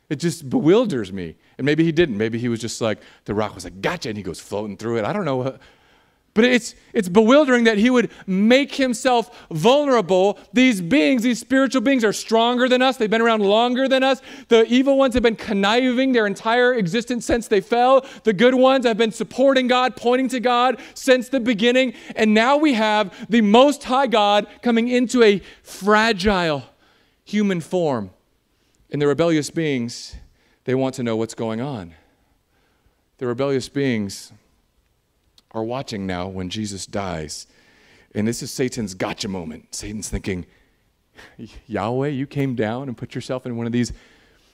It 0.09 0.17
just 0.17 0.49
bewilders 0.49 1.11
me. 1.11 1.35
And 1.57 1.65
maybe 1.65 1.83
he 1.83 1.91
didn't. 1.91 2.17
Maybe 2.17 2.37
he 2.37 2.47
was 2.47 2.59
just 2.59 2.79
like, 2.79 2.99
the 3.25 3.33
rock 3.33 3.55
was 3.55 3.63
like, 3.63 3.81
gotcha, 3.81 4.09
and 4.09 4.17
he 4.17 4.23
goes 4.23 4.39
floating 4.39 4.77
through 4.77 4.97
it. 4.97 5.05
I 5.05 5.13
don't 5.13 5.25
know. 5.25 5.57
But 6.35 6.43
it's, 6.43 6.75
it's 6.91 7.07
bewildering 7.07 7.63
that 7.63 7.77
he 7.77 7.89
would 7.89 8.11
make 8.27 8.75
himself 8.75 9.47
vulnerable. 9.49 10.37
These 10.51 10.81
beings, 10.81 11.23
these 11.23 11.39
spiritual 11.39 11.79
beings, 11.79 12.03
are 12.03 12.11
stronger 12.11 12.67
than 12.67 12.81
us. 12.81 12.97
They've 12.97 13.09
been 13.09 13.21
around 13.21 13.41
longer 13.41 13.87
than 13.87 14.03
us. 14.03 14.21
The 14.49 14.65
evil 14.65 14.97
ones 14.97 15.13
have 15.13 15.23
been 15.23 15.37
conniving 15.37 16.11
their 16.11 16.27
entire 16.27 16.73
existence 16.73 17.25
since 17.25 17.47
they 17.47 17.61
fell. 17.61 18.05
The 18.25 18.33
good 18.33 18.53
ones 18.53 18.85
have 18.85 18.97
been 18.97 19.13
supporting 19.13 19.67
God, 19.67 19.95
pointing 19.95 20.27
to 20.29 20.41
God 20.41 20.81
since 20.93 21.29
the 21.29 21.39
beginning. 21.39 21.93
And 22.17 22.33
now 22.33 22.57
we 22.57 22.73
have 22.73 23.27
the 23.29 23.39
Most 23.39 23.85
High 23.85 24.07
God 24.07 24.45
coming 24.61 24.89
into 24.89 25.23
a 25.23 25.41
fragile 25.63 26.63
human 27.23 27.61
form. 27.61 28.11
And 28.91 29.01
the 29.01 29.07
rebellious 29.07 29.49
beings, 29.49 30.17
they 30.65 30.75
want 30.75 30.95
to 30.95 31.03
know 31.03 31.15
what's 31.15 31.33
going 31.33 31.61
on. 31.61 31.95
The 33.19 33.27
rebellious 33.27 33.69
beings, 33.69 34.33
are 35.55 35.63
watching 35.63 36.05
now 36.05 36.27
when 36.27 36.49
Jesus 36.49 36.85
dies. 36.85 37.47
And 38.13 38.27
this 38.27 38.43
is 38.43 38.51
Satan's 38.51 38.93
gotcha 38.93 39.27
moment. 39.27 39.73
Satan's 39.73 40.09
thinking, 40.09 40.45
Yahweh, 41.65 42.09
you 42.09 42.27
came 42.27 42.55
down 42.55 42.87
and 42.89 42.97
put 42.97 43.15
yourself 43.15 43.45
in 43.45 43.57
one 43.57 43.65
of 43.65 43.71
these 43.71 43.93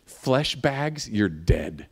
flesh 0.05 0.55
bags, 0.55 1.09
you're 1.09 1.29
dead. 1.29 1.87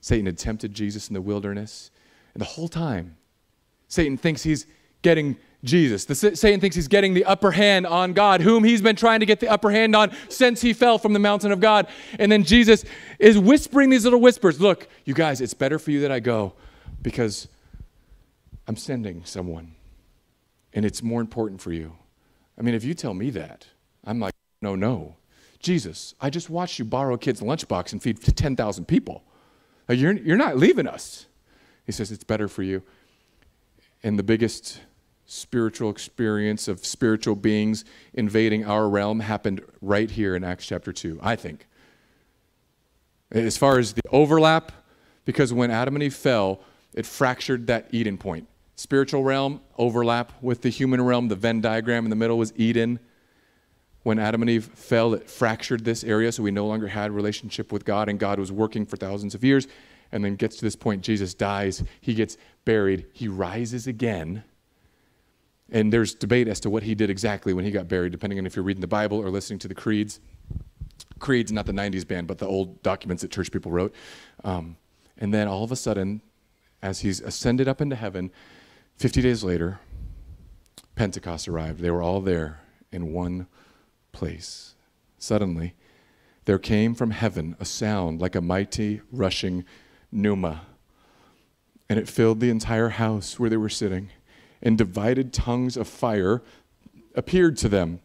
Satan 0.00 0.26
had 0.26 0.38
tempted 0.38 0.74
Jesus 0.74 1.08
in 1.08 1.14
the 1.14 1.22
wilderness. 1.22 1.90
And 2.34 2.40
the 2.40 2.46
whole 2.46 2.68
time, 2.68 3.16
Satan 3.88 4.18
thinks 4.18 4.42
he's 4.42 4.66
getting 5.02 5.36
Jesus. 5.62 6.04
The, 6.04 6.14
Satan 6.14 6.60
thinks 6.60 6.76
he's 6.76 6.88
getting 6.88 7.14
the 7.14 7.24
upper 7.24 7.52
hand 7.52 7.86
on 7.86 8.12
God, 8.12 8.42
whom 8.42 8.64
he's 8.64 8.82
been 8.82 8.96
trying 8.96 9.20
to 9.20 9.26
get 9.26 9.40
the 9.40 9.48
upper 9.48 9.70
hand 9.70 9.96
on 9.96 10.12
since 10.28 10.60
he 10.60 10.74
fell 10.74 10.98
from 10.98 11.14
the 11.14 11.18
mountain 11.18 11.52
of 11.52 11.60
God. 11.60 11.86
And 12.18 12.30
then 12.30 12.44
Jesus 12.44 12.84
is 13.18 13.38
whispering 13.38 13.88
these 13.88 14.04
little 14.04 14.20
whispers 14.20 14.60
Look, 14.60 14.88
you 15.06 15.14
guys, 15.14 15.40
it's 15.40 15.54
better 15.54 15.78
for 15.78 15.90
you 15.90 16.00
that 16.00 16.12
I 16.12 16.20
go 16.20 16.52
because 17.00 17.48
I'm 18.66 18.76
sending 18.76 19.24
someone, 19.24 19.74
and 20.72 20.84
it's 20.84 21.02
more 21.02 21.20
important 21.20 21.60
for 21.60 21.72
you. 21.72 21.96
I 22.58 22.62
mean, 22.62 22.74
if 22.74 22.84
you 22.84 22.94
tell 22.94 23.14
me 23.14 23.30
that, 23.30 23.66
I'm 24.04 24.20
like, 24.20 24.34
no, 24.62 24.74
no. 24.74 25.16
Jesus, 25.60 26.14
I 26.20 26.30
just 26.30 26.50
watched 26.50 26.78
you 26.78 26.84
borrow 26.84 27.14
a 27.14 27.18
kid's 27.18 27.40
lunchbox 27.40 27.92
and 27.92 28.02
feed 28.02 28.20
10,000 28.20 28.84
people. 28.86 29.24
You're, 29.88 30.12
you're 30.12 30.36
not 30.36 30.56
leaving 30.56 30.86
us. 30.86 31.26
He 31.84 31.92
says, 31.92 32.10
it's 32.10 32.24
better 32.24 32.48
for 32.48 32.62
you. 32.62 32.82
And 34.02 34.18
the 34.18 34.22
biggest 34.22 34.80
spiritual 35.26 35.90
experience 35.90 36.68
of 36.68 36.84
spiritual 36.84 37.34
beings 37.34 37.84
invading 38.12 38.64
our 38.64 38.88
realm 38.88 39.20
happened 39.20 39.62
right 39.80 40.10
here 40.10 40.36
in 40.36 40.44
Acts 40.44 40.66
chapter 40.66 40.92
2, 40.92 41.18
I 41.22 41.36
think. 41.36 41.66
As 43.30 43.56
far 43.56 43.78
as 43.78 43.94
the 43.94 44.02
overlap, 44.10 44.72
because 45.24 45.52
when 45.52 45.70
Adam 45.70 45.96
and 45.96 46.02
Eve 46.02 46.14
fell, 46.14 46.60
it 46.92 47.06
fractured 47.06 47.66
that 47.66 47.88
Eden 47.90 48.18
point 48.18 48.46
spiritual 48.76 49.22
realm 49.22 49.60
overlap 49.78 50.32
with 50.42 50.62
the 50.62 50.68
human 50.68 51.00
realm. 51.02 51.28
The 51.28 51.36
Venn 51.36 51.60
diagram 51.60 52.04
in 52.04 52.10
the 52.10 52.16
middle 52.16 52.38
was 52.38 52.52
Eden. 52.56 52.98
When 54.02 54.18
Adam 54.18 54.42
and 54.42 54.50
Eve 54.50 54.66
fell, 54.66 55.14
it 55.14 55.30
fractured 55.30 55.84
this 55.84 56.04
area, 56.04 56.30
so 56.30 56.42
we 56.42 56.50
no 56.50 56.66
longer 56.66 56.88
had 56.88 57.10
relationship 57.10 57.72
with 57.72 57.84
God, 57.84 58.08
and 58.08 58.18
God 58.18 58.38
was 58.38 58.52
working 58.52 58.84
for 58.84 58.96
thousands 58.96 59.34
of 59.34 59.42
years. 59.42 59.66
And 60.12 60.24
then 60.24 60.36
gets 60.36 60.56
to 60.56 60.64
this 60.64 60.76
point, 60.76 61.02
Jesus 61.02 61.34
dies, 61.34 61.82
he 62.00 62.14
gets 62.14 62.36
buried, 62.64 63.06
he 63.12 63.26
rises 63.26 63.86
again. 63.86 64.44
And 65.70 65.92
there's 65.92 66.14
debate 66.14 66.46
as 66.46 66.60
to 66.60 66.70
what 66.70 66.82
he 66.82 66.94
did 66.94 67.08
exactly 67.08 67.52
when 67.54 67.64
he 67.64 67.70
got 67.70 67.88
buried, 67.88 68.12
depending 68.12 68.38
on 68.38 68.46
if 68.46 68.54
you're 68.54 68.64
reading 68.64 68.82
the 68.82 68.86
Bible 68.86 69.18
or 69.18 69.30
listening 69.30 69.58
to 69.60 69.68
the 69.68 69.74
creeds. 69.74 70.20
Creeds, 71.18 71.50
not 71.50 71.64
the 71.64 71.72
90s 71.72 72.06
band, 72.06 72.28
but 72.28 72.38
the 72.38 72.46
old 72.46 72.82
documents 72.82 73.22
that 73.22 73.30
church 73.30 73.50
people 73.50 73.72
wrote. 73.72 73.94
Um, 74.44 74.76
and 75.16 75.32
then 75.32 75.48
all 75.48 75.64
of 75.64 75.72
a 75.72 75.76
sudden, 75.76 76.20
as 76.82 77.00
he's 77.00 77.20
ascended 77.20 77.66
up 77.66 77.80
into 77.80 77.96
heaven, 77.96 78.30
50 78.96 79.22
days 79.22 79.42
later, 79.44 79.80
Pentecost 80.94 81.48
arrived. 81.48 81.80
They 81.80 81.90
were 81.90 82.02
all 82.02 82.20
there 82.20 82.60
in 82.92 83.12
one 83.12 83.46
place. 84.12 84.74
Suddenly, 85.18 85.74
there 86.44 86.58
came 86.58 86.94
from 86.94 87.10
heaven 87.10 87.56
a 87.58 87.64
sound 87.64 88.20
like 88.20 88.34
a 88.34 88.40
mighty 88.40 89.00
rushing 89.10 89.64
pneuma, 90.12 90.62
and 91.88 91.98
it 91.98 92.08
filled 92.08 92.40
the 92.40 92.50
entire 92.50 92.90
house 92.90 93.38
where 93.38 93.50
they 93.50 93.56
were 93.56 93.68
sitting. 93.68 94.10
And 94.62 94.78
divided 94.78 95.32
tongues 95.32 95.76
of 95.76 95.86
fire 95.88 96.42
appeared 97.14 97.58
to 97.58 97.68
them 97.68 98.00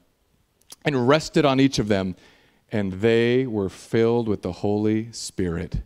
and 0.83 1.07
rested 1.07 1.45
on 1.45 1.59
each 1.59 1.79
of 1.79 1.87
them, 1.87 2.15
and 2.71 2.93
they 2.93 3.45
were 3.45 3.69
filled 3.69 4.27
with 4.27 4.41
the 4.41 4.51
Holy 4.51 5.11
Spirit. 5.11 5.81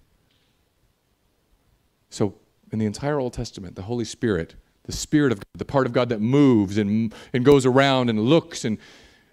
So, 2.10 2.36
in 2.72 2.80
the 2.80 2.86
entire 2.86 3.20
Old 3.20 3.34
Testament, 3.34 3.76
the 3.76 3.84
Holy 3.84 4.06
Spirit 4.06 4.56
the 4.86 4.92
Spirit 4.92 5.32
of 5.32 5.40
God, 5.40 5.46
the 5.56 5.66
part 5.66 5.86
of 5.86 5.94
God 5.94 6.10
that 6.10 6.20
moves 6.20 6.78
and, 6.78 7.14
and 7.34 7.46
goes 7.46 7.66
around 7.66 8.10
and 8.10 8.20
looks 8.20 8.66
and 8.66 8.78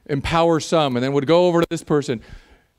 empowers 0.07 0.65
some, 0.65 0.97
and 0.97 1.05
then 1.05 1.13
would 1.13 1.27
go 1.27 1.47
over 1.47 1.61
to 1.61 1.67
this 1.71 1.83
person. 1.83 2.21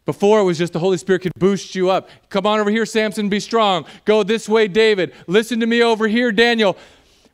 Before 0.05 0.39
it 0.39 0.43
was 0.43 0.57
just 0.57 0.73
the 0.73 0.79
Holy 0.79 0.97
Spirit 0.97 1.21
could 1.21 1.33
boost 1.37 1.75
you 1.75 1.89
up. 1.89 2.09
Come 2.29 2.47
on 2.47 2.59
over 2.59 2.71
here, 2.71 2.85
Samson, 2.85 3.29
be 3.29 3.39
strong. 3.39 3.85
Go 4.03 4.23
this 4.23 4.49
way, 4.49 4.67
David. 4.67 5.13
Listen 5.27 5.59
to 5.59 5.67
me 5.67 5.83
over 5.83 6.07
here, 6.07 6.31
Daniel. 6.31 6.75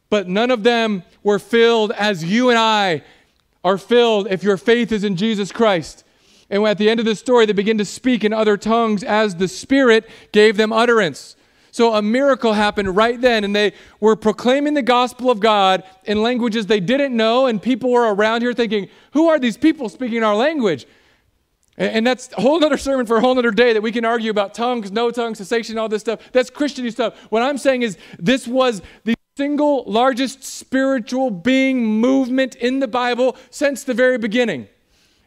But 0.10 0.28
none 0.28 0.52
of 0.52 0.64
them 0.64 1.04
were 1.24 1.40
filled 1.40 1.92
as 1.94 2.24
you 2.24 2.50
and 2.50 2.60
I 2.60 3.04
are 3.64 3.78
filled 3.78 4.28
if 4.28 4.44
your 4.44 4.58
faith 4.58 4.92
is 4.92 5.04
in 5.04 5.16
Jesus 5.16 5.52
Christ. 5.52 6.04
And 6.50 6.66
at 6.66 6.78
the 6.78 6.90
end 6.90 7.00
of 7.00 7.06
the 7.06 7.16
story, 7.16 7.46
they 7.46 7.54
begin 7.54 7.78
to 7.78 7.86
speak 7.86 8.24
in 8.24 8.34
other 8.34 8.58
tongues 8.58 9.04
as 9.04 9.36
the 9.36 9.48
Spirit 9.48 10.10
gave 10.32 10.58
them 10.58 10.72
utterance. 10.72 11.37
So 11.78 11.94
a 11.94 12.02
miracle 12.02 12.54
happened 12.54 12.96
right 12.96 13.22
then, 13.22 13.44
and 13.44 13.56
they 13.56 13.72
were 14.00 14.16
proclaiming 14.16 14.74
the 14.74 14.82
gospel 14.82 15.30
of 15.30 15.40
God 15.40 15.84
in 16.06 16.24
languages 16.24 16.66
they 16.66 16.80
didn't 16.80 17.16
know, 17.16 17.46
and 17.46 17.62
people 17.62 17.92
were 17.92 18.12
around 18.12 18.42
here 18.42 18.52
thinking, 18.52 18.90
Who 19.12 19.30
are 19.30 19.38
these 19.38 19.58
people 19.58 19.88
speaking 19.88 20.24
our 20.24 20.36
language? 20.36 20.88
And 21.78 22.08
that's 22.08 22.34
a 22.34 22.42
whole 22.42 22.66
other 22.66 22.78
sermon 22.78 23.06
for 23.06 23.18
a 23.18 23.22
whole 23.22 23.38
other 23.38 23.52
day 23.52 23.74
that 23.74 23.84
we 23.84 23.92
can 23.92 24.06
argue 24.06 24.32
about 24.32 24.56
tongues, 24.56 24.92
no 24.92 25.12
tongues, 25.12 25.38
cessation, 25.38 25.78
all 25.78 25.88
this 25.88 26.02
stuff. 26.02 26.20
That's 26.32 26.50
Christian 26.50 26.90
stuff. 26.90 27.16
What 27.30 27.44
I'm 27.44 27.60
saying 27.60 27.84
is, 27.84 28.00
this 28.18 28.48
was 28.48 28.82
the 29.04 29.14
single 29.36 29.84
largest 29.86 30.44
spiritual 30.44 31.30
being 31.30 31.86
movement 31.86 32.56
in 32.56 32.80
the 32.80 32.88
Bible 32.88 33.38
since 33.52 33.84
the 33.84 33.94
very 33.94 34.18
beginning. 34.18 34.68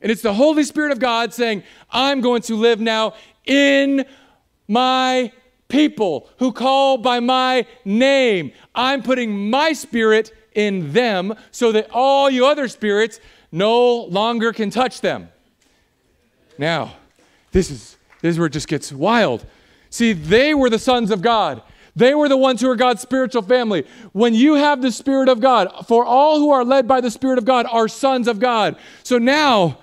And 0.02 0.10
it's 0.10 0.22
the 0.22 0.34
Holy 0.34 0.64
Spirit 0.64 0.90
of 0.90 0.98
God 0.98 1.32
saying, 1.32 1.62
I'm 1.92 2.20
going 2.20 2.42
to 2.42 2.56
live 2.56 2.80
now 2.80 3.14
in 3.46 4.04
my 4.66 5.30
people 5.70 6.28
who 6.38 6.52
call 6.52 6.98
by 6.98 7.20
my 7.20 7.66
name. 7.84 8.52
I'm 8.74 9.02
putting 9.02 9.48
my 9.48 9.72
spirit 9.72 10.32
in 10.54 10.92
them 10.92 11.34
so 11.50 11.72
that 11.72 11.88
all 11.92 12.28
you 12.28 12.44
other 12.44 12.68
spirits 12.68 13.20
no 13.50 14.04
longer 14.04 14.52
can 14.52 14.70
touch 14.70 15.00
them. 15.00 15.30
Now, 16.58 16.96
this 17.52 17.70
is 17.70 17.96
this 18.20 18.34
is 18.34 18.38
where 18.38 18.46
it 18.46 18.52
just 18.52 18.68
gets 18.68 18.92
wild. 18.92 19.46
See, 19.88 20.12
they 20.12 20.54
were 20.54 20.70
the 20.70 20.78
sons 20.78 21.10
of 21.10 21.22
God. 21.22 21.62
They 21.96 22.14
were 22.14 22.28
the 22.28 22.36
ones 22.36 22.60
who 22.60 22.70
are 22.70 22.76
God's 22.76 23.02
spiritual 23.02 23.42
family. 23.42 23.86
When 24.12 24.34
you 24.34 24.54
have 24.54 24.80
the 24.80 24.92
Spirit 24.92 25.28
of 25.28 25.40
God, 25.40 25.86
for 25.86 26.04
all 26.04 26.38
who 26.38 26.50
are 26.50 26.64
led 26.64 26.86
by 26.86 27.00
the 27.00 27.10
Spirit 27.10 27.38
of 27.38 27.44
God 27.44 27.66
are 27.68 27.88
sons 27.88 28.28
of 28.28 28.38
God. 28.38 28.76
So 29.02 29.18
now 29.18 29.78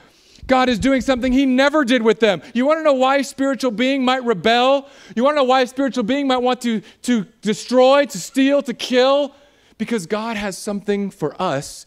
God 0.47 0.69
is 0.69 0.79
doing 0.79 1.01
something 1.01 1.31
he 1.31 1.45
never 1.45 1.83
did 1.83 2.01
with 2.01 2.19
them. 2.19 2.41
You 2.53 2.65
want 2.65 2.79
to 2.79 2.83
know 2.83 2.93
why 2.93 3.21
spiritual 3.21 3.71
being 3.71 4.03
might 4.03 4.23
rebel? 4.23 4.87
You 5.15 5.23
want 5.23 5.35
to 5.35 5.41
know 5.41 5.43
why 5.43 5.61
a 5.61 5.67
spiritual 5.67 6.03
being 6.03 6.25
might 6.27 6.37
want 6.37 6.61
to, 6.61 6.81
to 7.03 7.25
destroy, 7.41 8.05
to 8.05 8.17
steal, 8.17 8.61
to 8.63 8.73
kill? 8.73 9.35
Because 9.77 10.05
God 10.05 10.37
has 10.37 10.57
something 10.57 11.11
for 11.11 11.39
us 11.41 11.85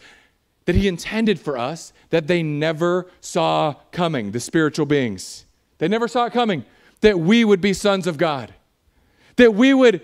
that 0.67 0.77
he 0.77 0.87
intended 0.87 1.41
for 1.41 1.59
us 1.59 1.93
that 2.11 2.27
they 2.27 2.43
never 2.43 3.07
saw 3.21 3.75
coming, 3.93 4.33
the 4.33 4.41
spiritual 4.41 4.87
beings. 4.87 5.47
They 5.79 5.89
never 5.89 6.07
saw 6.07 6.27
it 6.27 6.33
coming, 6.33 6.65
that 7.01 7.19
we 7.19 7.45
would 7.45 7.61
be 7.61 7.73
sons 7.73 8.07
of 8.07 8.19
God, 8.19 8.53
that 9.37 9.55
we 9.55 9.73
would 9.73 10.03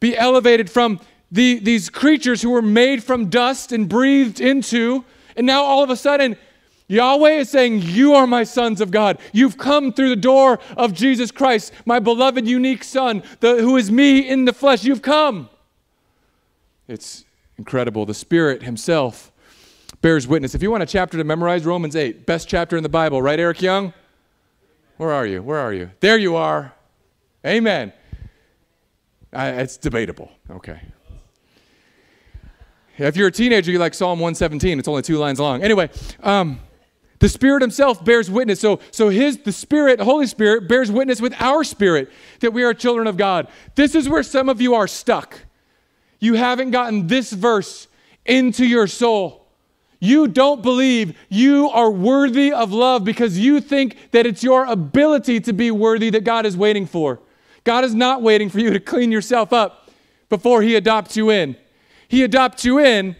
be 0.00 0.16
elevated 0.16 0.70
from 0.70 1.00
the, 1.30 1.58
these 1.58 1.90
creatures 1.90 2.42
who 2.42 2.50
were 2.50 2.62
made 2.62 3.04
from 3.04 3.28
dust 3.28 3.72
and 3.72 3.88
breathed 3.88 4.40
into, 4.40 5.04
and 5.36 5.46
now 5.46 5.62
all 5.62 5.82
of 5.82 5.90
a 5.90 5.96
sudden, 5.96 6.36
Yahweh 6.86 7.38
is 7.38 7.50
saying, 7.50 7.80
You 7.82 8.14
are 8.14 8.26
my 8.26 8.44
sons 8.44 8.80
of 8.80 8.90
God. 8.90 9.18
You've 9.32 9.56
come 9.56 9.92
through 9.92 10.10
the 10.10 10.16
door 10.16 10.60
of 10.76 10.92
Jesus 10.92 11.30
Christ, 11.30 11.72
my 11.86 11.98
beloved, 11.98 12.46
unique 12.46 12.84
Son, 12.84 13.22
the, 13.40 13.56
who 13.56 13.76
is 13.76 13.90
me 13.90 14.28
in 14.28 14.44
the 14.44 14.52
flesh. 14.52 14.84
You've 14.84 15.02
come. 15.02 15.48
It's 16.86 17.24
incredible. 17.56 18.04
The 18.04 18.14
Spirit 18.14 18.62
Himself 18.62 19.32
bears 20.02 20.26
witness. 20.26 20.54
If 20.54 20.62
you 20.62 20.70
want 20.70 20.82
a 20.82 20.86
chapter 20.86 21.16
to 21.16 21.24
memorize, 21.24 21.64
Romans 21.64 21.96
8, 21.96 22.26
best 22.26 22.48
chapter 22.48 22.76
in 22.76 22.82
the 22.82 22.90
Bible, 22.90 23.22
right, 23.22 23.40
Eric 23.40 23.62
Young? 23.62 23.94
Where 24.98 25.10
are 25.10 25.26
you? 25.26 25.42
Where 25.42 25.58
are 25.58 25.72
you? 25.72 25.90
There 26.00 26.18
you 26.18 26.36
are. 26.36 26.74
Amen. 27.46 27.92
I, 29.32 29.48
it's 29.48 29.76
debatable. 29.76 30.30
Okay. 30.50 30.80
If 32.96 33.16
you're 33.16 33.28
a 33.28 33.32
teenager, 33.32 33.72
you 33.72 33.78
like 33.78 33.94
Psalm 33.94 34.20
117. 34.20 34.78
It's 34.78 34.86
only 34.86 35.02
two 35.02 35.18
lines 35.18 35.40
long. 35.40 35.62
Anyway, 35.62 35.90
um, 36.22 36.60
the 37.18 37.28
Spirit 37.28 37.62
Himself 37.62 38.04
bears 38.04 38.30
witness. 38.30 38.60
So, 38.60 38.80
so 38.90 39.08
His 39.08 39.38
the 39.38 39.52
Spirit, 39.52 40.00
Holy 40.00 40.26
Spirit, 40.26 40.68
bears 40.68 40.90
witness 40.90 41.20
with 41.20 41.34
our 41.40 41.64
spirit 41.64 42.10
that 42.40 42.52
we 42.52 42.64
are 42.64 42.74
children 42.74 43.06
of 43.06 43.16
God. 43.16 43.48
This 43.74 43.94
is 43.94 44.08
where 44.08 44.22
some 44.22 44.48
of 44.48 44.60
you 44.60 44.74
are 44.74 44.88
stuck. 44.88 45.40
You 46.20 46.34
haven't 46.34 46.70
gotten 46.70 47.06
this 47.06 47.32
verse 47.32 47.88
into 48.24 48.64
your 48.66 48.86
soul. 48.86 49.46
You 50.00 50.28
don't 50.28 50.62
believe 50.62 51.16
you 51.30 51.70
are 51.70 51.90
worthy 51.90 52.52
of 52.52 52.72
love 52.72 53.04
because 53.04 53.38
you 53.38 53.60
think 53.60 54.10
that 54.10 54.26
it's 54.26 54.42
your 54.42 54.66
ability 54.66 55.40
to 55.40 55.52
be 55.52 55.70
worthy 55.70 56.10
that 56.10 56.24
God 56.24 56.44
is 56.44 56.56
waiting 56.56 56.86
for. 56.86 57.20
God 57.64 57.84
is 57.84 57.94
not 57.94 58.20
waiting 58.20 58.50
for 58.50 58.58
you 58.58 58.70
to 58.70 58.80
clean 58.80 59.10
yourself 59.10 59.52
up 59.52 59.90
before 60.28 60.60
He 60.60 60.76
adopts 60.76 61.16
you 61.16 61.30
in. 61.30 61.56
He 62.06 62.22
adopts 62.22 62.64
you 62.64 62.78
in, 62.78 63.16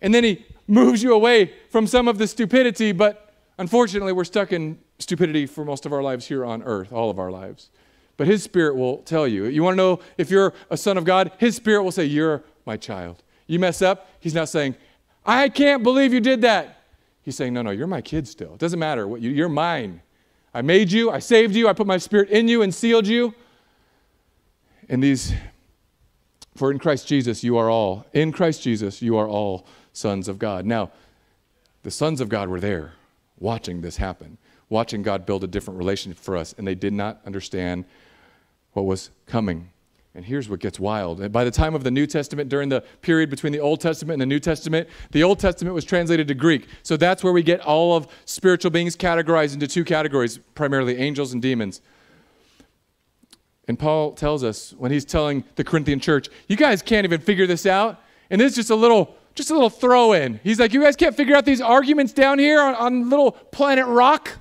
and 0.00 0.12
then 0.12 0.24
He 0.24 0.44
moves 0.68 1.02
you 1.02 1.14
away 1.14 1.52
from 1.70 1.86
some 1.86 2.06
of 2.06 2.18
the 2.18 2.26
stupidity, 2.26 2.92
but 2.92 3.32
unfortunately, 3.58 4.12
we're 4.12 4.24
stuck 4.24 4.52
in 4.52 4.78
stupidity 4.98 5.46
for 5.46 5.64
most 5.64 5.86
of 5.86 5.92
our 5.92 6.02
lives 6.02 6.26
here 6.26 6.44
on 6.44 6.62
earth, 6.62 6.92
all 6.92 7.10
of 7.10 7.18
our 7.18 7.30
lives. 7.30 7.70
But 8.16 8.26
His 8.26 8.42
Spirit 8.42 8.76
will 8.76 8.98
tell 8.98 9.26
you. 9.26 9.46
You 9.46 9.62
want 9.62 9.74
to 9.74 9.78
know 9.78 10.00
if 10.18 10.30
you're 10.30 10.52
a 10.70 10.76
son 10.76 10.98
of 10.98 11.04
God? 11.04 11.32
His 11.38 11.56
Spirit 11.56 11.82
will 11.82 11.92
say, 11.92 12.04
You're 12.04 12.44
my 12.66 12.76
child. 12.76 13.22
You 13.46 13.58
mess 13.58 13.80
up, 13.80 14.08
He's 14.20 14.34
not 14.34 14.48
saying, 14.48 14.76
I 15.24 15.48
can't 15.48 15.82
believe 15.82 16.12
you 16.12 16.20
did 16.20 16.42
that. 16.42 16.82
He's 17.22 17.36
saying, 17.36 17.54
No, 17.54 17.62
no, 17.62 17.70
you're 17.70 17.86
my 17.86 18.02
kid 18.02 18.28
still. 18.28 18.54
It 18.54 18.60
doesn't 18.60 18.78
matter. 18.78 19.08
What 19.08 19.20
you, 19.20 19.30
you're 19.30 19.48
mine. 19.48 20.02
I 20.52 20.62
made 20.62 20.90
you, 20.90 21.10
I 21.10 21.18
saved 21.18 21.54
you, 21.54 21.68
I 21.68 21.72
put 21.72 21.86
my 21.86 21.98
Spirit 21.98 22.30
in 22.30 22.48
you 22.48 22.62
and 22.62 22.74
sealed 22.74 23.06
you. 23.06 23.34
And 24.88 25.02
these, 25.02 25.32
for 26.56 26.70
in 26.70 26.78
Christ 26.78 27.06
Jesus, 27.06 27.44
you 27.44 27.56
are 27.58 27.70
all, 27.70 28.06
in 28.12 28.32
Christ 28.32 28.62
Jesus, 28.62 29.00
you 29.00 29.16
are 29.16 29.28
all 29.28 29.66
sons 29.92 30.28
of 30.28 30.38
God. 30.38 30.64
Now, 30.64 30.90
the 31.82 31.90
sons 31.90 32.20
of 32.20 32.28
God 32.28 32.48
were 32.48 32.60
there 32.60 32.94
watching 33.38 33.80
this 33.80 33.96
happen, 33.96 34.38
watching 34.68 35.02
God 35.02 35.24
build 35.24 35.44
a 35.44 35.46
different 35.46 35.78
relationship 35.78 36.18
for 36.18 36.36
us, 36.36 36.54
and 36.58 36.66
they 36.66 36.74
did 36.74 36.92
not 36.92 37.20
understand 37.24 37.84
what 38.72 38.84
was 38.84 39.10
coming. 39.26 39.70
And 40.14 40.24
here's 40.24 40.48
what 40.48 40.58
gets 40.58 40.80
wild. 40.80 41.30
By 41.30 41.44
the 41.44 41.50
time 41.50 41.74
of 41.74 41.84
the 41.84 41.90
New 41.90 42.06
Testament, 42.06 42.48
during 42.48 42.68
the 42.68 42.80
period 43.02 43.30
between 43.30 43.52
the 43.52 43.60
Old 43.60 43.80
Testament 43.80 44.14
and 44.14 44.22
the 44.22 44.26
New 44.26 44.40
Testament, 44.40 44.88
the 45.12 45.22
Old 45.22 45.38
Testament 45.38 45.74
was 45.74 45.84
translated 45.84 46.26
to 46.28 46.34
Greek. 46.34 46.66
So 46.82 46.96
that's 46.96 47.22
where 47.22 47.32
we 47.32 47.42
get 47.42 47.60
all 47.60 47.96
of 47.96 48.08
spiritual 48.24 48.72
beings 48.72 48.96
categorized 48.96 49.54
into 49.54 49.68
two 49.68 49.84
categories, 49.84 50.38
primarily 50.54 50.96
angels 50.96 51.32
and 51.32 51.40
demons. 51.40 51.80
And 53.68 53.78
Paul 53.78 54.12
tells 54.12 54.42
us 54.42 54.72
when 54.78 54.90
he's 54.90 55.04
telling 55.04 55.44
the 55.54 55.62
Corinthian 55.62 56.00
church, 56.00 56.28
you 56.48 56.56
guys 56.56 56.82
can't 56.82 57.04
even 57.04 57.20
figure 57.20 57.46
this 57.46 57.66
out. 57.66 58.00
And 58.30 58.40
this 58.40 58.52
is 58.52 58.56
just 58.56 58.70
a 58.70 58.74
little 58.74 59.14
just 59.38 59.50
a 59.50 59.54
little 59.54 59.70
throw 59.70 60.12
in. 60.12 60.40
He's 60.44 60.60
like, 60.60 60.74
You 60.74 60.82
guys 60.82 60.96
can't 60.96 61.16
figure 61.16 61.34
out 61.34 61.46
these 61.46 61.62
arguments 61.62 62.12
down 62.12 62.38
here 62.38 62.60
on, 62.60 62.74
on 62.74 63.08
little 63.08 63.32
planet 63.32 63.86
rock? 63.86 64.32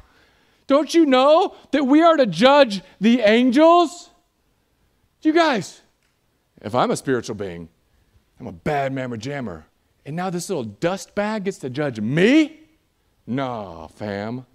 Don't 0.65 0.93
you 0.93 1.05
know 1.05 1.55
that 1.71 1.85
we 1.85 2.01
are 2.01 2.17
to 2.17 2.25
judge 2.25 2.81
the 2.99 3.21
angels? 3.21 4.09
You 5.21 5.31
guys, 5.31 5.81
if 6.61 6.75
I'm 6.75 6.91
a 6.91 6.97
spiritual 6.97 7.35
being, 7.35 7.69
I'm 8.39 8.47
a 8.47 8.51
bad 8.51 8.91
mammer 8.91 9.17
jammer, 9.17 9.65
and 10.05 10.15
now 10.15 10.29
this 10.29 10.49
little 10.49 10.63
dust 10.63 11.15
bag 11.15 11.45
gets 11.45 11.57
to 11.59 11.69
judge 11.69 11.99
me? 11.99 12.59
Nah, 13.25 13.87
fam. 13.87 14.45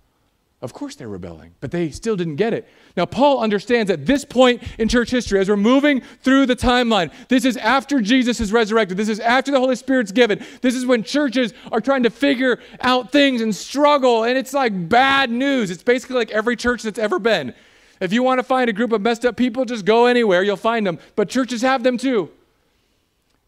Of 0.63 0.73
course 0.73 0.95
they're 0.95 1.09
rebelling, 1.09 1.57
but 1.61 1.73
they 1.73 1.91
still 1.91 2.15
didn't 2.15 2.37
get 2.37 2.55
it. 2.55 2.69
Now, 2.97 3.05
Paul 3.05 3.41
understands 3.41 3.91
at 3.91 4.07
this 4.07 4.25
point 4.25 4.63
in 4.79 4.89
church 4.89 5.11
history, 5.11 5.41
as 5.41 5.49
we're 5.49 5.57
moving 5.57 6.03
through 6.23 6.47
the 6.47 6.55
timeline, 6.55 7.13
this 7.27 7.45
is 7.45 7.57
after 7.57 8.01
Jesus 8.01 8.39
is 8.39 8.53
resurrected. 8.53 8.97
This 8.97 9.09
is 9.09 9.19
after 9.19 9.51
the 9.51 9.59
Holy 9.59 9.75
Spirit's 9.75 10.13
given. 10.13 10.45
This 10.61 10.77
is 10.77 10.87
when 10.87 11.03
churches 11.03 11.53
are 11.73 11.81
trying 11.81 12.05
to 12.05 12.11
figure 12.11 12.61
out 12.81 13.11
things 13.11 13.41
and 13.41 13.53
struggle, 13.53 14.23
and 14.23 14.39
it's 14.39 14.55
like 14.55 14.89
bad 14.89 15.31
news. 15.31 15.73
It's 15.73 15.83
basically 15.83 16.15
like 16.15 16.31
every 16.31 16.55
church 16.55 16.85
that's 16.85 16.99
ever 16.99 17.19
been. 17.19 17.55
If 18.01 18.13
you 18.13 18.23
want 18.23 18.39
to 18.39 18.45
find 18.45 18.71
a 18.71 18.73
group 18.73 18.93
of 18.93 19.01
messed 19.01 19.25
up 19.25 19.37
people, 19.37 19.65
just 19.65 19.85
go 19.85 20.07
anywhere, 20.07 20.45
you'll 20.45 20.57
find 20.57 20.87
them. 20.87 21.01
But 21.17 21.29
churches 21.29 21.63
have 21.63 21.83
them 21.83 21.99
too. 21.99 22.31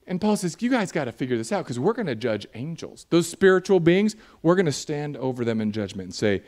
And 0.08 0.20
Paul 0.20 0.36
says, 0.36 0.56
You 0.58 0.68
guys 0.68 0.90
got 0.90 1.04
to 1.04 1.12
figure 1.12 1.36
this 1.36 1.52
out 1.52 1.64
because 1.64 1.78
we're 1.78 1.92
going 1.92 2.06
to 2.06 2.16
judge 2.16 2.44
angels. 2.54 3.06
Those 3.10 3.28
spiritual 3.28 3.78
beings, 3.78 4.16
we're 4.42 4.56
going 4.56 4.66
to 4.66 4.72
stand 4.72 5.16
over 5.16 5.44
them 5.44 5.60
in 5.60 5.70
judgment 5.70 6.06
and 6.06 6.14
say, 6.14 6.42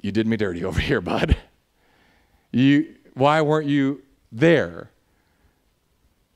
you 0.00 0.12
did 0.12 0.26
me 0.26 0.36
dirty 0.36 0.64
over 0.70 0.80
here, 0.80 1.00
bud. 1.00 1.36
You, 2.52 2.94
why 3.14 3.40
weren't 3.42 3.68
you 3.68 4.02
there? 4.32 4.90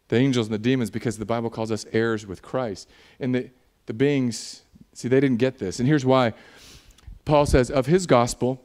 The 0.09 0.17
angels 0.17 0.49
and 0.49 0.55
the 0.55 0.59
demons, 0.59 0.91
because 0.91 1.19
the 1.19 1.25
Bible 1.25 1.51
calls 1.51 1.71
us 1.71 1.87
heirs 1.93 2.27
with 2.27 2.43
Christ. 2.43 2.89
And 3.21 3.35
the, 3.35 3.51
the 3.87 3.95
beings, 3.95 4.63
see, 4.93 5.09
they 5.09 5.21
didn't 5.21 5.39
get 5.39 5.59
this. 5.59 5.79
And 5.79 5.87
here's 5.87 6.05
why 6.05 6.35
Paul 7.25 7.47
says, 7.47 7.71
Of 7.71 7.87
his 7.87 8.07
gospel, 8.07 8.61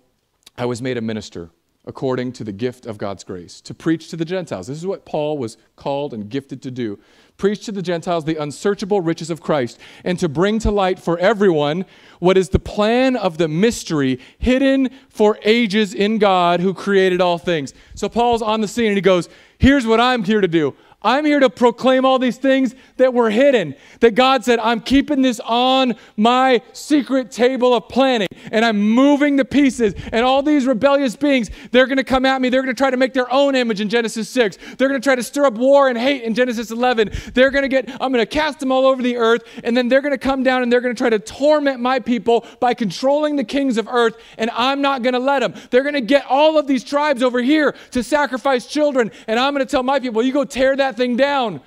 I 0.57 0.65
was 0.65 0.81
made 0.81 0.97
a 0.97 1.01
minister, 1.01 1.51
according 1.85 2.31
to 2.33 2.43
the 2.43 2.51
gift 2.51 2.85
of 2.85 2.97
God's 2.97 3.23
grace, 3.23 3.61
to 3.61 3.73
preach 3.73 4.09
to 4.09 4.15
the 4.15 4.25
Gentiles. 4.25 4.67
This 4.67 4.77
is 4.77 4.87
what 4.87 5.05
Paul 5.05 5.37
was 5.37 5.57
called 5.75 6.13
and 6.13 6.29
gifted 6.29 6.61
to 6.63 6.71
do. 6.71 6.99
Preach 7.37 7.65
to 7.65 7.71
the 7.71 7.81
Gentiles 7.81 8.25
the 8.25 8.41
unsearchable 8.41 9.01
riches 9.01 9.29
of 9.29 9.41
Christ, 9.41 9.79
and 10.03 10.17
to 10.19 10.29
bring 10.29 10.57
to 10.59 10.71
light 10.71 10.99
for 10.99 11.17
everyone 11.19 11.85
what 12.19 12.37
is 12.37 12.49
the 12.49 12.59
plan 12.59 13.15
of 13.15 13.37
the 13.37 13.47
mystery 13.47 14.19
hidden 14.39 14.89
for 15.09 15.37
ages 15.43 15.93
in 15.93 16.17
God 16.17 16.59
who 16.59 16.73
created 16.73 17.21
all 17.21 17.37
things. 17.37 17.73
So 17.93 18.09
Paul's 18.09 18.41
on 18.41 18.61
the 18.61 18.67
scene 18.67 18.87
and 18.87 18.97
he 18.97 19.01
goes, 19.01 19.29
Here's 19.57 19.87
what 19.87 19.99
I'm 19.99 20.23
here 20.23 20.41
to 20.41 20.47
do. 20.47 20.75
I'm 21.05 21.23
here 21.23 21.39
to 21.39 21.51
proclaim 21.51 22.03
all 22.03 22.17
these 22.17 22.37
things 22.37 22.73
that 22.97 23.13
were 23.13 23.29
hidden. 23.29 23.75
That 23.99 24.15
God 24.15 24.43
said, 24.43 24.59
I'm 24.59 24.81
keeping 24.81 25.21
this 25.21 25.39
on 25.39 25.95
my 26.17 26.61
secret 26.73 27.29
table 27.31 27.75
of 27.75 27.87
planning 27.87 28.27
and 28.51 28.65
I'm 28.65 28.81
moving 28.81 29.35
the 29.35 29.45
pieces. 29.45 29.93
And 30.11 30.25
all 30.25 30.41
these 30.41 30.65
rebellious 30.65 31.15
beings, 31.15 31.51
they're 31.71 31.85
going 31.85 31.97
to 31.97 32.03
come 32.03 32.25
at 32.25 32.41
me. 32.41 32.49
They're 32.49 32.63
going 32.63 32.75
to 32.75 32.77
try 32.77 32.89
to 32.89 32.97
make 32.97 33.13
their 33.13 33.31
own 33.31 33.55
image 33.55 33.81
in 33.81 33.89
Genesis 33.89 34.27
6. 34.29 34.57
They're 34.77 34.87
going 34.87 34.99
to 34.99 35.05
try 35.05 35.15
to 35.15 35.23
stir 35.23 35.45
up 35.45 35.53
war 35.53 35.89
and 35.89 35.97
hate 35.97 36.23
in 36.23 36.33
Genesis 36.33 36.71
11. 36.71 37.11
They're 37.33 37.51
going 37.51 37.63
to 37.63 37.69
get, 37.69 37.89
I'm 38.01 38.11
going 38.11 38.15
to 38.15 38.25
cast 38.25 38.59
them 38.59 38.71
all 38.71 38.87
over 38.87 39.03
the 39.03 39.17
earth. 39.17 39.43
And 39.63 39.77
then 39.77 39.87
they're 39.87 40.01
going 40.01 40.11
to 40.11 40.17
come 40.17 40.41
down 40.41 40.63
and 40.63 40.71
they're 40.71 40.81
going 40.81 40.95
to 40.95 40.99
try 40.99 41.11
to 41.11 41.19
torment 41.19 41.79
my 41.79 41.99
people 41.99 42.45
by 42.59 42.73
controlling 42.73 43.35
the 43.35 43.43
kings 43.43 43.77
of 43.77 43.87
earth. 43.87 44.17
And 44.39 44.49
I'm 44.51 44.81
not 44.81 45.03
going 45.03 45.13
to 45.13 45.19
let 45.19 45.39
them. 45.39 45.53
They're 45.69 45.83
going 45.83 45.93
to 45.93 46.01
get 46.01 46.25
all 46.27 46.57
of 46.57 46.65
these 46.65 46.83
tribes 46.83 47.21
over 47.21 47.41
here 47.41 47.75
to 47.91 48.01
sacrifice 48.01 48.65
children. 48.65 49.11
And 49.27 49.39
I'm 49.39 49.53
going 49.53 49.65
to 49.65 49.69
tell 49.69 49.83
my 49.83 49.99
people, 49.99 50.23
you 50.23 50.33
go 50.33 50.45
tear 50.45 50.75
that 50.75 50.94
thing 50.97 51.15
down. 51.15 51.61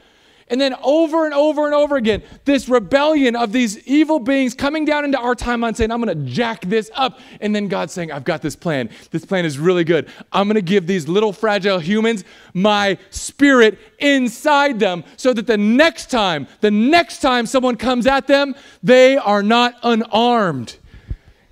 And 0.51 0.59
then 0.61 0.75
over 0.83 1.27
and 1.27 1.35
over 1.35 1.67
and 1.67 1.75
over 1.75 1.97
again, 1.97 2.23
this 2.47 2.69
rebellion 2.69 3.37
of 3.37 3.53
these 3.53 3.87
evil 3.87 4.19
beings 4.19 4.55
coming 4.55 4.87
down 4.87 5.05
into 5.05 5.19
our 5.19 5.35
timeline 5.35 5.77
saying, 5.77 5.91
I'm 5.91 6.01
going 6.01 6.17
to 6.17 6.31
jack 6.31 6.63
this 6.63 6.91
up. 6.95 7.21
And 7.41 7.55
then 7.55 7.69
God 7.69 7.91
saying, 7.91 8.11
I've 8.11 8.25
got 8.25 8.41
this 8.41 8.57
plan. 8.57 8.89
This 9.11 9.27
plan 9.27 9.45
is 9.45 9.59
really 9.59 9.85
good. 9.85 10.09
I'm 10.33 10.47
going 10.47 10.55
to 10.55 10.63
give 10.63 10.87
these 10.87 11.07
little 11.07 11.35
fragile 11.35 11.79
humans 11.79 12.25
my 12.55 12.97
spirit 13.11 13.79
inside 13.99 14.81
them 14.81 15.05
so 15.17 15.35
that 15.35 15.47
the 15.47 15.59
next 15.59 16.11
time, 16.11 16.47
the 16.61 16.71
next 16.71 17.21
time 17.21 17.45
someone 17.45 17.77
comes 17.77 18.07
at 18.07 18.27
them, 18.27 18.55
they 18.83 19.19
are 19.19 19.43
not 19.43 19.75
unarmed. 19.83 20.79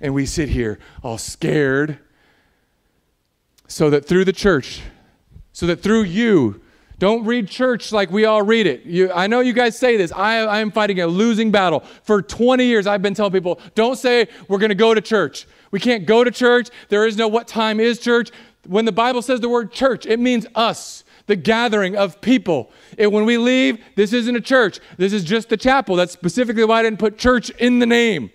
And 0.01 0.13
we 0.15 0.25
sit 0.25 0.49
here 0.49 0.79
all 1.03 1.19
scared 1.19 1.99
so 3.67 3.91
that 3.91 4.05
through 4.05 4.25
the 4.25 4.33
church, 4.33 4.81
so 5.53 5.67
that 5.67 5.83
through 5.83 6.03
you, 6.03 6.61
don't 6.99 7.25
read 7.25 7.47
church 7.47 7.91
like 7.91 8.09
we 8.09 8.25
all 8.25 8.41
read 8.41 8.65
it. 8.65 8.83
You, 8.83 9.11
I 9.11 9.27
know 9.27 9.39
you 9.39 9.53
guys 9.53 9.77
say 9.77 9.97
this. 9.97 10.11
I, 10.11 10.37
I 10.39 10.59
am 10.59 10.71
fighting 10.71 10.99
a 10.99 11.07
losing 11.07 11.51
battle. 11.51 11.81
For 12.03 12.21
20 12.21 12.65
years, 12.65 12.87
I've 12.87 13.03
been 13.03 13.13
telling 13.13 13.31
people 13.31 13.59
don't 13.75 13.97
say 13.97 14.27
we're 14.47 14.57
going 14.57 14.69
to 14.69 14.75
go 14.75 14.93
to 14.93 15.01
church. 15.01 15.47
We 15.69 15.79
can't 15.79 16.05
go 16.05 16.23
to 16.23 16.31
church. 16.31 16.69
There 16.89 17.05
is 17.05 17.15
no 17.15 17.27
what 17.27 17.47
time 17.47 17.79
is 17.79 17.99
church. 17.99 18.31
When 18.65 18.85
the 18.85 18.91
Bible 18.91 19.21
says 19.21 19.39
the 19.41 19.49
word 19.49 19.71
church, 19.71 20.05
it 20.05 20.19
means 20.19 20.47
us, 20.55 21.03
the 21.27 21.35
gathering 21.35 21.95
of 21.95 22.19
people. 22.19 22.71
And 22.97 23.11
when 23.11 23.25
we 23.25 23.37
leave, 23.37 23.83
this 23.95 24.11
isn't 24.11 24.35
a 24.35 24.41
church. 24.41 24.79
This 24.97 25.13
is 25.13 25.23
just 25.23 25.49
the 25.49 25.57
chapel. 25.57 25.95
That's 25.95 26.13
specifically 26.13 26.63
why 26.65 26.79
I 26.79 26.83
didn't 26.83 26.99
put 26.99 27.17
church 27.19 27.51
in 27.51 27.79
the 27.79 27.85
name, 27.85 28.31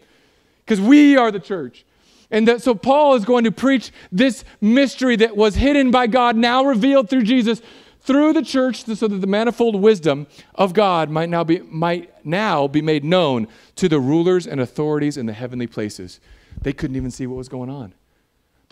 because 0.64 0.80
we 0.80 1.16
are 1.16 1.32
the 1.32 1.40
church. 1.40 1.84
And 2.30 2.48
that, 2.48 2.62
so 2.62 2.74
Paul 2.74 3.14
is 3.14 3.26
going 3.26 3.44
to 3.44 3.52
preach 3.52 3.92
this 4.10 4.44
mystery 4.60 5.16
that 5.16 5.36
was 5.36 5.56
hidden 5.56 5.90
by 5.90 6.06
God, 6.06 6.34
now 6.34 6.64
revealed 6.64 7.10
through 7.10 7.24
Jesus 7.24 7.60
through 8.02 8.32
the 8.32 8.42
church 8.42 8.84
so 8.84 9.08
that 9.08 9.20
the 9.20 9.26
manifold 9.26 9.76
wisdom 9.76 10.26
of 10.54 10.72
God 10.72 11.10
might 11.10 11.28
now 11.28 11.44
be, 11.44 11.60
might 11.60 12.24
now 12.24 12.66
be 12.68 12.82
made 12.82 13.04
known 13.04 13.48
to 13.76 13.88
the 13.88 14.00
rulers 14.00 14.46
and 14.46 14.60
authorities 14.60 15.16
in 15.16 15.26
the 15.26 15.32
heavenly 15.32 15.66
places. 15.66 16.20
They 16.60 16.72
couldn't 16.72 16.96
even 16.96 17.10
see 17.10 17.26
what 17.26 17.36
was 17.36 17.48
going 17.48 17.70
on. 17.70 17.94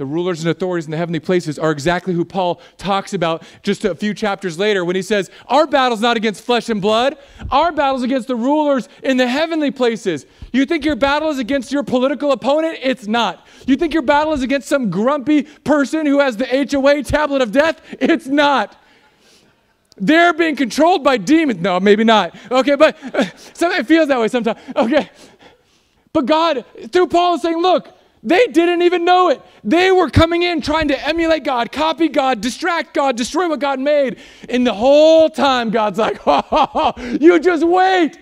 The 0.00 0.06
rulers 0.06 0.40
and 0.40 0.48
authorities 0.48 0.86
in 0.86 0.92
the 0.92 0.96
heavenly 0.96 1.20
places 1.20 1.58
are 1.58 1.70
exactly 1.70 2.14
who 2.14 2.24
Paul 2.24 2.62
talks 2.78 3.12
about 3.12 3.42
just 3.62 3.84
a 3.84 3.94
few 3.94 4.14
chapters 4.14 4.58
later 4.58 4.82
when 4.82 4.96
he 4.96 5.02
says, 5.02 5.30
Our 5.46 5.66
battle's 5.66 6.00
not 6.00 6.16
against 6.16 6.42
flesh 6.42 6.70
and 6.70 6.80
blood. 6.80 7.18
Our 7.50 7.70
battle's 7.70 8.02
against 8.02 8.26
the 8.26 8.34
rulers 8.34 8.88
in 9.02 9.18
the 9.18 9.26
heavenly 9.26 9.70
places. 9.70 10.24
You 10.54 10.64
think 10.64 10.86
your 10.86 10.96
battle 10.96 11.28
is 11.28 11.38
against 11.38 11.70
your 11.70 11.82
political 11.82 12.32
opponent? 12.32 12.78
It's 12.80 13.06
not. 13.06 13.46
You 13.66 13.76
think 13.76 13.92
your 13.92 14.02
battle 14.02 14.32
is 14.32 14.40
against 14.40 14.68
some 14.68 14.88
grumpy 14.88 15.42
person 15.42 16.06
who 16.06 16.20
has 16.20 16.38
the 16.38 16.46
HOA 16.46 17.02
tablet 17.02 17.42
of 17.42 17.52
death? 17.52 17.82
It's 18.00 18.26
not. 18.26 18.79
They're 20.00 20.32
being 20.32 20.56
controlled 20.56 21.04
by 21.04 21.18
demons. 21.18 21.60
No, 21.60 21.78
maybe 21.78 22.04
not. 22.04 22.34
Okay, 22.50 22.74
but 22.74 22.96
uh, 23.14 23.24
it 23.24 23.86
feels 23.86 24.08
that 24.08 24.18
way 24.18 24.28
sometimes. 24.28 24.58
Okay. 24.74 25.10
But 26.12 26.26
God, 26.26 26.64
through 26.90 27.08
Paul, 27.08 27.34
is 27.34 27.42
saying, 27.42 27.58
look, 27.58 27.88
they 28.22 28.46
didn't 28.48 28.82
even 28.82 29.04
know 29.04 29.28
it. 29.28 29.40
They 29.62 29.92
were 29.92 30.10
coming 30.10 30.42
in 30.42 30.60
trying 30.60 30.88
to 30.88 31.06
emulate 31.06 31.44
God, 31.44 31.70
copy 31.70 32.08
God, 32.08 32.40
distract 32.40 32.94
God, 32.94 33.16
destroy 33.16 33.48
what 33.48 33.60
God 33.60 33.78
made. 33.78 34.18
And 34.48 34.66
the 34.66 34.74
whole 34.74 35.30
time, 35.30 35.70
God's 35.70 35.98
like, 35.98 36.20
oh, 36.26 36.92
you 37.20 37.38
just 37.38 37.64
wait. 37.64 38.18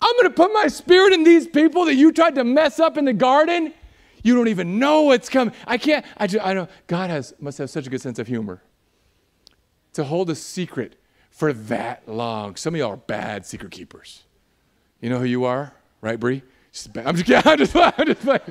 I'm 0.00 0.16
going 0.16 0.24
to 0.24 0.30
put 0.30 0.52
my 0.52 0.66
spirit 0.68 1.12
in 1.12 1.24
these 1.24 1.46
people 1.46 1.84
that 1.84 1.94
you 1.94 2.12
tried 2.12 2.34
to 2.36 2.44
mess 2.44 2.80
up 2.80 2.96
in 2.96 3.04
the 3.04 3.12
garden. 3.12 3.74
You 4.22 4.34
don't 4.34 4.48
even 4.48 4.78
know 4.78 5.02
what's 5.02 5.28
coming. 5.28 5.54
I 5.66 5.78
can't, 5.78 6.04
I, 6.16 6.26
just, 6.26 6.44
I 6.44 6.54
know, 6.54 6.68
God 6.86 7.10
has, 7.10 7.34
must 7.38 7.58
have 7.58 7.70
such 7.70 7.86
a 7.86 7.90
good 7.90 8.00
sense 8.00 8.18
of 8.18 8.26
humor 8.26 8.62
to 9.94 10.04
hold 10.04 10.30
a 10.30 10.34
secret 10.34 10.96
for 11.40 11.54
that 11.54 12.06
long. 12.06 12.54
Some 12.54 12.74
of 12.74 12.78
y'all 12.78 12.92
are 12.92 12.96
bad 12.98 13.46
secret 13.46 13.70
keepers. 13.70 14.24
You 15.00 15.08
know 15.08 15.18
who 15.18 15.24
you 15.24 15.46
are, 15.46 15.72
right, 16.02 16.20
Bree? 16.20 16.42
I'm 16.94 17.16
just 17.16 17.26
kidding. 17.26 17.42
I'm 17.46 17.56
just, 17.56 17.74
I'm 17.74 18.06
just 18.06 18.26
like, 18.26 18.44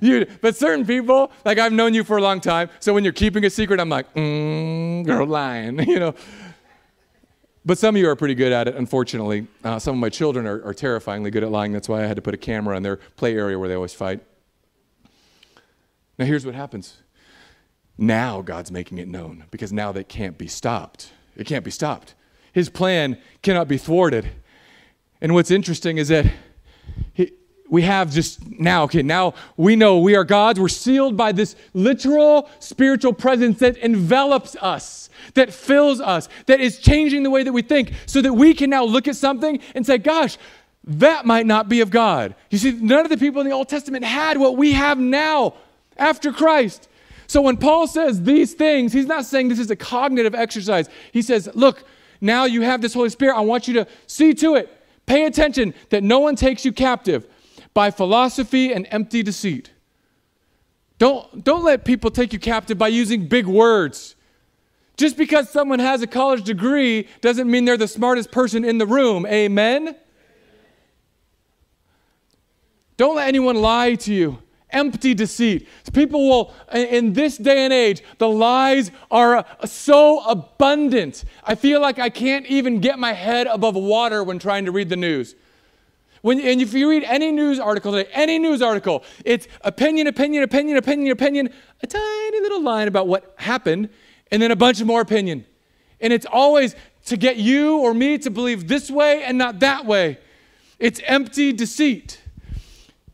you, 0.00 0.24
but 0.40 0.54
certain 0.54 0.86
people, 0.86 1.32
like 1.44 1.58
I've 1.58 1.72
known 1.72 1.92
you 1.92 2.04
for 2.04 2.18
a 2.18 2.22
long 2.22 2.40
time, 2.40 2.70
so 2.78 2.94
when 2.94 3.02
you're 3.02 3.12
keeping 3.12 3.44
a 3.44 3.50
secret, 3.50 3.80
I'm 3.80 3.88
like, 3.88 4.14
mm, 4.14 5.04
girl, 5.04 5.26
lying, 5.26 5.80
you 5.88 5.98
know. 5.98 6.14
But 7.66 7.78
some 7.78 7.96
of 7.96 8.00
you 8.00 8.08
are 8.08 8.14
pretty 8.14 8.36
good 8.36 8.52
at 8.52 8.68
it, 8.68 8.76
unfortunately. 8.76 9.48
Uh, 9.64 9.80
some 9.80 9.96
of 9.96 10.00
my 10.00 10.08
children 10.08 10.46
are, 10.46 10.64
are 10.64 10.72
terrifyingly 10.72 11.32
good 11.32 11.42
at 11.42 11.50
lying. 11.50 11.72
That's 11.72 11.88
why 11.88 12.04
I 12.04 12.06
had 12.06 12.14
to 12.14 12.22
put 12.22 12.32
a 12.32 12.38
camera 12.38 12.76
in 12.76 12.84
their 12.84 12.96
play 13.16 13.36
area 13.36 13.58
where 13.58 13.68
they 13.68 13.74
always 13.74 13.92
fight. 13.92 14.20
Now, 16.16 16.26
here's 16.26 16.46
what 16.46 16.54
happens. 16.54 16.98
Now 17.98 18.40
God's 18.40 18.70
making 18.70 18.98
it 18.98 19.08
known 19.08 19.46
because 19.50 19.72
now 19.72 19.90
they 19.90 20.04
can't 20.04 20.38
be 20.38 20.46
stopped. 20.46 21.10
It 21.36 21.48
can't 21.48 21.64
be 21.64 21.72
stopped. 21.72 22.14
His 22.52 22.68
plan 22.68 23.18
cannot 23.42 23.68
be 23.68 23.78
thwarted. 23.78 24.30
And 25.20 25.34
what's 25.34 25.50
interesting 25.50 25.98
is 25.98 26.08
that 26.08 26.26
we 27.68 27.82
have 27.82 28.12
just 28.12 28.44
now, 28.58 28.82
okay, 28.84 29.02
now 29.02 29.34
we 29.56 29.76
know 29.76 29.98
we 29.98 30.16
are 30.16 30.24
God's. 30.24 30.58
We're 30.58 30.68
sealed 30.68 31.16
by 31.16 31.30
this 31.30 31.54
literal 31.72 32.50
spiritual 32.58 33.12
presence 33.12 33.60
that 33.60 33.76
envelops 33.76 34.56
us, 34.56 35.08
that 35.34 35.54
fills 35.54 36.00
us, 36.00 36.28
that 36.46 36.60
is 36.60 36.78
changing 36.78 37.22
the 37.22 37.30
way 37.30 37.44
that 37.44 37.52
we 37.52 37.62
think, 37.62 37.92
so 38.06 38.20
that 38.22 38.32
we 38.32 38.54
can 38.54 38.70
now 38.70 38.82
look 38.84 39.06
at 39.06 39.14
something 39.14 39.60
and 39.76 39.86
say, 39.86 39.98
gosh, 39.98 40.36
that 40.82 41.26
might 41.26 41.46
not 41.46 41.68
be 41.68 41.80
of 41.80 41.90
God. 41.90 42.34
You 42.50 42.58
see, 42.58 42.72
none 42.72 43.04
of 43.04 43.10
the 43.10 43.18
people 43.18 43.40
in 43.40 43.46
the 43.46 43.54
Old 43.54 43.68
Testament 43.68 44.04
had 44.04 44.38
what 44.38 44.56
we 44.56 44.72
have 44.72 44.98
now 44.98 45.54
after 45.96 46.32
Christ. 46.32 46.88
So 47.28 47.40
when 47.40 47.56
Paul 47.56 47.86
says 47.86 48.24
these 48.24 48.54
things, 48.54 48.92
he's 48.92 49.06
not 49.06 49.26
saying 49.26 49.48
this 49.48 49.60
is 49.60 49.70
a 49.70 49.76
cognitive 49.76 50.34
exercise. 50.34 50.88
He 51.12 51.22
says, 51.22 51.48
look, 51.54 51.84
now 52.20 52.44
you 52.44 52.62
have 52.62 52.80
this 52.80 52.94
Holy 52.94 53.08
Spirit. 53.08 53.36
I 53.36 53.40
want 53.40 53.68
you 53.68 53.74
to 53.74 53.86
see 54.06 54.34
to 54.34 54.56
it. 54.56 54.68
Pay 55.06 55.24
attention 55.26 55.74
that 55.88 56.02
no 56.02 56.18
one 56.20 56.36
takes 56.36 56.64
you 56.64 56.72
captive 56.72 57.26
by 57.74 57.90
philosophy 57.90 58.72
and 58.72 58.86
empty 58.90 59.22
deceit. 59.22 59.70
Don't, 60.98 61.42
don't 61.42 61.64
let 61.64 61.84
people 61.84 62.10
take 62.10 62.32
you 62.32 62.38
captive 62.38 62.76
by 62.76 62.88
using 62.88 63.26
big 63.26 63.46
words. 63.46 64.16
Just 64.96 65.16
because 65.16 65.48
someone 65.48 65.78
has 65.78 66.02
a 66.02 66.06
college 66.06 66.44
degree 66.44 67.08
doesn't 67.22 67.50
mean 67.50 67.64
they're 67.64 67.78
the 67.78 67.88
smartest 67.88 68.30
person 68.30 68.64
in 68.66 68.76
the 68.76 68.86
room. 68.86 69.24
Amen? 69.24 69.96
Don't 72.98 73.16
let 73.16 73.28
anyone 73.28 73.56
lie 73.56 73.94
to 73.94 74.12
you 74.12 74.38
empty 74.72 75.14
deceit. 75.14 75.68
People 75.92 76.28
will, 76.28 76.54
in 76.72 77.12
this 77.12 77.36
day 77.36 77.64
and 77.64 77.72
age, 77.72 78.02
the 78.18 78.28
lies 78.28 78.90
are 79.10 79.44
so 79.64 80.20
abundant. 80.24 81.24
I 81.44 81.54
feel 81.54 81.80
like 81.80 81.98
I 81.98 82.10
can't 82.10 82.46
even 82.46 82.80
get 82.80 82.98
my 82.98 83.12
head 83.12 83.46
above 83.46 83.74
water 83.74 84.22
when 84.24 84.38
trying 84.38 84.64
to 84.64 84.72
read 84.72 84.88
the 84.88 84.96
news. 84.96 85.34
When, 86.22 86.38
and 86.40 86.60
if 86.60 86.74
you 86.74 86.90
read 86.90 87.04
any 87.04 87.32
news 87.32 87.58
article 87.58 87.92
today, 87.92 88.10
any 88.12 88.38
news 88.38 88.60
article, 88.60 89.04
it's 89.24 89.48
opinion, 89.62 90.06
opinion, 90.06 90.42
opinion, 90.42 90.76
opinion, 90.76 91.12
opinion, 91.12 91.50
a 91.82 91.86
tiny 91.86 92.40
little 92.40 92.62
line 92.62 92.88
about 92.88 93.08
what 93.08 93.34
happened, 93.38 93.88
and 94.30 94.42
then 94.42 94.50
a 94.50 94.56
bunch 94.56 94.80
of 94.80 94.86
more 94.86 95.00
opinion. 95.00 95.46
And 96.00 96.12
it's 96.12 96.26
always 96.26 96.76
to 97.06 97.16
get 97.16 97.36
you 97.36 97.78
or 97.78 97.94
me 97.94 98.18
to 98.18 98.30
believe 98.30 98.68
this 98.68 98.90
way 98.90 99.22
and 99.22 99.38
not 99.38 99.60
that 99.60 99.86
way. 99.86 100.18
It's 100.78 101.00
empty 101.06 101.52
deceit. 101.52 102.20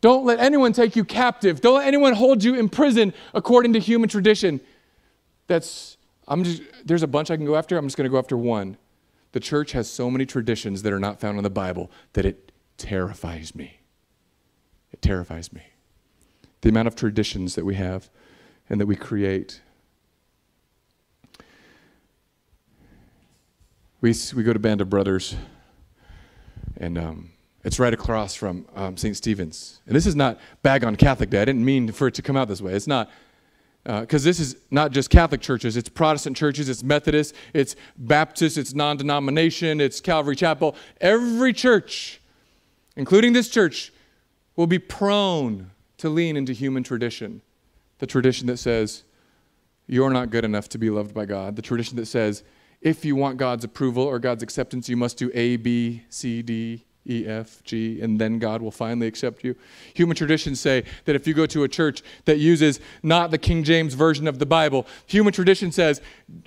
Don't 0.01 0.25
let 0.25 0.39
anyone 0.39 0.73
take 0.73 0.95
you 0.95 1.03
captive. 1.03 1.61
Don't 1.61 1.75
let 1.75 1.87
anyone 1.87 2.13
hold 2.13 2.43
you 2.43 2.55
in 2.55 2.69
prison 2.69 3.13
according 3.33 3.73
to 3.73 3.79
human 3.79 4.09
tradition. 4.09 4.61
That's, 5.47 5.97
I'm 6.27 6.43
just, 6.43 6.61
there's 6.85 7.03
a 7.03 7.07
bunch 7.07 7.31
I 7.31 7.37
can 7.37 7.45
go 7.45 7.55
after. 7.55 7.77
I'm 7.77 7.85
just 7.85 7.97
going 7.97 8.05
to 8.05 8.11
go 8.11 8.19
after 8.19 8.37
one. 8.37 8.77
The 9.31 9.39
church 9.39 9.71
has 9.71 9.89
so 9.89 10.09
many 10.09 10.25
traditions 10.25 10.83
that 10.83 10.93
are 10.93 10.99
not 10.99 11.19
found 11.19 11.37
in 11.37 11.43
the 11.43 11.49
Bible 11.49 11.91
that 12.13 12.25
it 12.25 12.51
terrifies 12.77 13.55
me. 13.55 13.79
It 14.91 15.01
terrifies 15.01 15.51
me. 15.51 15.63
The 16.61 16.69
amount 16.69 16.87
of 16.87 16.95
traditions 16.95 17.55
that 17.55 17.65
we 17.65 17.75
have 17.75 18.09
and 18.69 18.79
that 18.79 18.85
we 18.85 18.95
create. 18.95 19.61
We, 24.01 24.13
we 24.35 24.43
go 24.43 24.53
to 24.53 24.59
Band 24.59 24.81
of 24.81 24.89
Brothers, 24.89 25.35
and 26.77 26.97
um, 26.97 27.31
it's 27.67 27.79
right 27.79 27.93
across 27.93 28.33
from 28.33 28.65
um, 28.75 28.95
St. 28.95 29.17
Stephen's. 29.17 29.81
And 29.87 29.93
this 29.93 30.05
is 30.05 30.15
not 30.15 30.39
bag 30.61 30.85
on 30.85 30.95
Catholic 30.95 31.29
Day. 31.29 31.41
I 31.41 31.45
didn't 31.45 31.65
mean 31.65 31.91
for 31.91 32.07
it 32.07 32.13
to 32.13 32.21
come 32.21 32.37
out 32.37 32.47
this 32.47 32.61
way. 32.61 32.71
It's 32.71 32.87
not, 32.87 33.09
because 33.83 34.25
uh, 34.25 34.29
this 34.29 34.39
is 34.39 34.55
not 34.71 34.93
just 34.93 35.09
Catholic 35.09 35.41
churches, 35.41 35.75
it's 35.75 35.89
Protestant 35.89 36.37
churches, 36.37 36.69
it's 36.69 36.81
Methodist, 36.81 37.35
it's 37.53 37.75
Baptist, 37.97 38.57
it's 38.57 38.73
non 38.73 38.95
denomination, 38.95 39.81
it's 39.81 39.99
Calvary 39.99 40.37
Chapel. 40.37 40.77
Every 41.01 41.51
church, 41.51 42.21
including 42.95 43.33
this 43.33 43.49
church, 43.49 43.91
will 44.55 44.67
be 44.67 44.79
prone 44.79 45.71
to 45.97 46.07
lean 46.07 46.37
into 46.37 46.53
human 46.53 46.83
tradition. 46.83 47.41
The 47.97 48.07
tradition 48.07 48.47
that 48.47 48.57
says, 48.57 49.03
you're 49.87 50.09
not 50.09 50.29
good 50.29 50.45
enough 50.45 50.69
to 50.69 50.77
be 50.77 50.89
loved 50.89 51.13
by 51.13 51.25
God. 51.25 51.57
The 51.57 51.61
tradition 51.61 51.97
that 51.97 52.05
says, 52.05 52.45
if 52.79 53.03
you 53.03 53.17
want 53.17 53.35
God's 53.35 53.65
approval 53.65 54.03
or 54.03 54.19
God's 54.19 54.41
acceptance, 54.41 54.87
you 54.87 54.95
must 54.95 55.17
do 55.17 55.29
A, 55.33 55.57
B, 55.57 56.03
C, 56.07 56.41
D, 56.41 56.85
E, 57.07 57.25
F, 57.25 57.63
G, 57.63 58.01
and 58.01 58.19
then 58.19 58.39
God 58.39 58.61
will 58.61 58.71
finally 58.71 59.07
accept 59.07 59.43
you. 59.43 59.55
Human 59.93 60.15
traditions 60.15 60.59
say 60.59 60.83
that 61.05 61.15
if 61.15 61.25
you 61.25 61.33
go 61.33 61.45
to 61.45 61.63
a 61.63 61.67
church 61.67 62.03
that 62.25 62.37
uses 62.37 62.79
not 63.01 63.31
the 63.31 63.37
King 63.37 63.63
James 63.63 63.93
version 63.93 64.27
of 64.27 64.39
the 64.39 64.45
Bible, 64.45 64.85
human 65.05 65.33
tradition 65.33 65.71
says 65.71 66.01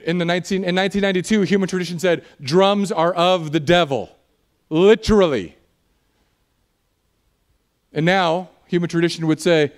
in, 0.04 0.18
the 0.18 0.24
19, 0.24 0.64
in 0.64 0.74
1992, 0.74 1.42
human 1.42 1.68
tradition 1.68 1.98
said 1.98 2.24
drums 2.40 2.92
are 2.92 3.14
of 3.14 3.52
the 3.52 3.60
devil. 3.60 4.10
Literally. 4.68 5.56
And 7.92 8.06
now, 8.06 8.50
human 8.66 8.88
tradition 8.88 9.26
would 9.26 9.40
say 9.40 9.72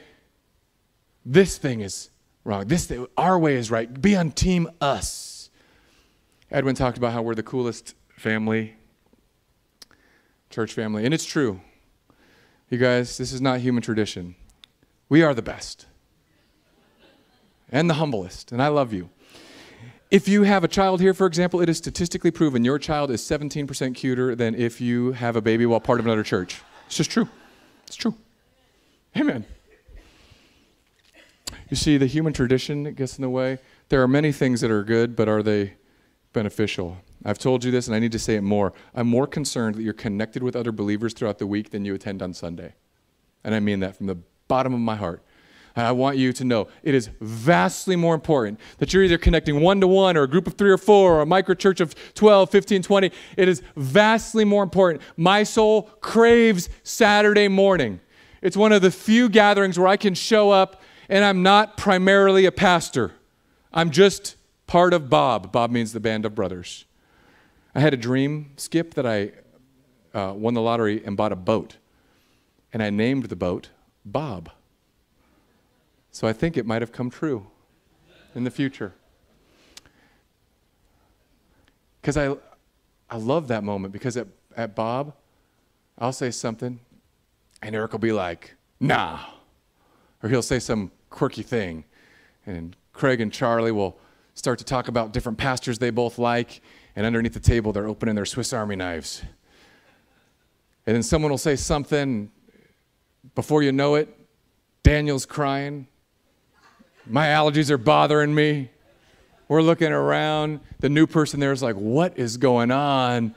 this 1.25 1.57
thing 1.57 1.81
is 1.81 2.11
wrong. 2.45 2.67
This 2.67 2.87
thing, 2.87 3.07
our 3.17 3.39
way 3.39 3.55
is 3.55 3.71
right. 3.71 4.01
Be 4.01 4.17
on 4.17 4.33
team 4.33 4.69
us. 4.81 5.51
Edwin 6.51 6.75
talked 6.75 6.99
about 6.99 7.13
how 7.13 7.23
we're 7.23 7.35
the 7.35 7.43
coolest 7.43 7.95
family, 8.19 8.75
church 10.53 10.73
family, 10.73 11.05
and 11.05 11.13
it's 11.13 11.25
true. 11.25 11.61
You 12.69 12.79
guys, 12.79 13.19
this 13.19 13.33
is 13.33 13.41
not 13.41 13.61
human 13.61 13.83
tradition. 13.83 14.37
We 15.09 15.23
are 15.23 15.35
the 15.35 15.43
best 15.43 15.87
and 17.71 17.89
the 17.91 17.95
humblest, 17.95 18.53
and 18.53 18.63
I 18.63 18.69
love 18.69 18.93
you. 18.93 19.11
If 20.11 20.29
you 20.29 20.43
have 20.43 20.63
a 20.63 20.69
child 20.69 21.01
here, 21.01 21.15
for 21.15 21.27
example, 21.27 21.63
it 21.63 21.71
is 21.71 21.79
statistically 21.79 22.31
proven 22.31 22.65
your 22.65 22.79
child 22.79 23.11
is 23.11 23.23
17% 23.23 23.95
cuter 23.95 24.35
than 24.35 24.55
if 24.55 24.79
you 24.81 25.13
have 25.13 25.37
a 25.37 25.41
baby 25.41 25.65
while 25.65 25.81
part 25.81 26.01
of 26.01 26.07
another 26.07 26.23
church. 26.23 26.61
It's 26.87 26.97
just 26.97 27.11
true. 27.11 27.29
It's 27.87 27.97
true. 27.97 28.15
Amen. 29.17 29.47
You 31.71 31.77
see, 31.77 31.97
the 31.97 32.07
human 32.07 32.35
tradition 32.35 32.93
gets 32.93 33.17
in 33.17 33.23
the 33.23 33.31
way. 33.31 33.59
There 33.89 34.03
are 34.03 34.09
many 34.09 34.33
things 34.33 34.61
that 34.61 34.71
are 34.71 34.85
good, 34.85 35.17
but 35.17 35.29
are 35.29 35.43
they 35.43 35.75
beneficial. 36.33 36.99
I've 37.25 37.39
told 37.39 37.65
you 37.65 37.71
this 37.71 37.87
and 37.87 37.95
I 37.95 37.99
need 37.99 38.13
to 38.13 38.19
say 38.19 38.35
it 38.37 38.43
more. 38.43 38.73
I'm 38.95 39.07
more 39.07 39.27
concerned 39.27 39.77
that 39.77 39.83
you're 39.83 39.93
connected 39.93 40.43
with 40.43 40.57
other 40.57 40.73
believers 40.73 41.13
throughout 41.13 41.39
the 41.39 41.47
week 41.47 41.71
than 41.71 41.85
you 41.85 41.95
attend 41.95 42.23
on 42.23 42.35
Sunday. 42.35 42.75
And 43.45 43.55
I 43.55 43.61
mean 43.61 43.81
that 43.81 43.97
from 43.97 44.07
the 44.07 44.19
bottom 44.49 44.75
of 44.75 44.81
my 44.81 44.97
heart. 44.97 45.23
I 45.75 45.93
want 45.93 46.19
you 46.19 46.33
to 46.35 46.45
know 46.45 46.69
it 46.83 46.95
is 46.95 47.09
vastly 47.21 47.97
more 47.97 48.15
important 48.15 48.61
that 48.79 48.93
you're 48.93 49.03
either 49.03 49.17
connecting 49.17 49.61
one 49.61 49.81
to 49.81 49.87
one 49.87 50.17
or 50.17 50.23
a 50.25 50.29
group 50.29 50.47
of 50.47 50.55
three 50.55 50.71
or 50.71 50.77
four 50.77 51.15
or 51.15 51.21
a 51.23 51.27
micro 51.27 51.55
church 51.55 51.81
of 51.81 51.95
12, 52.15 52.51
15, 52.51 52.83
20. 52.83 53.11
It 53.37 53.49
is 53.49 53.63
vastly 53.77 54.45
more 54.45 54.63
important. 54.63 55.03
My 55.17 55.43
soul 55.45 55.85
craves 56.01 56.69
Saturday 56.83 57.49
morning. 57.49 58.01
It's 58.43 58.57
one 58.57 58.73
of 58.73 58.83
the 58.83 58.91
few 58.91 59.29
gatherings 59.29 59.79
where 59.79 59.89
I 59.89 59.97
can 59.97 60.15
show 60.15 60.51
up 60.51 60.83
and 61.09 61.25
I'm 61.25 61.43
not 61.43 61.77
primarily 61.77 62.45
a 62.45 62.53
pastor. 62.53 63.13
I'm 63.73 63.91
just 63.91 64.37
part 64.73 64.95
of 64.95 65.11
Bob. 65.11 65.53
Bob 65.53 65.71
means 65.71 65.93
the 65.93 66.01
band 66.01 66.25
of 66.25 66.35
brothers. 66.35 66.87
I 67.75 67.81
had 67.81 67.93
a 67.93 67.97
dream, 67.99 68.55
Skip, 68.57 68.95
that 68.95 69.05
I 69.05 69.33
uh, 70.19 70.33
won 70.33 70.55
the 70.55 70.63
lottery 70.63 71.05
and 71.05 71.15
bought 71.15 71.31
a 71.31 71.37
boat. 71.37 71.77
And 72.73 72.83
I 72.83 72.89
named 72.89 73.25
the 73.25 73.37
boat 73.37 73.69
Bob. 74.03 74.51
So 76.11 76.27
I 76.27 76.33
think 76.33 76.57
it 76.57 76.65
might 76.65 76.81
have 76.81 76.91
come 76.91 77.11
true 77.11 77.49
in 78.35 78.45
the 78.45 78.51
future. 78.51 78.95
Because 82.01 82.17
I, 82.17 82.35
I 83.11 83.19
love 83.19 83.49
that 83.49 83.63
moment 83.63 83.93
because 83.93 84.17
at, 84.17 84.29
at 84.57 84.75
Bob, 84.75 85.13
I'll 85.99 86.15
say 86.15 86.31
something 86.31 86.81
and 87.61 87.75
Eric 87.75 87.93
will 87.93 87.99
be 87.99 88.13
like, 88.13 88.55
nah. 88.81 89.19
Or 90.23 90.31
he'll 90.31 90.41
say 90.41 90.59
some 90.59 90.93
quirky 91.11 91.43
thing. 91.43 91.85
And 92.47 92.75
Craig 92.95 93.21
and 93.21 93.31
Charlie 93.31 93.71
will 93.71 93.99
start 94.43 94.59
to 94.59 94.65
talk 94.65 94.89
about 94.89 95.13
different 95.13 95.39
pastors 95.39 95.79
they 95.79 95.91
both 95.91 96.19
like, 96.19 96.63
and 96.97 97.07
underneath 97.07 97.33
the 97.33 97.39
table, 97.39 97.73
they're 97.73 97.87
opening 97.87 98.17
their 98.17 98.27
Swiss 98.27 98.53
Army 98.53 98.75
knives. 98.75 99.23
And 100.85 100.97
then 100.97 101.05
someone 101.05 101.31
will 101.31 101.39
say 101.39 101.55
something, 101.55 102.29
before 103.37 103.63
you 103.63 103.71
know 103.71 103.95
it, 103.95 104.09
Daniel's 104.83 105.27
crying. 105.27 105.87
My 107.07 107.29
allergies 107.29 107.71
are 107.71 107.79
bothering 107.79 108.35
me. 108.35 108.71
We're 109.47 109.63
looking 109.63 109.93
around. 109.93 110.59
The 110.81 110.89
new 110.89 111.07
person 111.07 111.39
there 111.39 111.53
is 111.53 111.63
like, 111.63 111.77
What 111.77 112.19
is 112.19 112.37
going 112.37 112.73
on? 112.73 113.37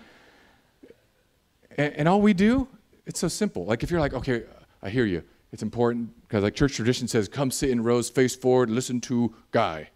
And, 1.78 1.94
and 1.94 2.08
all 2.08 2.20
we 2.20 2.34
do, 2.34 2.68
it's 3.06 3.20
so 3.20 3.28
simple. 3.28 3.64
Like, 3.66 3.84
if 3.84 3.92
you're 3.92 4.00
like, 4.00 4.16
Okay, 4.16 4.42
I 4.82 4.90
hear 4.90 5.06
you. 5.06 5.22
It's 5.52 5.62
important 5.62 6.10
because, 6.28 6.42
like, 6.42 6.56
church 6.56 6.74
tradition 6.74 7.08
says, 7.08 7.28
Come 7.28 7.52
sit 7.52 7.70
in 7.70 7.84
rows, 7.84 8.10
face 8.10 8.36
forward, 8.36 8.72
listen 8.72 9.00
to 9.02 9.36
Guy. 9.52 9.90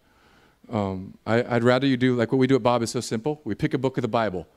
Um, 0.70 1.18
I, 1.26 1.42
would 1.42 1.64
rather 1.64 1.88
you 1.88 1.98
do 1.98 2.16
like 2.16 2.32
what 2.32 2.38
we 2.38 2.48
do 2.48 2.56
at 2.56 2.64
Bob 2.64 2.84
is 2.84 2.92
so 2.92 3.00
simple. 3.00 3.42
We 3.44 3.56
pick 3.56 3.74
a 3.74 3.78
book 3.78 3.98
of 3.98 4.02
the 4.04 4.08
Bible, 4.08 4.48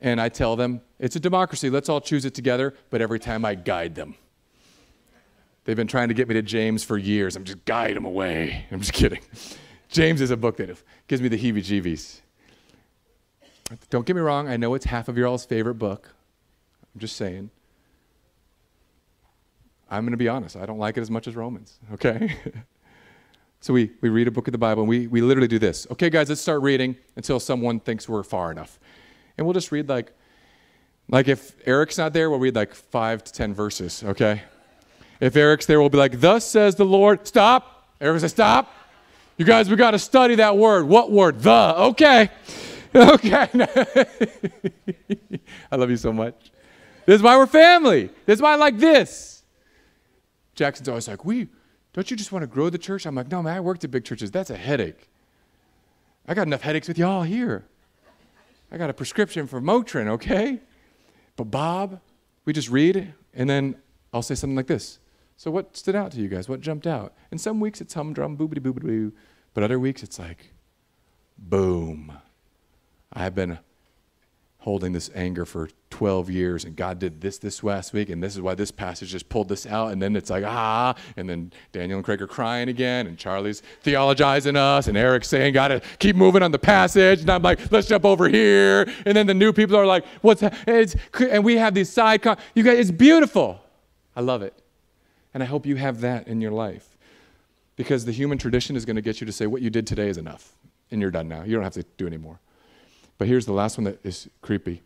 and 0.00 0.20
I 0.20 0.28
tell 0.28 0.56
them 0.56 0.80
it's 0.98 1.16
a 1.16 1.20
democracy. 1.20 1.70
Let's 1.70 1.88
all 1.88 2.00
choose 2.00 2.24
it 2.24 2.34
together. 2.34 2.74
But 2.90 3.00
every 3.00 3.18
time 3.18 3.44
I 3.44 3.54
guide 3.54 3.94
them, 3.94 4.16
they've 5.64 5.76
been 5.76 5.86
trying 5.86 6.08
to 6.08 6.14
get 6.14 6.28
me 6.28 6.34
to 6.34 6.42
James 6.42 6.82
for 6.82 6.98
years. 6.98 7.36
I'm 7.36 7.44
just 7.44 7.64
guide 7.64 7.96
them 7.96 8.04
away. 8.04 8.66
I'm 8.70 8.80
just 8.80 8.92
kidding. 8.92 9.20
James 9.88 10.20
is 10.20 10.30
a 10.30 10.36
book 10.36 10.56
that 10.58 10.82
gives 11.06 11.22
me 11.22 11.28
the 11.28 11.38
heebie-jeebies. 11.38 12.20
Don't 13.90 14.06
get 14.06 14.16
me 14.16 14.22
wrong. 14.22 14.48
I 14.48 14.56
know 14.56 14.74
it's 14.74 14.86
half 14.86 15.08
of 15.08 15.16
your 15.16 15.26
all's 15.26 15.44
favorite 15.44 15.74
book. 15.74 16.14
I'm 16.94 17.00
just 17.00 17.16
saying. 17.16 17.50
I'm 19.90 20.04
going 20.04 20.12
to 20.12 20.18
be 20.18 20.28
honest. 20.28 20.56
I 20.56 20.66
don't 20.66 20.78
like 20.78 20.98
it 20.98 21.00
as 21.00 21.10
much 21.10 21.26
as 21.26 21.36
Romans. 21.36 21.78
Okay. 21.92 22.36
So 23.60 23.74
we, 23.74 23.90
we 24.00 24.08
read 24.08 24.28
a 24.28 24.30
book 24.30 24.46
of 24.46 24.52
the 24.52 24.58
Bible 24.58 24.82
and 24.82 24.88
we, 24.88 25.06
we 25.08 25.20
literally 25.20 25.48
do 25.48 25.58
this. 25.58 25.86
Okay, 25.90 26.10
guys, 26.10 26.28
let's 26.28 26.40
start 26.40 26.62
reading 26.62 26.96
until 27.16 27.40
someone 27.40 27.80
thinks 27.80 28.08
we're 28.08 28.22
far 28.22 28.52
enough. 28.52 28.78
And 29.36 29.46
we'll 29.46 29.54
just 29.54 29.72
read 29.72 29.88
like, 29.88 30.12
like 31.08 31.26
if 31.26 31.56
Eric's 31.66 31.98
not 31.98 32.12
there, 32.12 32.30
we'll 32.30 32.38
read 32.38 32.54
like 32.54 32.74
five 32.74 33.24
to 33.24 33.32
ten 33.32 33.54
verses, 33.54 34.04
okay? 34.04 34.42
If 35.20 35.34
Eric's 35.36 35.66
there, 35.66 35.80
we'll 35.80 35.88
be 35.88 35.98
like, 35.98 36.20
Thus 36.20 36.46
says 36.46 36.76
the 36.76 36.84
Lord. 36.84 37.26
Stop. 37.26 37.88
Eric 38.00 38.20
says, 38.20 38.30
Stop. 38.30 38.72
You 39.36 39.44
guys, 39.44 39.68
we 39.70 39.76
got 39.76 39.92
to 39.92 39.98
study 39.98 40.36
that 40.36 40.56
word. 40.56 40.86
What 40.86 41.10
word? 41.10 41.40
The. 41.40 41.74
Okay. 41.76 42.30
Okay. 42.94 43.46
I 45.70 45.76
love 45.76 45.90
you 45.90 45.98
so 45.98 46.10
much. 46.10 46.50
This 47.04 47.16
is 47.16 47.22
why 47.22 47.36
we're 47.36 47.46
family. 47.46 48.08
This 48.24 48.36
is 48.36 48.42
why 48.42 48.54
I 48.54 48.56
like 48.56 48.78
this. 48.78 49.42
Jackson's 50.54 50.88
always 50.88 51.06
like, 51.06 51.22
we 51.22 51.48
don't 51.98 52.12
you 52.12 52.16
just 52.16 52.30
want 52.30 52.44
to 52.44 52.46
grow 52.46 52.70
the 52.70 52.78
church? 52.78 53.06
I'm 53.06 53.16
like, 53.16 53.28
no, 53.28 53.42
man, 53.42 53.56
I 53.56 53.60
worked 53.60 53.82
at 53.82 53.90
big 53.90 54.04
churches. 54.04 54.30
That's 54.30 54.50
a 54.50 54.56
headache. 54.56 55.08
I 56.28 56.34
got 56.34 56.46
enough 56.46 56.60
headaches 56.60 56.86
with 56.86 56.96
y'all 56.96 57.24
here. 57.24 57.64
I 58.70 58.78
got 58.78 58.88
a 58.88 58.94
prescription 58.94 59.48
for 59.48 59.60
Motrin, 59.60 60.06
okay? 60.06 60.60
But 61.34 61.44
Bob, 61.44 61.98
we 62.44 62.52
just 62.52 62.70
read, 62.70 63.14
and 63.34 63.50
then 63.50 63.74
I'll 64.12 64.22
say 64.22 64.36
something 64.36 64.54
like 64.54 64.68
this. 64.68 65.00
So 65.36 65.50
what 65.50 65.76
stood 65.76 65.96
out 65.96 66.12
to 66.12 66.20
you 66.20 66.28
guys? 66.28 66.48
What 66.48 66.60
jumped 66.60 66.86
out? 66.86 67.14
And 67.32 67.40
some 67.40 67.58
weeks 67.58 67.80
it's 67.80 67.94
humdrum, 67.94 68.36
boobity 68.36 68.60
boobity 68.60 68.82
boo. 68.82 69.12
But 69.52 69.64
other 69.64 69.80
weeks 69.80 70.04
it's 70.04 70.20
like, 70.20 70.52
boom. 71.36 72.12
I've 73.12 73.34
been 73.34 73.58
holding 74.60 74.92
this 74.92 75.08
anger 75.14 75.44
for 75.44 75.70
12 75.90 76.30
years 76.30 76.64
and 76.64 76.74
God 76.74 76.98
did 76.98 77.20
this 77.20 77.38
this 77.38 77.62
last 77.62 77.92
week 77.92 78.10
and 78.10 78.20
this 78.20 78.34
is 78.34 78.42
why 78.42 78.56
this 78.56 78.72
passage 78.72 79.10
just 79.10 79.28
pulled 79.28 79.48
this 79.48 79.66
out 79.66 79.92
and 79.92 80.02
then 80.02 80.16
it's 80.16 80.30
like 80.30 80.44
ah 80.44 80.96
and 81.16 81.30
then 81.30 81.52
Daniel 81.70 81.98
and 81.98 82.04
Craig 82.04 82.20
are 82.20 82.26
crying 82.26 82.68
again 82.68 83.06
and 83.06 83.16
Charlie's 83.16 83.62
theologizing 83.84 84.56
us 84.56 84.88
and 84.88 84.96
Eric's 84.96 85.28
saying 85.28 85.54
gotta 85.54 85.80
keep 86.00 86.16
moving 86.16 86.42
on 86.42 86.50
the 86.50 86.58
passage 86.58 87.20
and 87.20 87.30
I'm 87.30 87.42
like 87.42 87.70
let's 87.70 87.86
jump 87.86 88.04
over 88.04 88.28
here 88.28 88.90
and 89.06 89.16
then 89.16 89.28
the 89.28 89.34
new 89.34 89.52
people 89.52 89.76
are 89.76 89.86
like 89.86 90.04
what's 90.22 90.40
that? 90.40 90.56
It's, 90.66 90.96
and 91.20 91.44
we 91.44 91.56
have 91.56 91.72
these 91.72 91.90
side 91.90 92.22
con- 92.22 92.38
you 92.54 92.64
guys 92.64 92.78
it's 92.78 92.90
beautiful. 92.90 93.60
I 94.16 94.22
love 94.22 94.42
it. 94.42 94.54
And 95.34 95.42
I 95.42 95.46
hope 95.46 95.66
you 95.66 95.76
have 95.76 96.00
that 96.00 96.26
in 96.26 96.40
your 96.40 96.50
life 96.50 96.98
because 97.76 98.04
the 98.04 98.12
human 98.12 98.38
tradition 98.38 98.74
is 98.74 98.84
going 98.84 98.96
to 98.96 99.02
get 99.02 99.20
you 99.20 99.26
to 99.26 99.32
say 99.32 99.46
what 99.46 99.62
you 99.62 99.70
did 99.70 99.86
today 99.86 100.08
is 100.08 100.18
enough 100.18 100.56
and 100.90 101.00
you're 101.00 101.12
done 101.12 101.28
now. 101.28 101.44
You 101.44 101.54
don't 101.54 101.62
have 101.62 101.74
to 101.74 101.84
do 101.96 102.08
anymore 102.08 102.40
but 103.18 103.28
here's 103.28 103.46
the 103.46 103.52
last 103.52 103.76
one 103.76 103.84
that 103.84 104.04
is 104.04 104.28
creepy. 104.40 104.82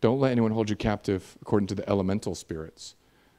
Don't 0.00 0.20
let 0.20 0.32
anyone 0.32 0.50
hold 0.50 0.68
you 0.68 0.76
captive 0.76 1.36
according 1.40 1.66
to 1.68 1.74
the 1.74 1.88
elemental 1.88 2.34
spirits. 2.34 2.94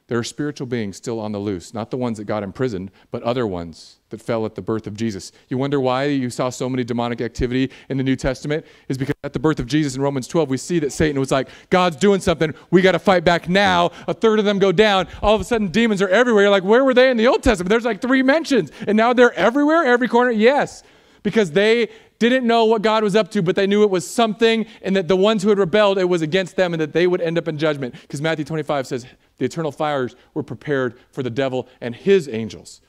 There 0.08 0.18
are 0.18 0.24
spiritual 0.24 0.68
beings 0.68 0.96
still 0.96 1.18
on 1.18 1.32
the 1.32 1.40
loose, 1.40 1.74
not 1.74 1.90
the 1.90 1.96
ones 1.96 2.18
that 2.18 2.26
got 2.26 2.44
imprisoned, 2.44 2.92
but 3.10 3.24
other 3.24 3.44
ones 3.44 3.96
that 4.10 4.22
fell 4.22 4.46
at 4.46 4.54
the 4.54 4.62
birth 4.62 4.86
of 4.86 4.94
Jesus. 4.94 5.32
You 5.48 5.58
wonder 5.58 5.80
why 5.80 6.04
you 6.04 6.30
saw 6.30 6.48
so 6.48 6.68
many 6.68 6.84
demonic 6.84 7.20
activity 7.20 7.72
in 7.88 7.96
the 7.96 8.04
New 8.04 8.14
Testament? 8.14 8.64
Is 8.88 8.96
because 8.96 9.16
at 9.24 9.32
the 9.32 9.40
birth 9.40 9.58
of 9.58 9.66
Jesus 9.66 9.96
in 9.96 10.02
Romans 10.02 10.28
12, 10.28 10.48
we 10.48 10.58
see 10.58 10.78
that 10.78 10.92
Satan 10.92 11.18
was 11.18 11.32
like, 11.32 11.48
God's 11.70 11.96
doing 11.96 12.20
something. 12.20 12.54
We 12.70 12.82
got 12.82 12.92
to 12.92 13.00
fight 13.00 13.24
back 13.24 13.48
now. 13.48 13.90
A 14.06 14.14
third 14.14 14.38
of 14.38 14.44
them 14.44 14.60
go 14.60 14.70
down. 14.70 15.08
All 15.22 15.34
of 15.34 15.40
a 15.40 15.44
sudden, 15.44 15.68
demons 15.68 16.00
are 16.00 16.08
everywhere. 16.08 16.44
You're 16.44 16.52
like, 16.52 16.62
where 16.62 16.84
were 16.84 16.94
they 16.94 17.10
in 17.10 17.16
the 17.16 17.26
Old 17.26 17.42
Testament? 17.42 17.68
There's 17.68 17.84
like 17.84 18.00
three 18.00 18.22
mentions. 18.22 18.70
And 18.86 18.96
now 18.96 19.12
they're 19.12 19.34
everywhere, 19.34 19.84
every 19.84 20.06
corner? 20.06 20.30
Yes. 20.30 20.84
Because 21.24 21.50
they 21.50 21.88
didn't 22.18 22.46
know 22.46 22.64
what 22.64 22.82
God 22.82 23.02
was 23.02 23.14
up 23.14 23.30
to, 23.32 23.42
but 23.42 23.56
they 23.56 23.66
knew 23.66 23.82
it 23.82 23.90
was 23.90 24.08
something, 24.08 24.66
and 24.82 24.96
that 24.96 25.08
the 25.08 25.16
ones 25.16 25.42
who 25.42 25.50
had 25.50 25.58
rebelled, 25.58 25.98
it 25.98 26.08
was 26.08 26.22
against 26.22 26.56
them, 26.56 26.72
and 26.72 26.80
that 26.80 26.92
they 26.92 27.06
would 27.06 27.20
end 27.20 27.38
up 27.38 27.48
in 27.48 27.58
judgment. 27.58 27.94
Because 28.00 28.22
Matthew 28.22 28.44
25 28.44 28.86
says 28.86 29.06
the 29.38 29.44
eternal 29.44 29.72
fires 29.72 30.16
were 30.34 30.42
prepared 30.42 30.98
for 31.12 31.22
the 31.22 31.30
devil 31.30 31.68
and 31.80 31.94
his 31.94 32.28
angels. 32.28 32.80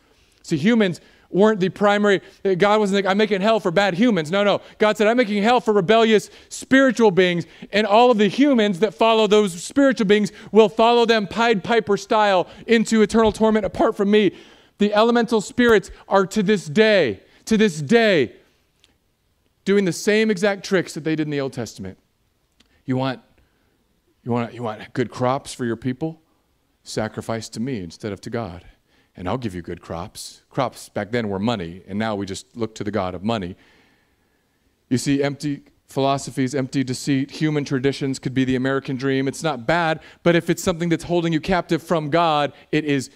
See, 0.43 0.57
humans 0.57 1.01
weren't 1.29 1.59
the 1.59 1.67
primary, 1.67 2.21
eh, 2.45 2.55
God 2.55 2.79
wasn't 2.79 3.03
like, 3.03 3.11
I'm 3.11 3.17
making 3.17 3.41
hell 3.41 3.59
for 3.59 3.69
bad 3.69 3.93
humans. 3.93 4.31
No, 4.31 4.45
no. 4.45 4.61
God 4.77 4.97
said, 4.97 5.07
I'm 5.07 5.17
making 5.17 5.43
hell 5.43 5.59
for 5.59 5.73
rebellious 5.73 6.29
spiritual 6.47 7.11
beings, 7.11 7.45
and 7.73 7.85
all 7.85 8.11
of 8.11 8.17
the 8.17 8.29
humans 8.29 8.79
that 8.79 8.93
follow 8.93 9.27
those 9.27 9.61
spiritual 9.61 10.07
beings 10.07 10.31
will 10.53 10.69
follow 10.69 11.05
them 11.05 11.27
Pied 11.27 11.65
Piper 11.65 11.97
style 11.97 12.47
into 12.65 13.01
eternal 13.01 13.33
torment 13.33 13.65
apart 13.65 13.97
from 13.97 14.09
me. 14.09 14.35
The 14.77 14.93
elemental 14.93 15.41
spirits 15.41 15.91
are 16.07 16.25
to 16.27 16.43
this 16.43 16.65
day, 16.67 17.23
to 17.45 17.57
this 17.57 17.81
day, 17.81 18.36
doing 19.67 19.83
the 19.83 19.91
same 19.91 20.31
exact 20.31 20.63
tricks 20.63 20.93
that 20.93 21.03
they 21.03 21.13
did 21.13 21.27
in 21.27 21.29
the 21.29 21.41
Old 21.41 21.51
Testament. 21.51 21.97
You 22.85 22.95
want, 22.95 23.19
you 24.23 24.31
want, 24.31 24.53
you 24.53 24.63
want 24.63 24.93
good 24.93 25.11
crops 25.11 25.53
for 25.53 25.65
your 25.65 25.75
people? 25.75 26.21
Sacrifice 26.83 27.49
to 27.49 27.59
me 27.59 27.81
instead 27.81 28.13
of 28.13 28.21
to 28.21 28.29
God. 28.29 28.63
And 29.17 29.27
I'll 29.27 29.37
give 29.37 29.53
you 29.53 29.61
good 29.61 29.81
crops. 29.81 30.43
Crops 30.49 30.87
back 30.87 31.11
then 31.11 31.27
were 31.27 31.37
money, 31.37 31.83
and 31.85 31.99
now 31.99 32.15
we 32.15 32.25
just 32.25 32.55
look 32.55 32.75
to 32.75 32.85
the 32.85 32.91
God 32.91 33.13
of 33.13 33.25
money. 33.25 33.57
You 34.87 34.97
see, 34.97 35.21
empty 35.21 35.63
philosophies, 35.85 36.55
empty 36.55 36.85
deceit, 36.85 37.31
human 37.31 37.65
traditions 37.65 38.19
could 38.19 38.33
be 38.33 38.45
the 38.45 38.55
American 38.55 38.95
dream. 38.95 39.27
It's 39.27 39.43
not 39.43 39.67
bad, 39.67 39.99
but 40.23 40.33
if 40.33 40.49
it's 40.49 40.63
something 40.63 40.87
that's 40.87 41.03
holding 41.03 41.33
you 41.33 41.41
captive 41.41 41.83
from 41.83 42.09
God, 42.09 42.53
it 42.71 42.85
is 42.85 43.09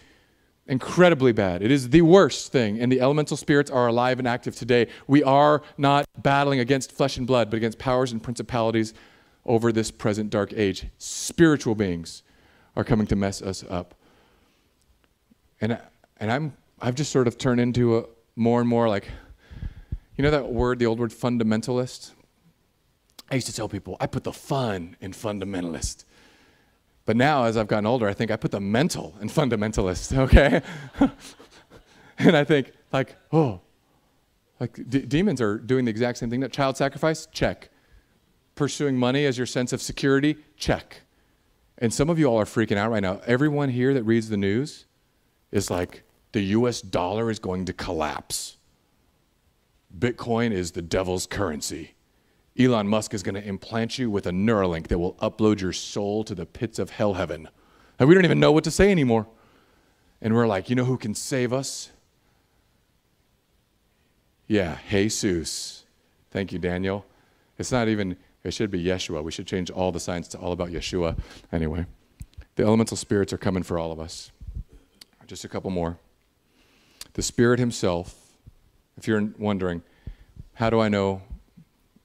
incredibly 0.72 1.34
bad. 1.34 1.61
It 1.61 1.69
is 1.69 1.89
the 1.89 2.01
worst 2.01 2.53
thing, 2.53 2.80
and 2.80 2.89
the 2.89 3.01
elemental 3.01 3.36
spirits 3.36 3.69
are 3.69 3.88
alive 3.88 4.19
and 4.19 4.28
active 4.28 4.55
today. 4.55 4.88
We 5.05 5.22
are 5.22 5.61
not 5.78 6.05
battling 6.17 6.61
against 6.61 6.93
flesh 6.93 7.17
and 7.17 7.28
blood, 7.28 7.49
but 7.49 7.57
against 7.57 7.78
powers 7.78 8.13
and 8.13 8.24
principalities 8.24 8.93
over 9.45 9.74
this 9.74 9.91
present 9.91 10.30
dark 10.30 10.53
age. 10.53 10.86
Spiritual 10.97 11.76
beings 11.76 12.24
are 12.78 12.86
coming 12.86 13.05
to 13.07 13.17
mess 13.17 13.41
us 13.41 13.65
up. 13.69 13.95
And, 15.59 15.78
and 16.17 16.32
I'm, 16.32 16.53
I've 16.82 16.95
just 16.95 17.11
sort 17.11 17.28
of 17.28 17.38
turned 17.38 17.59
into 17.59 17.97
a 17.97 18.05
more 18.38 18.61
and 18.61 18.69
more 18.69 18.88
like, 18.88 19.09
you 20.15 20.24
know 20.24 20.32
that 20.32 20.53
word, 20.53 20.80
the 20.80 20.86
old 20.86 20.99
word 20.99 21.11
fundamentalist? 21.11 22.11
I 23.30 23.36
used 23.36 23.47
to 23.47 23.53
tell 23.53 23.67
people, 23.67 23.97
I 23.99 24.07
put 24.07 24.24
the 24.24 24.32
fun 24.32 24.95
in 25.01 25.11
fundamentalist. 25.11 26.05
But 27.05 27.17
now, 27.17 27.45
as 27.45 27.57
I've 27.57 27.67
gotten 27.67 27.85
older, 27.85 28.07
I 28.07 28.13
think 28.13 28.31
I 28.31 28.35
put 28.35 28.51
the 28.51 28.59
mental 28.59 29.15
in 29.21 29.27
fundamentalist, 29.27 30.17
okay? 30.25 30.61
and 32.17 32.37
I 32.37 32.43
think, 32.43 32.71
like, 32.91 33.15
oh, 33.31 33.61
like 34.59 34.79
d- 34.89 35.01
demons 35.01 35.41
are 35.41 35.57
doing 35.57 35.85
the 35.85 35.91
exact 35.91 36.19
same 36.19 36.29
thing. 36.29 36.41
That 36.41 36.53
child 36.53 36.77
sacrifice, 36.77 37.27
check. 37.31 37.69
Pursuing 38.55 38.97
money 38.97 39.25
as 39.25 39.37
your 39.37 39.47
sense 39.47 39.73
of 39.73 39.81
security, 39.81 40.37
check. 40.55 41.01
And 41.77 41.91
some 41.91 42.09
of 42.09 42.19
you 42.19 42.27
all 42.27 42.39
are 42.39 42.45
freaking 42.45 42.77
out 42.77 42.91
right 42.91 43.01
now. 43.01 43.21
Everyone 43.25 43.69
here 43.69 43.93
that 43.93 44.03
reads 44.03 44.29
the 44.29 44.37
news 44.37 44.85
is 45.51 45.71
like, 45.71 46.03
the 46.31 46.41
US 46.41 46.81
dollar 46.81 47.29
is 47.29 47.39
going 47.39 47.65
to 47.65 47.73
collapse. 47.73 48.57
Bitcoin 49.97 50.51
is 50.51 50.71
the 50.71 50.81
devil's 50.81 51.25
currency. 51.25 51.95
Elon 52.59 52.87
Musk 52.87 53.13
is 53.13 53.23
going 53.23 53.35
to 53.35 53.43
implant 53.43 53.97
you 53.97 54.09
with 54.09 54.27
a 54.27 54.31
Neuralink 54.31 54.87
that 54.87 54.99
will 54.99 55.13
upload 55.15 55.61
your 55.61 55.73
soul 55.73 56.23
to 56.25 56.35
the 56.35 56.45
pits 56.45 56.79
of 56.79 56.91
hell 56.91 57.13
heaven. 57.13 57.47
And 57.97 58.09
we 58.09 58.15
don't 58.15 58.25
even 58.25 58.39
know 58.39 58.51
what 58.51 58.63
to 58.65 58.71
say 58.71 58.91
anymore. 58.91 59.27
And 60.21 60.35
we're 60.35 60.47
like, 60.47 60.69
you 60.69 60.75
know 60.75 60.85
who 60.85 60.97
can 60.97 61.15
save 61.15 61.53
us? 61.53 61.91
Yeah, 64.47 64.79
Jesus. 64.89 65.85
Thank 66.29 66.51
you, 66.51 66.59
Daniel. 66.59 67.05
It's 67.57 67.71
not 67.71 67.87
even, 67.87 68.17
it 68.43 68.53
should 68.53 68.69
be 68.69 68.83
Yeshua. 68.83 69.23
We 69.23 69.31
should 69.31 69.47
change 69.47 69.69
all 69.69 69.91
the 69.91 69.99
signs 69.99 70.27
to 70.29 70.37
all 70.37 70.51
about 70.51 70.69
Yeshua. 70.69 71.17
Anyway, 71.51 71.85
the 72.55 72.63
elemental 72.63 72.97
spirits 72.97 73.31
are 73.31 73.37
coming 73.37 73.63
for 73.63 73.79
all 73.79 73.91
of 73.91 73.99
us. 73.99 74.31
Just 75.25 75.45
a 75.45 75.47
couple 75.47 75.71
more. 75.71 75.97
The 77.13 77.21
Spirit 77.21 77.59
Himself, 77.59 78.15
if 78.97 79.07
you're 79.07 79.29
wondering, 79.39 79.83
how 80.55 80.69
do 80.69 80.79
I 80.79 80.89
know 80.89 81.21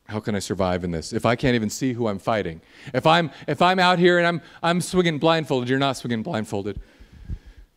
how 0.09 0.21
can 0.21 0.35
I 0.35 0.39
survive 0.39 0.85
in 0.85 0.91
this? 0.91 1.13
If 1.13 1.27
I 1.27 1.37
can't 1.37 1.55
even 1.55 1.71
see 1.71 1.93
who 1.93 2.07
I'm 2.07 2.19
fighting. 2.19 2.61
If 2.95 3.07
I'm, 3.07 3.31
if 3.49 3.61
I'm 3.61 3.79
out 3.79 3.99
here 3.99 4.19
and 4.19 4.27
I'm, 4.27 4.41
I'm 4.63 4.81
swinging 4.81 5.19
blindfolded, 5.19 5.69
you're 5.69 5.79
not 5.79 5.97
swinging 5.97 6.23
blindfolded. 6.23 6.81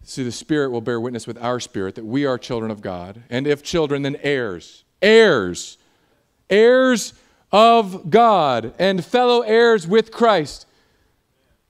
See, 0.04 0.24
the 0.24 0.32
Spirit 0.32 0.72
will 0.72 0.82
bear 0.82 1.00
witness 1.00 1.28
with 1.28 1.38
our 1.42 1.60
spirit 1.60 1.96
that 1.96 2.06
we 2.06 2.26
are 2.26 2.38
children 2.38 2.72
of 2.72 2.82
God. 2.82 3.24
And 3.30 3.48
if 3.48 3.64
children, 3.64 4.04
then 4.04 4.18
heirs. 4.22 4.84
Heirs. 5.02 5.78
Heirs 6.50 7.14
of 7.52 8.10
God 8.10 8.74
and 8.78 9.04
fellow 9.04 9.42
heirs 9.42 9.88
with 9.88 10.12
Christ, 10.12 10.66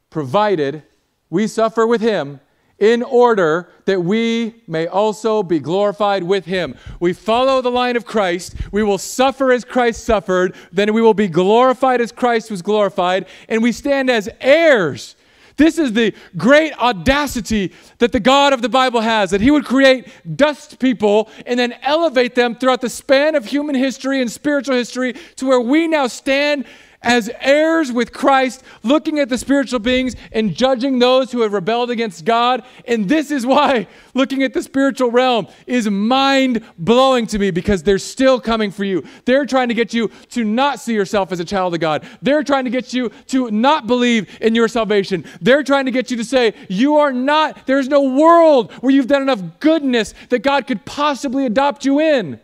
provided 0.10 0.84
we 1.30 1.48
suffer 1.48 1.86
with 1.88 2.02
Him 2.02 2.40
in 2.80 3.04
order 3.04 3.70
that 3.86 4.02
we 4.02 4.62
may 4.68 4.88
also 4.88 5.44
be 5.44 5.60
glorified 5.60 6.24
with 6.24 6.46
him. 6.46 6.76
We 7.00 7.14
follow 7.14 7.62
the 7.62 7.72
line 7.72 7.96
of 7.96 8.06
Christ. 8.06 8.56
We 8.72 8.84
will 8.84 8.98
suffer 8.98 9.52
as 9.52 9.66
Christ 9.66 10.04
suffered. 10.04 10.56
Then 10.72 10.94
we 10.94 11.02
will 11.02 11.14
be 11.14 11.28
glorified 11.28 12.02
as 12.02 12.12
Christ 12.12 12.50
was 12.50 12.62
glorified. 12.62 13.28
And 13.48 13.62
we 13.62 13.72
stand 13.72 14.10
as 14.10 14.30
heirs. 14.40 15.16
This 15.60 15.78
is 15.78 15.92
the 15.92 16.14
great 16.38 16.72
audacity 16.80 17.74
that 17.98 18.14
the 18.14 18.22
God 18.22 18.54
of 18.54 18.62
the 18.62 18.70
Bible 18.70 19.02
has 19.02 19.32
that 19.32 19.42
he 19.42 19.52
would 19.52 19.66
create 19.66 20.08
dust 20.38 20.80
people 20.80 21.30
and 21.46 21.60
then 21.60 21.74
elevate 21.82 22.34
them 22.34 22.56
throughout 22.56 22.80
the 22.80 22.90
span 22.90 23.36
of 23.36 23.46
human 23.46 23.76
history 23.76 24.22
and 24.22 24.32
spiritual 24.32 24.76
history 24.76 25.16
to 25.36 25.46
where 25.46 25.60
we 25.60 25.86
now 25.86 26.08
stand 26.08 26.64
as 27.02 27.30
heirs 27.40 27.92
with 27.92 28.12
Christ, 28.12 28.64
looking 28.84 29.20
at 29.20 29.30
the 29.30 29.38
spiritual 29.38 29.80
beings 29.80 30.16
and 30.32 30.54
judging 30.54 31.00
those 31.00 31.32
who 31.32 31.42
have 31.42 31.54
rebelled 31.54 31.90
against 31.90 32.26
God. 32.26 32.64
And 32.86 33.08
this 33.08 33.32
is 33.32 33.46
why 33.46 33.88
looking 34.14 34.44
at 34.44 34.54
the 34.54 34.62
spiritual 34.62 35.10
realm 35.10 35.48
is 35.66 35.90
mind 35.90 36.64
blowing 36.78 37.26
to 37.28 37.40
me 37.40 37.52
because 37.52 37.84
they're 37.84 38.00
still 38.00 38.40
coming 38.40 38.70
for 38.70 38.84
you. 38.84 39.04
They're 39.26 39.46
trying 39.46 39.70
to 39.70 39.74
get 39.74 39.94
you 39.94 40.10
to 40.32 40.44
not 40.44 40.80
see 40.80 40.94
yourself 40.94 41.32
as 41.32 41.40
a 41.40 41.46
child 41.46 41.74
of 41.74 41.80
God. 41.80 42.06
They're 42.22 42.44
trying 42.44 42.66
to 42.66 42.70
get 42.70 42.94
you 42.94 43.10
to 43.28 43.50
not 43.50 43.88
believe 43.88 44.38
in 44.42 44.54
your 44.54 44.68
salvation. 44.68 45.24
They're 45.40 45.64
trying 45.64 45.86
to 45.86 45.92
get 45.92 46.12
you 46.12 46.18
to 46.18 46.26
say, 46.26 46.54
You 46.68 46.98
are 46.98 47.14
not, 47.14 47.66
there's 47.66 47.88
no 47.88 48.02
world 48.02 48.74
where 48.74 48.92
you've 48.92 49.08
done 49.08 49.22
enough 49.22 49.42
goodness 49.60 50.14
that 50.30 50.40
God 50.40 50.68
could 50.68 50.86
possibly 50.86 51.46
adopt 51.46 51.86
you 51.86 52.00
in. 52.00 52.42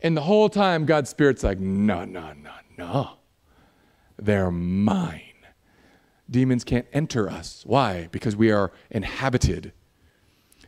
And 0.00 0.16
the 0.16 0.22
whole 0.22 0.48
time, 0.48 0.86
God's 0.86 1.10
Spirit's 1.10 1.42
like, 1.42 1.58
No, 1.58 2.04
no, 2.04 2.32
no, 2.32 2.52
no. 2.78 3.17
They're 4.18 4.50
mine. 4.50 5.22
Demons 6.30 6.64
can't 6.64 6.86
enter 6.92 7.30
us. 7.30 7.62
Why? 7.66 8.08
Because 8.12 8.36
we 8.36 8.50
are 8.50 8.72
inhabited. 8.90 9.72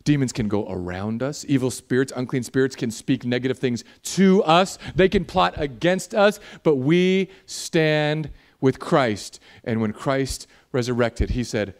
Demons 0.04 0.32
can 0.32 0.48
go 0.48 0.66
around 0.68 1.22
us. 1.22 1.44
Evil 1.46 1.70
spirits, 1.70 2.12
unclean 2.16 2.42
spirits 2.42 2.74
can 2.74 2.90
speak 2.90 3.24
negative 3.24 3.58
things 3.58 3.84
to 4.02 4.42
us. 4.44 4.78
They 4.94 5.08
can 5.08 5.26
plot 5.26 5.54
against 5.56 6.14
us, 6.14 6.40
but 6.62 6.76
we 6.76 7.28
stand 7.44 8.30
with 8.60 8.78
Christ. 8.78 9.40
And 9.62 9.80
when 9.80 9.92
Christ 9.92 10.46
resurrected, 10.72 11.30
he 11.30 11.44
said, 11.44 11.74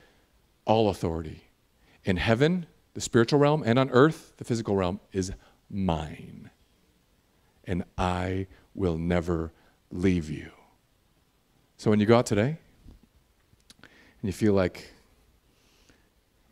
All 0.66 0.90
authority 0.90 1.44
in 2.04 2.18
heaven, 2.18 2.66
the 2.92 3.00
spiritual 3.00 3.38
realm, 3.38 3.62
and 3.64 3.78
on 3.78 3.88
earth, 3.90 4.34
the 4.36 4.44
physical 4.44 4.76
realm, 4.76 5.00
is 5.12 5.32
mine. 5.70 6.50
And 7.64 7.84
I 7.96 8.48
will 8.74 8.98
never 8.98 9.52
leave 9.90 10.28
you. 10.28 10.50
So 11.80 11.88
when 11.88 11.98
you 11.98 12.04
go 12.04 12.18
out 12.18 12.26
today 12.26 12.58
and 13.80 13.88
you 14.22 14.32
feel 14.32 14.52
like, 14.52 14.92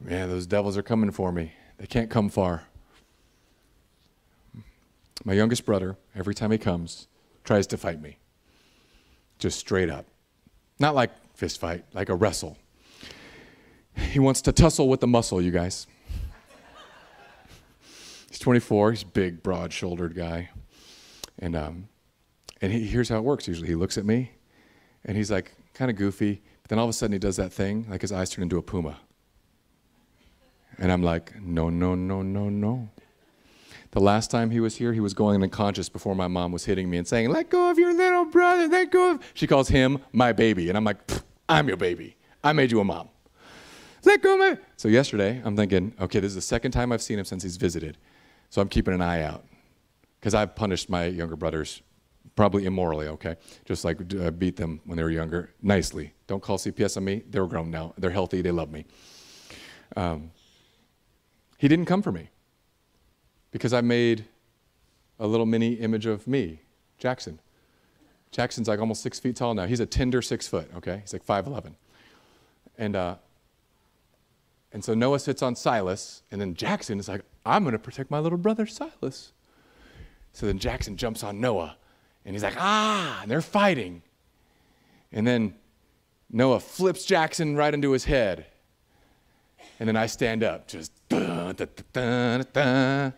man, 0.01 0.31
those 0.31 0.47
devils 0.47 0.79
are 0.79 0.83
coming 0.83 1.11
for 1.11 1.31
me, 1.31 1.53
they 1.77 1.87
can't 1.87 2.09
come 2.09 2.31
far. 2.31 2.63
My 5.27 5.35
youngest 5.35 5.67
brother, 5.67 5.99
every 6.17 6.35
time 6.35 6.51
he 6.51 6.57
comes, 6.57 7.09
tries 7.45 7.67
to 7.67 7.77
fight 7.77 8.01
me. 8.01 8.17
Just 9.39 9.59
straight 9.59 9.91
up. 9.91 10.07
Not 10.79 10.95
like 10.95 11.11
fist 11.35 11.61
fight, 11.61 11.85
like 11.93 12.09
a 12.09 12.15
wrestle. 12.15 12.57
He 14.11 14.19
wants 14.19 14.41
to 14.41 14.53
tussle 14.53 14.89
with 14.89 15.01
the 15.01 15.07
muscle, 15.07 15.43
you 15.43 15.51
guys. 15.51 15.87
he's 18.31 18.39
24, 18.39 18.93
he's 18.93 19.03
a 19.03 19.07
big, 19.07 19.43
broad 19.43 19.75
shouldered 19.75 20.15
guy. 20.15 20.49
And, 21.39 21.55
um, 21.55 21.89
and 22.63 22.73
he, 22.73 22.87
here's 22.87 23.11
how 23.11 23.19
it 23.19 23.25
works 23.25 23.47
usually. 23.47 23.69
He 23.69 23.75
looks 23.75 23.99
at 23.99 24.07
me, 24.07 24.31
and 25.05 25.17
he's 25.17 25.31
like 25.31 25.53
kind 25.75 25.91
of 25.91 25.97
goofy. 25.97 26.43
But 26.63 26.71
then 26.71 26.79
all 26.79 26.85
of 26.85 26.91
a 26.91 26.93
sudden 26.93 27.13
he 27.13 27.19
does 27.19 27.37
that 27.37 27.53
thing, 27.53 27.87
like 27.89 28.03
his 28.03 28.13
eyes 28.13 28.31
turn 28.31 28.43
into 28.43 28.59
a 28.59 28.63
puma. 28.63 28.99
And 30.79 30.93
I'm 30.93 31.03
like, 31.03 31.41
No, 31.43 31.71
no, 31.71 31.95
no, 31.95 32.23
no, 32.23 32.49
no. 32.49 32.89
The 33.91 34.01
last 34.01 34.31
time 34.31 34.51
he 34.51 34.61
was 34.61 34.77
here, 34.77 34.93
he 34.93 35.01
was 35.01 35.15
going 35.15 35.43
unconscious 35.43 35.89
before 35.89 36.15
my 36.15 36.29
mom 36.29 36.53
was 36.53 36.65
hitting 36.67 36.91
me 36.91 36.99
and 36.99 37.07
saying, 37.07 37.31
Let 37.31 37.51
go 37.51 37.71
of 37.71 37.79
your 37.79 37.95
little 37.95 38.27
brother, 38.27 38.69
let 38.69 38.91
go 38.91 39.13
of. 39.13 39.21
She 39.35 39.47
calls 39.47 39.69
him 39.69 39.99
my 40.13 40.33
baby. 40.33 40.69
And 40.69 40.77
I'm 40.77 40.85
like, 40.85 40.99
I'm 41.49 41.69
your 41.69 41.77
baby. 41.77 42.17
I 42.45 42.53
made 42.53 42.71
you 42.71 42.81
a 42.81 42.85
mom. 42.85 43.09
Let 44.05 44.23
go 44.23 44.35
of 44.35 44.39
my. 44.39 44.59
So 44.77 44.89
yesterday, 44.89 45.41
I'm 45.45 45.57
thinking, 45.57 45.95
okay, 46.01 46.21
this 46.21 46.31
is 46.31 46.35
the 46.35 46.41
second 46.41 46.73
time 46.73 46.93
I've 46.93 47.03
seen 47.03 47.19
him 47.19 47.25
since 47.25 47.43
he's 47.43 47.57
visited. 47.57 47.97
So 48.51 48.61
I'm 48.61 48.69
keeping 48.69 48.95
an 48.95 49.01
eye 49.01 49.23
out. 49.23 49.45
Because 50.21 50.35
I've 50.35 50.55
punished 50.55 50.91
my 50.91 51.07
younger 51.07 51.37
brothers 51.37 51.83
probably 52.37 52.65
immorally, 52.65 53.07
okay? 53.09 53.37
Just 53.65 53.85
like 53.85 53.99
uh, 54.15 54.31
beat 54.31 54.57
them 54.57 54.81
when 54.85 54.97
they 54.97 55.03
were 55.03 55.11
younger, 55.11 55.51
nicely. 55.63 56.13
Don't 56.27 56.43
call 56.43 56.59
CPS 56.59 56.97
on 56.97 57.05
me. 57.05 57.23
They're 57.29 57.47
grown 57.47 57.71
now. 57.71 57.95
They're 57.99 58.11
healthy. 58.11 58.43
They 58.43 58.51
love 58.51 58.71
me. 58.71 58.85
Um, 59.97 60.31
he 61.59 61.69
didn't 61.69 61.87
come 61.87 62.03
for 62.03 62.13
me 62.13 62.31
because 63.51 63.73
I 63.73 63.81
made 63.81 64.27
a 65.19 65.27
little 65.27 65.47
mini 65.47 65.75
image 65.75 66.07
of 66.07 66.27
me, 66.27 66.61
Jackson. 66.99 67.41
Jackson's 68.31 68.69
like 68.69 68.79
almost 68.79 69.03
six 69.03 69.19
feet 69.19 69.37
tall 69.37 69.55
now. 69.55 69.67
He's 69.67 69.81
a 69.81 69.87
tender 69.87 70.23
six 70.23 70.47
foot, 70.47 70.71
okay? 70.77 70.99
He's 71.01 71.13
like 71.13 71.27
5'11. 71.27 71.75
And, 72.77 72.95
uh, 72.95 73.17
and 74.73 74.85
so 74.85 74.95
Noah 74.95 75.19
sits 75.19 75.43
on 75.43 75.57
Silas, 75.57 76.23
and 76.31 76.41
then 76.41 76.55
Jackson 76.55 77.01
is 77.01 77.09
like, 77.09 77.23
I'm 77.45 77.65
going 77.65 77.73
to 77.73 77.79
protect 77.79 78.11
my 78.11 78.19
little 78.19 78.39
brother 78.39 78.67
Silas. 78.67 79.33
So 80.33 80.47
then 80.47 80.59
Jackson 80.59 80.97
jumps 80.97 81.25
on 81.25 81.41
Noah, 81.41 81.77
and 82.29 82.35
he's 82.35 82.43
like, 82.43 82.57
ah, 82.59 83.21
and 83.23 83.31
they're 83.31 83.41
fighting. 83.41 84.03
And 85.13 85.27
then 85.27 85.55
Noah 86.31 86.61
flips 86.61 87.07
Jackson 87.07 87.57
right 87.57 87.73
into 87.73 87.93
his 87.93 88.05
head. 88.05 88.45
And 89.81 89.89
then 89.89 89.97
I 89.97 90.05
stand 90.05 90.45
up, 90.45 90.69
just, 90.69 90.93
dun, 91.09 91.55
dun, 91.95 92.45
dun, 92.53 93.15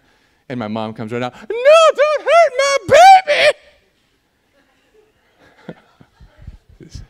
and 0.49 0.61
my 0.61 0.69
mom 0.69 0.95
comes 0.95 1.11
right 1.13 1.25
out, 1.25 1.35
no, 1.35 1.47
don't 1.97 2.23
hurt 2.23 2.53
my 2.57 2.77
baby. 5.67 5.81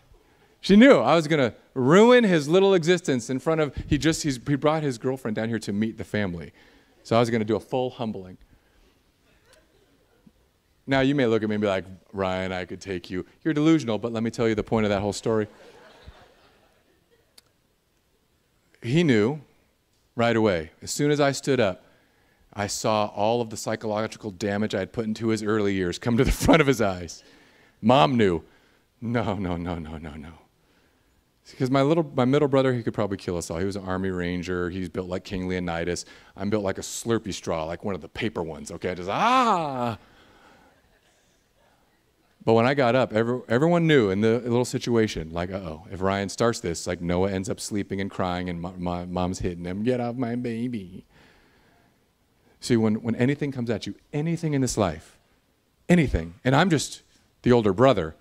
she 0.62 0.76
knew 0.76 0.94
I 0.94 1.14
was 1.14 1.28
going 1.28 1.50
to 1.50 1.54
ruin 1.74 2.24
his 2.24 2.48
little 2.48 2.72
existence 2.72 3.28
in 3.28 3.38
front 3.38 3.60
of, 3.60 3.76
he 3.88 3.98
just, 3.98 4.22
he 4.22 4.38
brought 4.56 4.82
his 4.82 4.96
girlfriend 4.96 5.34
down 5.34 5.50
here 5.50 5.58
to 5.58 5.72
meet 5.74 5.98
the 5.98 6.04
family. 6.04 6.52
So 7.02 7.14
I 7.14 7.20
was 7.20 7.28
going 7.28 7.42
to 7.42 7.46
do 7.46 7.56
a 7.56 7.60
full 7.60 7.90
humbling. 7.90 8.38
Now, 10.90 11.02
you 11.02 11.14
may 11.14 11.24
look 11.26 11.44
at 11.44 11.48
me 11.48 11.54
and 11.54 11.62
be 11.62 11.68
like, 11.68 11.84
Ryan, 12.12 12.50
I 12.50 12.64
could 12.64 12.80
take 12.80 13.10
you. 13.10 13.24
You're 13.44 13.54
delusional, 13.54 13.96
but 13.96 14.12
let 14.12 14.24
me 14.24 14.30
tell 14.30 14.48
you 14.48 14.56
the 14.56 14.64
point 14.64 14.86
of 14.86 14.90
that 14.90 15.00
whole 15.00 15.12
story. 15.12 15.46
He 18.82 19.04
knew 19.04 19.40
right 20.16 20.34
away. 20.34 20.72
As 20.82 20.90
soon 20.90 21.12
as 21.12 21.20
I 21.20 21.30
stood 21.30 21.60
up, 21.60 21.84
I 22.52 22.66
saw 22.66 23.06
all 23.06 23.40
of 23.40 23.50
the 23.50 23.56
psychological 23.56 24.32
damage 24.32 24.74
I 24.74 24.80
had 24.80 24.92
put 24.92 25.04
into 25.04 25.28
his 25.28 25.44
early 25.44 25.74
years 25.74 25.96
come 25.96 26.16
to 26.16 26.24
the 26.24 26.32
front 26.44 26.60
of 26.60 26.66
his 26.66 26.80
eyes. 26.80 27.22
Mom 27.80 28.16
knew. 28.16 28.42
No, 29.00 29.34
no, 29.34 29.56
no, 29.56 29.78
no, 29.78 29.96
no, 29.96 30.14
no. 30.14 30.32
Because 31.48 31.70
my 31.70 31.82
little, 31.82 32.10
my 32.16 32.24
middle 32.24 32.48
brother, 32.48 32.74
he 32.74 32.82
could 32.82 32.94
probably 32.94 33.16
kill 33.16 33.36
us 33.36 33.48
all. 33.48 33.58
He 33.58 33.64
was 33.64 33.76
an 33.76 33.84
army 33.84 34.10
ranger. 34.10 34.70
He's 34.70 34.88
built 34.88 35.08
like 35.08 35.22
King 35.22 35.46
Leonidas. 35.46 36.04
I'm 36.36 36.50
built 36.50 36.64
like 36.64 36.78
a 36.78 36.82
Slurpee 36.82 37.32
straw, 37.32 37.62
like 37.62 37.84
one 37.84 37.94
of 37.94 38.00
the 38.00 38.08
paper 38.08 38.42
ones. 38.42 38.72
Okay, 38.72 38.92
just 38.96 39.08
ah. 39.08 39.96
But 42.44 42.54
when 42.54 42.66
I 42.66 42.74
got 42.74 42.94
up, 42.94 43.12
every, 43.12 43.40
everyone 43.48 43.86
knew 43.86 44.10
in 44.10 44.22
the 44.22 44.38
little 44.38 44.64
situation, 44.64 45.30
like, 45.30 45.50
oh, 45.50 45.86
if 45.90 46.00
Ryan 46.00 46.28
starts 46.28 46.60
this, 46.60 46.86
like 46.86 47.00
Noah 47.00 47.30
ends 47.30 47.50
up 47.50 47.60
sleeping 47.60 48.00
and 48.00 48.10
crying, 48.10 48.48
and 48.48 48.60
my, 48.60 48.72
my 48.78 49.04
mom's 49.04 49.40
hitting 49.40 49.64
him, 49.64 49.82
get 49.82 50.00
off 50.00 50.16
my 50.16 50.36
baby. 50.36 51.04
See, 52.60 52.76
when, 52.76 52.96
when 53.02 53.14
anything 53.16 53.52
comes 53.52 53.68
at 53.68 53.86
you, 53.86 53.94
anything 54.12 54.54
in 54.54 54.62
this 54.62 54.78
life, 54.78 55.18
anything, 55.88 56.34
and 56.44 56.56
I'm 56.56 56.70
just 56.70 57.02
the 57.42 57.52
older 57.52 57.74
brother, 57.74 58.14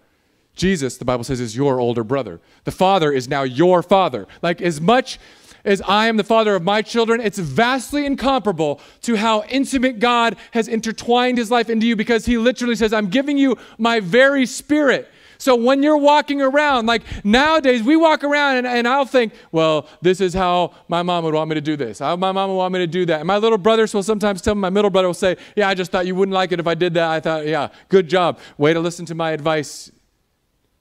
Jesus, 0.53 0.97
the 0.97 1.05
Bible 1.05 1.23
says, 1.23 1.39
is 1.39 1.55
your 1.55 1.79
older 1.79 2.03
brother. 2.03 2.41
The 2.65 2.71
Father 2.71 3.13
is 3.13 3.29
now 3.29 3.43
your 3.43 3.81
Father. 3.81 4.27
Like, 4.41 4.61
as 4.61 4.81
much 4.81 5.17
as 5.65 5.81
I 5.81 6.07
am 6.07 6.17
the 6.17 6.23
Father 6.23 6.55
of 6.55 6.63
my 6.63 6.81
children, 6.81 7.21
it's 7.21 7.39
vastly 7.39 8.05
incomparable 8.05 8.79
to 9.01 9.15
how 9.15 9.43
intimate 9.43 9.99
God 9.99 10.37
has 10.51 10.67
intertwined 10.67 11.37
his 11.37 11.51
life 11.51 11.69
into 11.69 11.85
you 11.87 11.95
because 11.95 12.25
he 12.25 12.37
literally 12.37 12.75
says, 12.75 12.93
I'm 12.93 13.09
giving 13.09 13.37
you 13.37 13.57
my 13.77 13.99
very 13.99 14.45
spirit. 14.45 15.09
So 15.41 15.55
when 15.55 15.81
you're 15.81 15.97
walking 15.97 16.41
around, 16.41 16.85
like 16.85 17.03
nowadays, 17.23 17.81
we 17.81 17.95
walk 17.95 18.25
around 18.25 18.57
and, 18.57 18.67
and 18.67 18.85
I'll 18.85 19.05
think, 19.05 19.31
well, 19.53 19.87
this 20.01 20.19
is 20.19 20.33
how 20.33 20.73
my 20.89 21.01
mom 21.01 21.23
would 21.23 21.33
want 21.33 21.49
me 21.49 21.55
to 21.55 21.61
do 21.61 21.77
this. 21.77 22.01
My 22.01 22.15
mom 22.15 22.49
would 22.49 22.57
want 22.57 22.73
me 22.73 22.79
to 22.79 22.87
do 22.87 23.05
that. 23.05 23.21
And 23.21 23.27
my 23.27 23.37
little 23.37 23.57
brothers 23.57 23.93
will 23.93 24.03
sometimes 24.03 24.41
tell 24.41 24.53
me, 24.53 24.59
my 24.59 24.69
middle 24.69 24.89
brother 24.89 25.07
will 25.07 25.13
say, 25.13 25.37
yeah, 25.55 25.69
I 25.69 25.75
just 25.75 25.91
thought 25.91 26.05
you 26.05 26.13
wouldn't 26.13 26.33
like 26.33 26.51
it 26.51 26.59
if 26.59 26.67
I 26.67 26.75
did 26.75 26.93
that. 26.95 27.09
I 27.09 27.21
thought, 27.21 27.47
yeah, 27.47 27.69
good 27.87 28.09
job. 28.09 28.37
Way 28.57 28.73
to 28.73 28.81
listen 28.81 29.05
to 29.05 29.15
my 29.15 29.31
advice, 29.31 29.89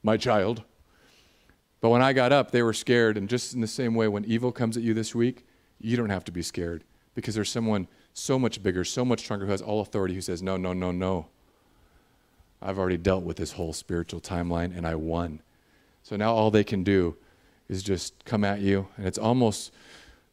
my 0.03 0.17
child. 0.17 0.65
But 1.81 1.91
when 1.91 2.03
I 2.03 2.13
got 2.13 2.33
up, 2.33 2.51
they 2.51 2.63
were 2.63 2.73
scared. 2.73 3.17
And 3.17 3.29
just 3.29 3.55
in 3.55 3.61
the 3.61 3.67
same 3.67 3.95
way, 3.95 4.09
when 4.09 4.25
evil 4.25 4.53
comes 4.53 4.77
at 4.77 4.83
you 4.83 4.95
this 4.95 5.15
week, 5.15 5.47
you 5.81 5.97
don't 5.97 6.11
have 6.11 6.25
to 6.25 6.33
be 6.33 6.43
scared 6.43 6.85
because 7.15 7.35
there's 7.35 7.51
someone 7.51 7.87
so 8.13 8.39
much 8.39 8.63
bigger, 8.63 8.85
so 8.85 9.05
much 9.05 9.21
stronger 9.21 9.47
who 9.47 9.53
has 9.53 9.63
all 9.63 9.81
authority 9.81 10.15
who 10.15 10.21
says, 10.21 10.43
no, 10.43 10.57
no, 10.57 10.73
no, 10.73 10.91
no. 10.91 11.27
I've 12.61 12.79
already 12.79 12.97
dealt 12.97 13.23
with 13.23 13.37
this 13.37 13.53
whole 13.53 13.73
spiritual 13.73 14.21
timeline 14.21 14.77
and 14.77 14.87
I 14.87 14.97
won. 14.97 15.41
So 16.03 16.17
now 16.17 16.35
all 16.35 16.51
they 16.51 16.65
can 16.65 16.83
do 16.83 17.17
is 17.69 17.83
just 17.83 18.25
come 18.25 18.43
at 18.45 18.61
you. 18.61 18.89
And 18.97 19.07
it's 19.07 19.19
almost. 19.19 19.73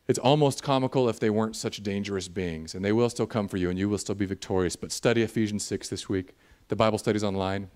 It's 0.07 0.19
almost 0.19 0.61
comical 0.61 1.09
if 1.09 1.19
they 1.19 1.31
weren't 1.31 1.55
such 1.55 1.81
dangerous 1.81 2.27
beings, 2.27 2.75
and 2.75 2.85
they 2.85 2.91
will 2.91 3.09
still 3.09 3.25
come 3.25 3.47
for 3.47 3.57
you, 3.57 3.71
and 3.71 3.79
you 3.79 3.89
will 3.89 3.97
still 3.97 4.13
be 4.13 4.27
victorious. 4.27 4.75
But 4.75 4.91
study 4.91 5.23
Ephesians 5.23 5.65
6 5.65 5.89
this 5.89 6.07
week. 6.07 6.35
The 6.67 6.75
Bible 6.75 6.99
study's 6.99 7.23
online. 7.23 7.69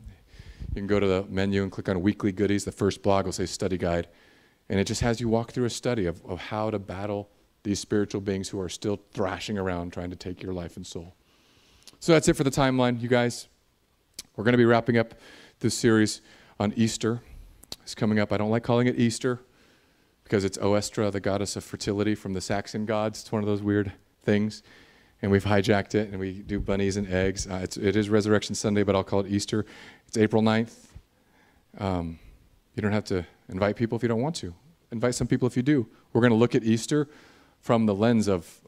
You 0.70 0.76
can 0.82 0.88
go 0.88 1.00
to 1.00 1.08
the 1.08 1.26
menu 1.30 1.64
and 1.64 1.72
click 1.72 1.90
on 1.90 2.02
weekly 2.02 2.32
goodies. 2.32 2.64
The 2.64 2.72
first 2.72 3.02
blog 3.02 3.26
will 3.26 3.32
say 3.32 3.46
study 3.46 3.78
guide. 3.78 4.08
And 4.70 4.80
it 4.80 4.86
just 4.86 5.02
has 5.02 5.20
you 5.20 5.28
walk 5.28 5.52
through 5.52 5.66
a 5.66 5.70
study 5.70 6.06
of, 6.06 6.24
of 6.26 6.40
how 6.40 6.70
to 6.70 6.78
battle 6.78 7.30
these 7.64 7.80
spiritual 7.80 8.22
beings 8.22 8.50
who 8.50 8.60
are 8.60 8.70
still 8.70 9.00
thrashing 9.12 9.58
around 9.58 9.92
trying 9.92 10.12
to 10.12 10.16
take 10.16 10.44
your 10.44 10.54
life 10.54 10.78
and 10.78 10.86
soul. 10.86 11.16
So 12.00 12.14
that's 12.14 12.28
it 12.28 12.36
for 12.36 12.44
the 12.44 12.52
timeline, 12.52 13.02
you 13.02 13.10
guys. 13.10 13.48
We're 14.36 14.44
going 14.44 14.54
to 14.54 14.60
be 14.60 14.66
wrapping 14.66 14.98
up 14.98 15.16
this 15.60 15.76
series 15.76 16.22
on 16.60 16.72
Easter. 16.76 17.22
It's 17.82 17.96
coming 17.96 18.20
up. 18.20 18.32
I 18.32 18.38
don't 18.38 18.52
like 18.52 18.64
calling 18.64 18.88
it 18.88 18.98
Easter 18.98 19.40
because 20.24 20.46
it's 20.46 20.58
Oestra, 20.60 21.12
the 21.12 21.20
goddess 21.20 21.56
of 21.56 21.64
fertility 21.64 22.14
from 22.14 22.34
the 22.34 22.42
Saxon 22.42 22.86
gods. 22.86 23.22
It's 23.22 23.32
one 23.32 23.42
of 23.42 23.48
those 23.48 23.64
weird 23.64 23.94
things 24.24 24.62
and 25.22 25.32
we've 25.32 25.44
hijacked 25.44 25.96
it 25.96 26.10
and 26.10 26.20
we 26.20 26.34
do 26.34 26.60
bunnies 26.60 26.98
and 26.98 27.12
eggs. 27.12 27.48
Uh, 27.48 27.60
it's, 27.64 27.78
it 27.78 27.96
is 27.96 28.10
Resurrection 28.10 28.56
Sunday, 28.56 28.84
but 28.84 28.96
I'll 28.96 29.04
call 29.04 29.22
it 29.22 29.32
Easter. 29.32 29.66
It's 30.08 30.18
April 30.18 30.42
9th. 30.42 30.88
Um, 31.78 32.20
you 32.76 32.82
don't 32.82 32.94
have 32.94 33.06
to 33.06 33.26
invite 33.50 33.76
people 33.76 33.96
if 33.96 34.04
you 34.04 34.10
don't 34.10 34.22
want 34.22 34.36
to. 34.38 34.54
Invite 34.92 35.16
some 35.16 35.28
people 35.28 35.48
if 35.48 35.56
you 35.56 35.64
do. 35.64 35.88
We're 36.14 36.22
going 36.22 36.32
to 36.32 36.38
look 36.38 36.56
at 36.56 36.64
Easter 36.64 37.08
from 37.60 37.86
the 37.86 37.94
lens 37.94 38.28
of 38.28 38.62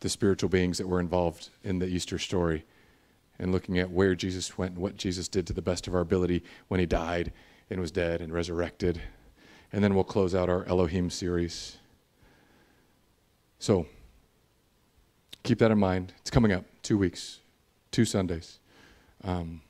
the 0.00 0.08
spiritual 0.08 0.48
beings 0.48 0.78
that 0.78 0.88
were 0.88 1.00
involved 1.00 1.50
in 1.62 1.78
the 1.78 1.86
Easter 1.86 2.18
story 2.18 2.64
and 3.38 3.52
looking 3.52 3.78
at 3.78 3.90
where 3.90 4.14
Jesus 4.14 4.58
went 4.58 4.72
and 4.72 4.82
what 4.82 4.96
Jesus 4.96 5.28
did 5.28 5.46
to 5.46 5.52
the 5.52 5.62
best 5.62 5.86
of 5.86 5.94
our 5.94 6.00
ability 6.00 6.42
when 6.68 6.80
he 6.80 6.86
died 6.86 7.32
and 7.68 7.80
was 7.80 7.90
dead 7.90 8.20
and 8.20 8.32
resurrected. 8.32 9.00
And 9.72 9.84
then 9.84 9.94
we'll 9.94 10.04
close 10.04 10.34
out 10.34 10.48
our 10.48 10.64
Elohim 10.64 11.10
series. 11.10 11.76
So, 13.58 13.86
keep 15.42 15.58
that 15.58 15.70
in 15.70 15.78
mind. 15.78 16.12
It's 16.20 16.30
coming 16.30 16.52
up 16.52 16.64
two 16.82 16.98
weeks, 16.98 17.40
two 17.90 18.04
Sundays. 18.04 18.58
Um, 19.24 19.60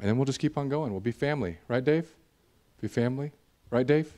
and 0.00 0.08
then 0.08 0.16
we'll 0.16 0.26
just 0.26 0.38
keep 0.38 0.56
on 0.56 0.68
going. 0.68 0.92
We'll 0.92 1.00
be 1.00 1.12
family, 1.12 1.58
right, 1.66 1.84
Dave? 1.84 2.08
Be 2.80 2.88
family, 2.88 3.32
right, 3.70 3.86
Dave? 3.86 4.12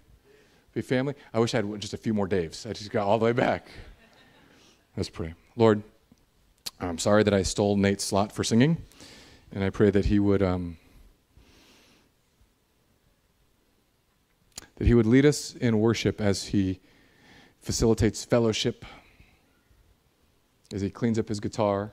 Be 0.73 0.83
family. 0.83 1.15
I 1.33 1.39
wish 1.39 1.55
I 1.55 1.59
had 1.59 1.81
just 1.81 1.95
a 1.95 1.97
few 1.97 2.15
more 2.15 2.29
Daves. 2.29 2.69
I 2.69 2.73
just 2.73 2.91
got 2.91 3.07
all 3.07 3.19
the 3.19 3.25
way 3.25 3.33
back. 3.33 3.69
Let's 4.97 5.09
pray. 5.09 5.35
Lord, 5.57 5.83
I'm 6.81 6.99
sorry 6.99 7.23
that 7.23 7.35
I 7.35 7.43
stole 7.43 7.77
Nate's 7.77 8.05
slot 8.05 8.33
for 8.33 8.45
singing, 8.45 8.85
and 9.53 9.65
I 9.65 9.71
pray 9.71 9.91
that 9.91 10.07
he 10.07 10.19
would. 10.19 10.43
Um, 10.43 10.77
that 14.77 14.87
he 14.87 14.95
would 14.95 15.07
lead 15.07 15.27
us 15.27 15.55
in 15.57 15.79
worship 15.79 16.23
as 16.23 16.47
he 16.47 16.81
facilitates 17.61 18.25
fellowship 18.25 18.85
as 20.73 20.81
he 20.81 20.91
cleans 20.91 21.19
up 21.19 21.29
his 21.29 21.41
guitar. 21.41 21.93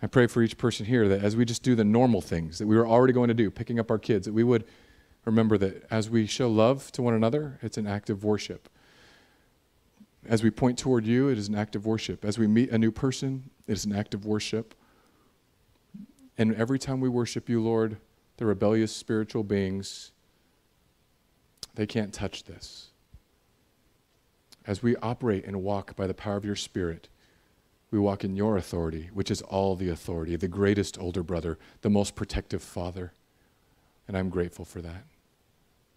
I 0.00 0.06
pray 0.06 0.26
for 0.26 0.42
each 0.42 0.56
person 0.56 0.86
here 0.86 1.08
that 1.08 1.24
as 1.24 1.34
we 1.34 1.44
just 1.44 1.62
do 1.62 1.74
the 1.74 1.84
normal 1.84 2.20
things 2.20 2.58
that 2.58 2.66
we 2.66 2.76
were 2.76 2.86
already 2.86 3.12
going 3.12 3.28
to 3.28 3.34
do, 3.34 3.50
picking 3.50 3.78
up 3.80 3.90
our 3.90 3.98
kids, 3.98 4.26
that 4.26 4.32
we 4.32 4.44
would 4.44 4.64
remember 5.24 5.58
that 5.58 5.84
as 5.90 6.08
we 6.08 6.26
show 6.26 6.48
love 6.48 6.92
to 6.92 7.02
one 7.02 7.14
another, 7.14 7.58
it's 7.62 7.76
an 7.76 7.86
act 7.86 8.08
of 8.08 8.22
worship. 8.22 8.68
As 10.26 10.42
we 10.42 10.50
point 10.50 10.78
toward 10.78 11.06
you, 11.06 11.28
it 11.28 11.38
is 11.38 11.48
an 11.48 11.54
act 11.54 11.74
of 11.74 11.86
worship. 11.86 12.24
As 12.24 12.38
we 12.38 12.46
meet 12.46 12.70
a 12.70 12.78
new 12.78 12.92
person, 12.92 13.50
it 13.66 13.72
is 13.72 13.84
an 13.84 13.94
act 13.94 14.14
of 14.14 14.24
worship. 14.24 14.74
And 16.36 16.54
every 16.54 16.78
time 16.78 17.00
we 17.00 17.08
worship 17.08 17.48
you, 17.48 17.60
Lord, 17.60 17.96
the 18.36 18.46
rebellious 18.46 18.94
spiritual 18.94 19.42
beings, 19.42 20.12
they 21.74 21.86
can't 21.86 22.12
touch 22.12 22.44
this. 22.44 22.90
as 24.68 24.82
we 24.82 24.94
operate 24.96 25.46
and 25.46 25.62
walk 25.62 25.96
by 25.96 26.06
the 26.06 26.14
power 26.14 26.36
of 26.36 26.44
your 26.44 26.54
Spirit, 26.54 27.08
we 27.90 27.98
walk 27.98 28.24
in 28.24 28.36
your 28.36 28.56
authority, 28.56 29.10
which 29.12 29.30
is 29.30 29.42
all 29.42 29.74
the 29.76 29.88
authority, 29.88 30.36
the 30.36 30.48
greatest 30.48 30.98
older 30.98 31.22
brother, 31.22 31.58
the 31.80 31.90
most 31.90 32.14
protective 32.14 32.62
father. 32.62 33.12
And 34.06 34.16
I'm 34.16 34.28
grateful 34.28 34.64
for 34.64 34.82
that. 34.82 35.04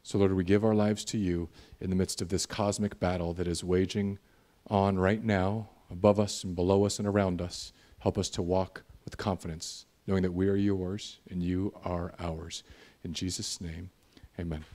So, 0.04 0.18
Lord, 0.18 0.34
we 0.34 0.44
give 0.44 0.64
our 0.64 0.74
lives 0.74 1.06
to 1.06 1.18
you 1.18 1.50
in 1.80 1.90
the 1.90 1.96
midst 1.96 2.22
of 2.22 2.30
this 2.30 2.46
cosmic 2.46 3.00
battle 3.00 3.34
that 3.34 3.48
is 3.48 3.64
waging 3.64 4.20
on 4.68 4.98
right 4.98 5.24
now, 5.24 5.70
above 5.92 6.20
us 6.20 6.44
and 6.44 6.56
below 6.56 6.86
us 6.86 6.98
and 6.98 7.08
around 7.08 7.42
us. 7.42 7.72
Help 8.00 8.18
us 8.18 8.30
to 8.32 8.42
walk 8.42 8.84
with 9.06 9.18
confidence, 9.18 9.86
knowing 10.08 10.24
that 10.24 10.34
we 10.34 10.48
are 10.48 10.56
yours 10.56 11.20
and 11.30 11.44
you 11.44 11.74
are 11.84 12.14
ours. 12.20 12.64
In 13.04 13.14
Jesus' 13.14 13.62
name, 13.62 13.92
amen. 14.40 14.66